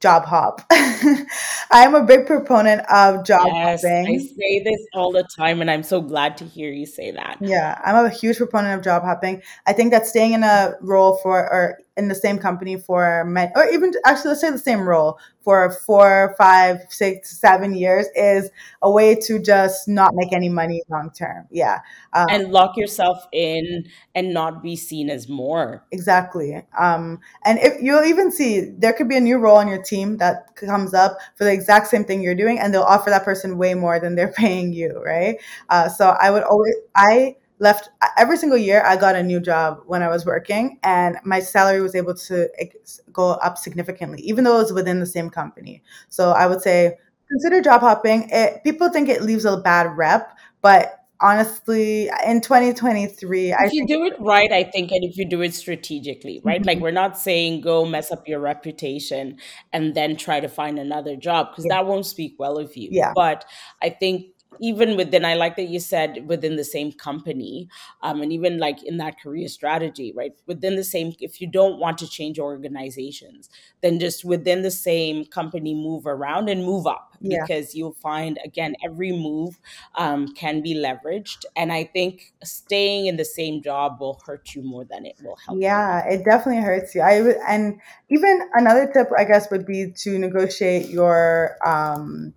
job 0.00 0.24
hop. 0.24 0.60
I 0.70 1.26
am 1.72 1.94
a 1.94 2.04
big 2.04 2.26
proponent 2.26 2.82
of 2.90 3.24
job 3.24 3.46
Yes, 3.46 3.84
I 3.84 4.18
say 4.18 4.62
this 4.62 4.86
all 4.92 5.12
the 5.12 5.26
time, 5.36 5.62
and 5.62 5.70
I'm 5.70 5.82
so 5.82 6.02
glad 6.02 6.36
to 6.38 6.44
hear 6.44 6.70
you 6.70 6.84
say 6.84 7.10
that. 7.12 7.38
Yeah, 7.40 7.80
I'm 7.82 8.04
a 8.04 8.10
huge 8.10 8.36
proponent 8.36 8.78
of 8.78 8.84
job 8.84 9.02
hopping. 9.02 9.42
I 9.66 9.72
think 9.72 9.92
that 9.92 10.06
staying 10.06 10.34
in 10.34 10.42
a 10.44 10.74
role 10.82 11.16
for 11.22 11.38
or 11.38 11.78
in 11.96 12.08
the 12.08 12.14
same 12.14 12.38
company 12.38 12.76
for 12.76 13.24
men, 13.24 13.52
or 13.54 13.66
even 13.66 13.92
actually 14.04 14.30
let's 14.30 14.40
say 14.40 14.50
the 14.50 14.58
same 14.58 14.80
role 14.80 15.18
for 15.42 15.70
four, 15.70 16.34
five, 16.38 16.78
six, 16.88 17.38
seven 17.38 17.74
years 17.74 18.06
is 18.16 18.50
a 18.82 18.90
way 18.90 19.14
to 19.14 19.38
just 19.38 19.86
not 19.86 20.12
make 20.14 20.32
any 20.32 20.48
money 20.48 20.82
long 20.88 21.10
term. 21.10 21.46
Yeah, 21.50 21.80
um, 22.14 22.26
And 22.30 22.50
lock 22.50 22.76
yourself 22.76 23.26
in 23.32 23.86
and 24.14 24.32
not 24.32 24.62
be 24.62 24.74
seen 24.74 25.10
as 25.10 25.28
more. 25.28 25.84
exactly. 25.92 26.62
Um, 26.78 27.20
and 27.44 27.58
if 27.60 27.80
you'll 27.82 28.04
even 28.04 28.30
see, 28.32 28.60
there 28.78 28.92
could 28.92 29.08
be 29.08 29.16
a 29.16 29.20
new 29.20 29.38
role 29.38 29.58
on 29.58 29.68
your 29.68 29.82
team 29.82 30.16
that 30.18 30.56
comes 30.56 30.94
up 30.94 31.18
for 31.36 31.44
the 31.44 31.52
exact 31.52 31.88
same 31.88 32.04
thing 32.04 32.22
you're 32.22 32.34
doing, 32.34 32.58
and 32.58 32.72
they'll 32.72 32.82
offer 32.82 33.10
that 33.10 33.24
person 33.24 33.58
way 33.58 33.74
more 33.74 34.00
than 34.00 34.14
they're 34.14 34.32
paying 34.36 34.72
you, 34.72 35.00
right? 35.04 35.36
Uh, 35.68 35.88
so 35.88 36.16
I 36.20 36.30
would 36.30 36.42
always, 36.42 36.74
I 36.96 37.36
left 37.58 37.88
every 38.18 38.36
single 38.36 38.58
year. 38.58 38.82
I 38.84 38.96
got 38.96 39.14
a 39.16 39.22
new 39.22 39.40
job 39.40 39.80
when 39.86 40.02
I 40.02 40.08
was 40.08 40.26
working, 40.26 40.78
and 40.82 41.16
my 41.24 41.40
salary 41.40 41.80
was 41.80 41.94
able 41.94 42.14
to 42.14 42.48
ex- 42.58 43.00
go 43.12 43.30
up 43.30 43.58
significantly, 43.58 44.20
even 44.22 44.44
though 44.44 44.56
it 44.58 44.62
was 44.62 44.72
within 44.72 45.00
the 45.00 45.06
same 45.06 45.30
company. 45.30 45.82
So 46.08 46.30
I 46.32 46.46
would 46.46 46.62
say 46.62 46.98
consider 47.28 47.60
job 47.62 47.80
hopping. 47.80 48.28
It, 48.30 48.62
people 48.64 48.88
think 48.90 49.08
it 49.08 49.22
leaves 49.22 49.44
a 49.44 49.56
bad 49.56 49.96
rep, 49.96 50.36
but 50.62 51.00
honestly, 51.20 52.10
in 52.26 52.40
2023, 52.40 53.52
I 53.52 53.64
If 53.64 53.72
you 53.72 53.86
think 53.86 53.88
do 53.88 54.04
it 54.04 54.14
right, 54.20 54.52
I 54.52 54.64
think, 54.64 54.90
and 54.90 55.02
if 55.04 55.16
you 55.16 55.24
do 55.24 55.40
it 55.42 55.54
strategically, 55.54 56.40
right? 56.44 56.64
Like 56.64 56.78
Mhm. 56.78 56.82
we're 56.82 56.90
not 56.90 57.18
saying 57.18 57.60
go 57.62 57.84
mess 57.86 58.10
up 58.12 58.28
your 58.28 58.40
reputation 58.40 59.38
and 59.72 59.94
then 59.94 60.16
try 60.16 60.40
to 60.40 60.48
find 60.48 60.78
another 60.78 61.16
job 61.16 61.50
because 61.50 61.64
Yeah. 61.66 61.76
that 61.76 61.86
won't 61.86 62.04
speak 62.06 62.34
well 62.38 62.58
of 62.58 62.76
you. 62.76 62.88
Yeah. 62.92 63.12
But 63.14 63.44
I 63.82 63.90
think 63.90 64.26
even 64.60 64.96
within, 64.96 65.24
I 65.24 65.34
like 65.34 65.56
that 65.56 65.68
you 65.68 65.80
said 65.80 66.26
within 66.26 66.56
the 66.56 66.64
same 66.64 66.92
company, 66.92 67.68
um, 68.02 68.22
and 68.22 68.32
even 68.32 68.58
like 68.58 68.82
in 68.82 68.96
that 68.98 69.20
career 69.20 69.48
strategy, 69.48 70.12
right? 70.14 70.32
Within 70.46 70.76
the 70.76 70.84
same, 70.84 71.14
if 71.20 71.40
you 71.40 71.46
don't 71.46 71.78
want 71.78 71.98
to 71.98 72.08
change 72.08 72.38
organizations, 72.38 73.48
then 73.82 73.98
just 73.98 74.24
within 74.24 74.62
the 74.62 74.70
same 74.70 75.24
company, 75.26 75.74
move 75.74 76.06
around 76.06 76.48
and 76.48 76.64
move 76.64 76.86
up 76.86 77.14
Yeah. 77.20 77.46
because 77.46 77.74
you'll 77.74 77.94
find 77.94 78.38
again 78.44 78.74
every 78.84 79.12
move 79.12 79.60
um, 79.94 80.28
can 80.34 80.62
be 80.62 80.74
leveraged. 80.74 81.44
And 81.56 81.72
I 81.72 81.84
think 81.84 82.32
staying 82.42 83.06
in 83.06 83.16
the 83.16 83.24
same 83.24 83.62
job 83.62 84.00
will 84.00 84.20
hurt 84.26 84.54
you 84.54 84.62
more 84.62 84.84
than 84.84 85.06
it 85.06 85.16
will 85.20 85.36
help 85.36 85.60
you. 85.68 85.68
Yeah, 85.68 86.06
it 86.06 86.24
definitely 86.24 86.62
hurts 86.62 86.94
you. 86.94 87.02
I 87.02 87.20
would, 87.20 87.36
and 87.46 87.80
even 88.08 88.48
another 88.54 88.90
tip, 88.92 89.08
I 89.16 89.24
guess, 89.24 89.50
would 89.50 89.66
be 89.66 89.92
to 89.98 90.18
negotiate 90.18 90.88
your 90.88 91.56
um, 91.66 92.34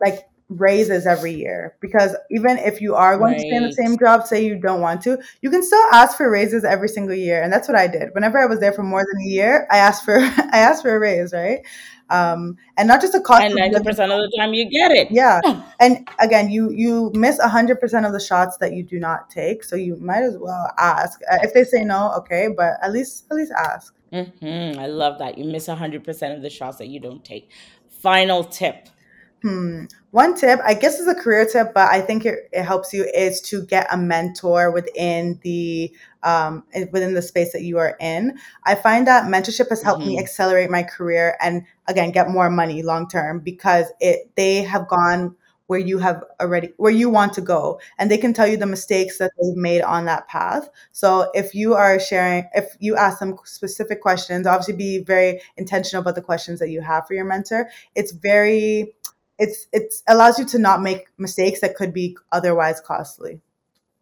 like 0.00 0.28
raises 0.50 1.06
every 1.06 1.32
year 1.32 1.74
because 1.80 2.14
even 2.30 2.58
if 2.58 2.80
you 2.80 2.94
are 2.94 3.16
going 3.18 3.34
to 3.34 3.40
stay 3.40 3.56
in 3.56 3.62
the 3.62 3.72
same 3.72 3.98
job, 3.98 4.26
say 4.26 4.44
you 4.44 4.56
don't 4.58 4.80
want 4.80 5.00
to, 5.02 5.18
you 5.40 5.50
can 5.50 5.62
still 5.62 5.82
ask 5.92 6.16
for 6.16 6.30
raises 6.30 6.64
every 6.64 6.88
single 6.88 7.14
year, 7.14 7.42
and 7.42 7.52
that's 7.52 7.66
what 7.68 7.76
I 7.76 7.86
did. 7.86 8.10
Whenever 8.12 8.38
I 8.38 8.46
was 8.46 8.60
there 8.60 8.72
for 8.72 8.82
more 8.82 9.00
than 9.00 9.22
a 9.22 9.28
year, 9.28 9.66
I 9.70 9.78
asked 9.78 10.04
for 10.04 10.18
I 10.52 10.58
asked 10.58 10.82
for 10.82 10.94
a 10.94 10.98
raise, 10.98 11.32
right? 11.32 11.60
Um, 12.10 12.56
and 12.76 12.86
not 12.86 13.00
just 13.00 13.14
a 13.14 13.20
cost 13.20 13.42
And 13.42 13.54
90% 13.54 13.72
living. 13.72 14.10
of 14.10 14.30
the 14.30 14.32
time 14.38 14.52
you 14.52 14.68
get 14.70 14.90
it. 14.90 15.10
Yeah, 15.10 15.40
and 15.80 16.06
again, 16.20 16.50
you 16.50 16.70
you 16.70 17.10
miss 17.14 17.40
hundred 17.40 17.80
percent 17.80 18.04
of 18.04 18.12
the 18.12 18.20
shots 18.20 18.58
that 18.58 18.74
you 18.74 18.82
do 18.82 19.00
not 19.00 19.30
take, 19.30 19.64
so 19.64 19.74
you 19.76 19.96
might 19.96 20.22
as 20.22 20.36
well 20.38 20.70
ask. 20.78 21.18
Uh, 21.32 21.38
If 21.42 21.54
they 21.54 21.64
say 21.64 21.82
no, 21.84 22.12
okay, 22.18 22.48
but 22.54 22.74
at 22.82 22.92
least 22.92 23.24
at 23.30 23.36
least 23.36 23.52
ask. 23.52 23.94
hmm 24.12 24.78
I 24.78 24.86
love 24.86 25.18
that. 25.20 25.38
You 25.38 25.44
miss 25.50 25.66
100% 25.66 26.36
of 26.36 26.42
the 26.42 26.50
shots 26.50 26.76
that 26.76 26.88
you 26.88 27.00
don't 27.00 27.24
take. 27.24 27.50
Final 28.02 28.44
tip. 28.44 28.88
Hmm. 29.42 29.84
One 30.14 30.36
tip, 30.36 30.60
I 30.64 30.74
guess 30.74 31.00
is 31.00 31.08
a 31.08 31.14
career 31.14 31.44
tip, 31.44 31.74
but 31.74 31.90
I 31.90 32.00
think 32.00 32.24
it, 32.24 32.48
it 32.52 32.62
helps 32.62 32.92
you 32.92 33.02
is 33.02 33.40
to 33.50 33.66
get 33.66 33.88
a 33.92 33.96
mentor 33.96 34.70
within 34.70 35.40
the 35.42 35.92
um, 36.22 36.62
within 36.92 37.14
the 37.14 37.20
space 37.20 37.52
that 37.52 37.62
you 37.62 37.78
are 37.78 37.96
in. 37.98 38.38
I 38.62 38.76
find 38.76 39.08
that 39.08 39.24
mentorship 39.24 39.70
has 39.70 39.82
helped 39.82 40.06
me 40.06 40.16
hmm 40.16 40.20
accelerate 40.20 40.70
my 40.70 40.84
career 40.84 41.36
and 41.40 41.64
again 41.88 42.12
get 42.12 42.30
more 42.30 42.48
money 42.48 42.80
long 42.84 43.08
term 43.08 43.40
because 43.40 43.86
it 43.98 44.30
they 44.36 44.62
have 44.62 44.86
gone 44.86 45.34
where 45.66 45.80
you 45.80 45.98
have 45.98 46.22
already 46.40 46.68
where 46.76 46.92
you 46.92 47.10
want 47.10 47.32
to 47.32 47.40
go 47.40 47.80
and 47.98 48.08
they 48.08 48.18
can 48.18 48.32
tell 48.32 48.46
you 48.46 48.56
the 48.56 48.66
mistakes 48.66 49.18
that 49.18 49.32
they've 49.42 49.56
made 49.56 49.82
on 49.82 50.04
that 50.04 50.28
path. 50.28 50.68
So 50.92 51.28
if 51.34 51.56
you 51.56 51.74
are 51.74 51.98
sharing 51.98 52.48
if 52.54 52.76
you 52.78 52.94
ask 52.94 53.18
them 53.18 53.36
specific 53.44 54.00
questions, 54.00 54.46
obviously 54.46 54.74
be 54.74 54.98
very 55.02 55.40
intentional 55.56 56.02
about 56.02 56.14
the 56.14 56.22
questions 56.22 56.60
that 56.60 56.70
you 56.70 56.82
have 56.82 57.06
for 57.08 57.14
your 57.14 57.24
mentor. 57.24 57.68
It's 57.96 58.12
very 58.12 58.94
it's 59.38 59.66
it's 59.72 60.02
allows 60.06 60.38
you 60.38 60.44
to 60.46 60.58
not 60.58 60.82
make 60.82 61.06
mistakes 61.18 61.60
that 61.60 61.74
could 61.76 61.92
be 61.92 62.16
otherwise 62.32 62.80
costly. 62.80 63.40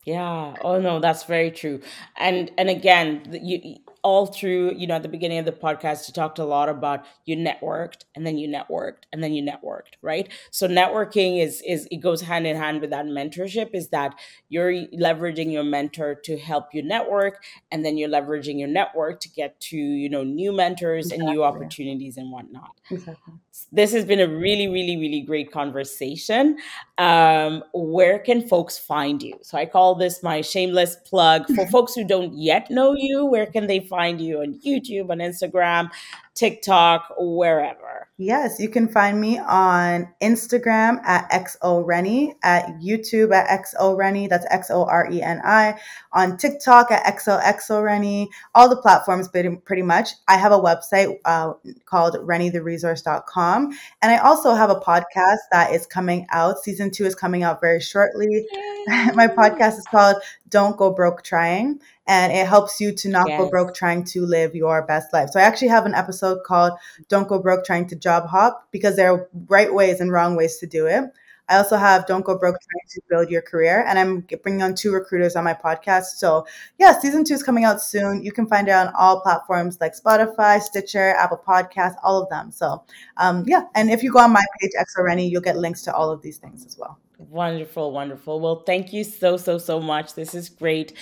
Yeah. 0.04 0.54
Oh 0.62 0.80
no, 0.80 1.00
that's 1.00 1.24
very 1.24 1.50
true. 1.50 1.80
And 2.16 2.50
and 2.58 2.68
again, 2.68 3.38
you 3.42 3.78
all 4.02 4.26
through, 4.26 4.74
you 4.76 4.86
know, 4.86 4.96
at 4.96 5.02
the 5.02 5.08
beginning 5.08 5.38
of 5.38 5.44
the 5.44 5.52
podcast, 5.52 6.08
you 6.08 6.12
talked 6.14 6.38
a 6.38 6.44
lot 6.44 6.68
about 6.68 7.04
you 7.24 7.36
networked 7.36 8.04
and 8.16 8.26
then 8.26 8.36
you 8.36 8.48
networked 8.48 9.04
and 9.12 9.22
then 9.22 9.32
you 9.32 9.42
networked, 9.42 9.94
right? 10.02 10.28
So 10.50 10.66
networking 10.66 11.40
is 11.40 11.62
is 11.66 11.86
it 11.90 11.98
goes 11.98 12.20
hand 12.20 12.46
in 12.46 12.56
hand 12.56 12.80
with 12.80 12.90
that 12.90 13.06
mentorship 13.06 13.70
is 13.72 13.88
that 13.88 14.18
you're 14.48 14.72
leveraging 14.72 15.52
your 15.52 15.62
mentor 15.62 16.16
to 16.24 16.36
help 16.36 16.74
you 16.74 16.82
network 16.82 17.44
and 17.70 17.84
then 17.84 17.96
you're 17.96 18.08
leveraging 18.08 18.58
your 18.58 18.68
network 18.68 19.20
to 19.20 19.28
get 19.28 19.58
to, 19.60 19.76
you 19.76 20.08
know, 20.08 20.24
new 20.24 20.52
mentors 20.52 21.12
and 21.12 21.22
new 21.22 21.44
opportunities 21.44 22.16
and 22.16 22.30
whatnot. 22.32 22.72
Exactly. 22.90 23.34
this 23.70 23.92
has 23.92 24.04
been 24.04 24.20
a 24.20 24.28
really 24.28 24.66
really 24.66 24.96
really 24.96 25.20
great 25.20 25.52
conversation. 25.52 26.58
Um, 26.98 27.62
where 27.72 28.18
can 28.18 28.48
folks 28.48 28.78
find 28.78 29.22
you? 29.22 29.38
So 29.42 29.58
i 29.58 29.64
call 29.66 29.94
this 29.94 30.22
my 30.22 30.40
shameless 30.40 30.96
plug. 31.04 31.46
For 31.54 31.66
folks 31.70 31.94
who 31.94 32.04
don't 32.04 32.36
yet 32.36 32.68
know 32.70 32.94
you 32.94 33.24
where 33.26 33.46
can 33.46 33.66
they 33.68 33.80
find 33.92 34.20
you 34.20 34.40
on 34.40 34.58
youtube 34.66 35.10
on 35.10 35.18
instagram 35.18 35.90
tiktok 36.34 37.14
wherever 37.18 38.02
Yes, 38.24 38.60
you 38.60 38.68
can 38.68 38.86
find 38.86 39.20
me 39.20 39.40
on 39.40 40.08
Instagram 40.22 41.02
at 41.02 41.28
XOReni, 41.32 42.34
at 42.44 42.66
YouTube 42.78 43.34
at 43.34 43.48
XOReni, 43.48 44.28
that's 44.28 44.46
X 44.48 44.70
O 44.70 44.84
R 44.84 45.10
E 45.10 45.20
N 45.20 45.40
I, 45.42 45.76
on 46.12 46.36
TikTok 46.36 46.92
at 46.92 47.04
XOXOReni, 47.04 48.28
all 48.54 48.68
the 48.68 48.76
platforms 48.76 49.28
pretty 49.28 49.82
much. 49.82 50.10
I 50.28 50.36
have 50.36 50.52
a 50.52 50.58
website 50.58 51.18
uh, 51.24 51.54
called 51.84 52.14
ReniTheResource.com. 52.14 53.76
And 54.02 54.12
I 54.12 54.18
also 54.18 54.54
have 54.54 54.70
a 54.70 54.76
podcast 54.76 55.38
that 55.50 55.72
is 55.72 55.84
coming 55.86 56.26
out. 56.30 56.58
Season 56.58 56.92
two 56.92 57.06
is 57.06 57.16
coming 57.16 57.42
out 57.42 57.60
very 57.60 57.80
shortly. 57.80 58.46
My 58.86 59.26
podcast 59.26 59.78
is 59.78 59.86
called 59.90 60.22
Don't 60.48 60.76
Go 60.76 60.92
Broke 60.92 61.22
Trying 61.22 61.80
and 62.06 62.32
it 62.32 62.46
helps 62.46 62.80
you 62.80 62.92
to 62.92 63.08
not 63.08 63.28
yes. 63.28 63.40
go 63.40 63.48
broke 63.48 63.74
trying 63.74 64.04
to 64.04 64.26
live 64.26 64.54
your 64.54 64.84
best 64.86 65.12
life. 65.12 65.30
So 65.30 65.40
I 65.40 65.44
actually 65.44 65.68
have 65.68 65.86
an 65.86 65.94
episode 65.94 66.42
called 66.44 66.72
Don't 67.08 67.28
Go 67.28 67.40
Broke 67.40 67.64
Trying 67.64 67.86
to 67.88 67.96
Job 67.96 68.26
Hop 68.26 68.68
because 68.70 68.96
there 68.96 69.12
are 69.12 69.28
right 69.46 69.72
ways 69.72 70.00
and 70.00 70.10
wrong 70.10 70.36
ways 70.36 70.58
to 70.58 70.66
do 70.66 70.86
it. 70.86 71.04
I 71.48 71.56
also 71.56 71.76
have 71.76 72.06
Don't 72.06 72.24
Go 72.24 72.38
Broke 72.38 72.56
Trying 72.56 72.88
to 72.90 73.00
Build 73.10 73.28
Your 73.28 73.42
Career, 73.42 73.84
and 73.86 73.98
I'm 73.98 74.26
bringing 74.42 74.62
on 74.62 74.74
two 74.74 74.92
recruiters 74.92 75.36
on 75.36 75.44
my 75.44 75.52
podcast. 75.52 76.16
So, 76.16 76.46
yeah, 76.78 76.98
season 76.98 77.24
two 77.24 77.34
is 77.34 77.42
coming 77.42 77.64
out 77.64 77.82
soon. 77.82 78.24
You 78.24 78.32
can 78.32 78.46
find 78.46 78.68
it 78.68 78.70
on 78.70 78.92
all 78.96 79.20
platforms 79.20 79.78
like 79.80 79.92
Spotify, 79.94 80.60
Stitcher, 80.60 81.10
Apple 81.10 81.42
Podcasts, 81.46 81.96
all 82.02 82.22
of 82.22 82.28
them. 82.30 82.52
So, 82.52 82.84
um, 83.16 83.44
yeah, 83.46 83.64
and 83.74 83.90
if 83.90 84.02
you 84.02 84.12
go 84.12 84.20
on 84.20 84.32
my 84.32 84.44
page, 84.60 84.70
XOReni, 84.78 85.28
you'll 85.28 85.42
get 85.42 85.58
links 85.58 85.82
to 85.82 85.94
all 85.94 86.10
of 86.10 86.22
these 86.22 86.38
things 86.38 86.64
as 86.64 86.78
well. 86.78 86.98
Wonderful, 87.18 87.92
wonderful. 87.92 88.40
Well, 88.40 88.62
thank 88.64 88.92
you 88.92 89.04
so, 89.04 89.36
so, 89.36 89.58
so 89.58 89.80
much. 89.80 90.14
This 90.14 90.34
is 90.34 90.48
great. 90.48 90.94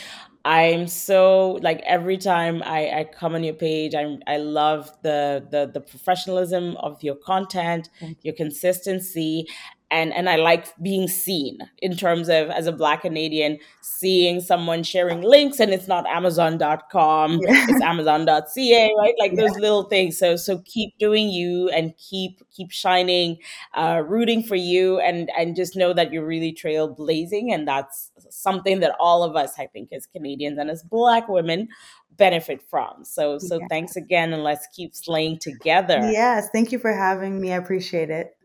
I'm 0.45 0.86
so 0.86 1.59
like 1.62 1.82
every 1.84 2.16
time 2.16 2.62
I, 2.64 2.91
I 3.01 3.05
come 3.05 3.34
on 3.34 3.45
your 3.45 3.55
page, 3.55 3.95
I'm 3.95 4.22
I 4.26 4.38
love 4.38 4.91
the 5.03 5.47
the 5.51 5.70
the 5.72 5.80
professionalism 5.82 6.76
of 6.78 7.03
your 7.03 7.14
content, 7.16 7.91
your 8.22 8.34
consistency, 8.34 9.47
and 9.91 10.12
and 10.12 10.28
I 10.28 10.36
like 10.36 10.66
being 10.80 11.09
seen 11.09 11.59
in 11.78 11.97
terms 11.97 12.28
of 12.28 12.49
as 12.51 12.66
a 12.66 12.72
black 12.72 13.03
Canadian 13.03 13.59
seeing 13.80 14.41
someone 14.41 14.82
sharing 14.82 15.22
links 15.22 15.59
and 15.61 15.72
it's 15.72 15.88
not 15.88 16.07
amazon.com 16.07 17.41
yeah. 17.43 17.66
it's 17.68 17.82
amazon.ca 17.82 18.93
right? 18.99 19.14
Like 19.18 19.32
yeah. 19.32 19.41
those 19.41 19.59
little 19.59 19.84
things. 19.84 20.18
So 20.18 20.36
so 20.36 20.59
keep 20.64 20.97
doing 20.99 21.30
you 21.30 21.68
and 21.70 21.97
keep 21.97 22.41
keep 22.51 22.70
shining 22.70 23.38
uh 23.74 24.03
rooting 24.07 24.43
for 24.43 24.57
you 24.57 25.01
and 25.01 25.30
and 25.36 25.57
just 25.57 25.76
know 25.76 25.93
that 25.93 26.12
you're 26.12 26.26
really 26.26 26.53
trailblazing 26.53 27.53
and 27.53 27.66
that's 27.66 28.11
something 28.30 28.80
that 28.80 28.95
all 29.01 29.22
of 29.22 29.36
us 29.36 29.59
I 29.59 29.66
think 29.66 29.93
as 29.93 30.07
Canadians 30.07 30.59
and 30.59 30.70
as 30.70 30.82
black 30.82 31.28
women 31.28 31.68
benefit 32.16 32.62
from. 32.68 33.05
So 33.05 33.38
so 33.38 33.59
yeah. 33.59 33.66
thanks 33.68 33.97
again 33.97 34.32
and 34.32 34.45
let's 34.45 34.66
keep 34.68 34.95
slaying 34.95 35.38
together. 35.38 35.99
Yes. 36.11 36.49
Thank 36.53 36.70
you 36.70 36.78
for 36.78 36.93
having 36.93 37.41
me. 37.41 37.53
I 37.53 37.57
appreciate 37.57 38.11
it 38.11 38.36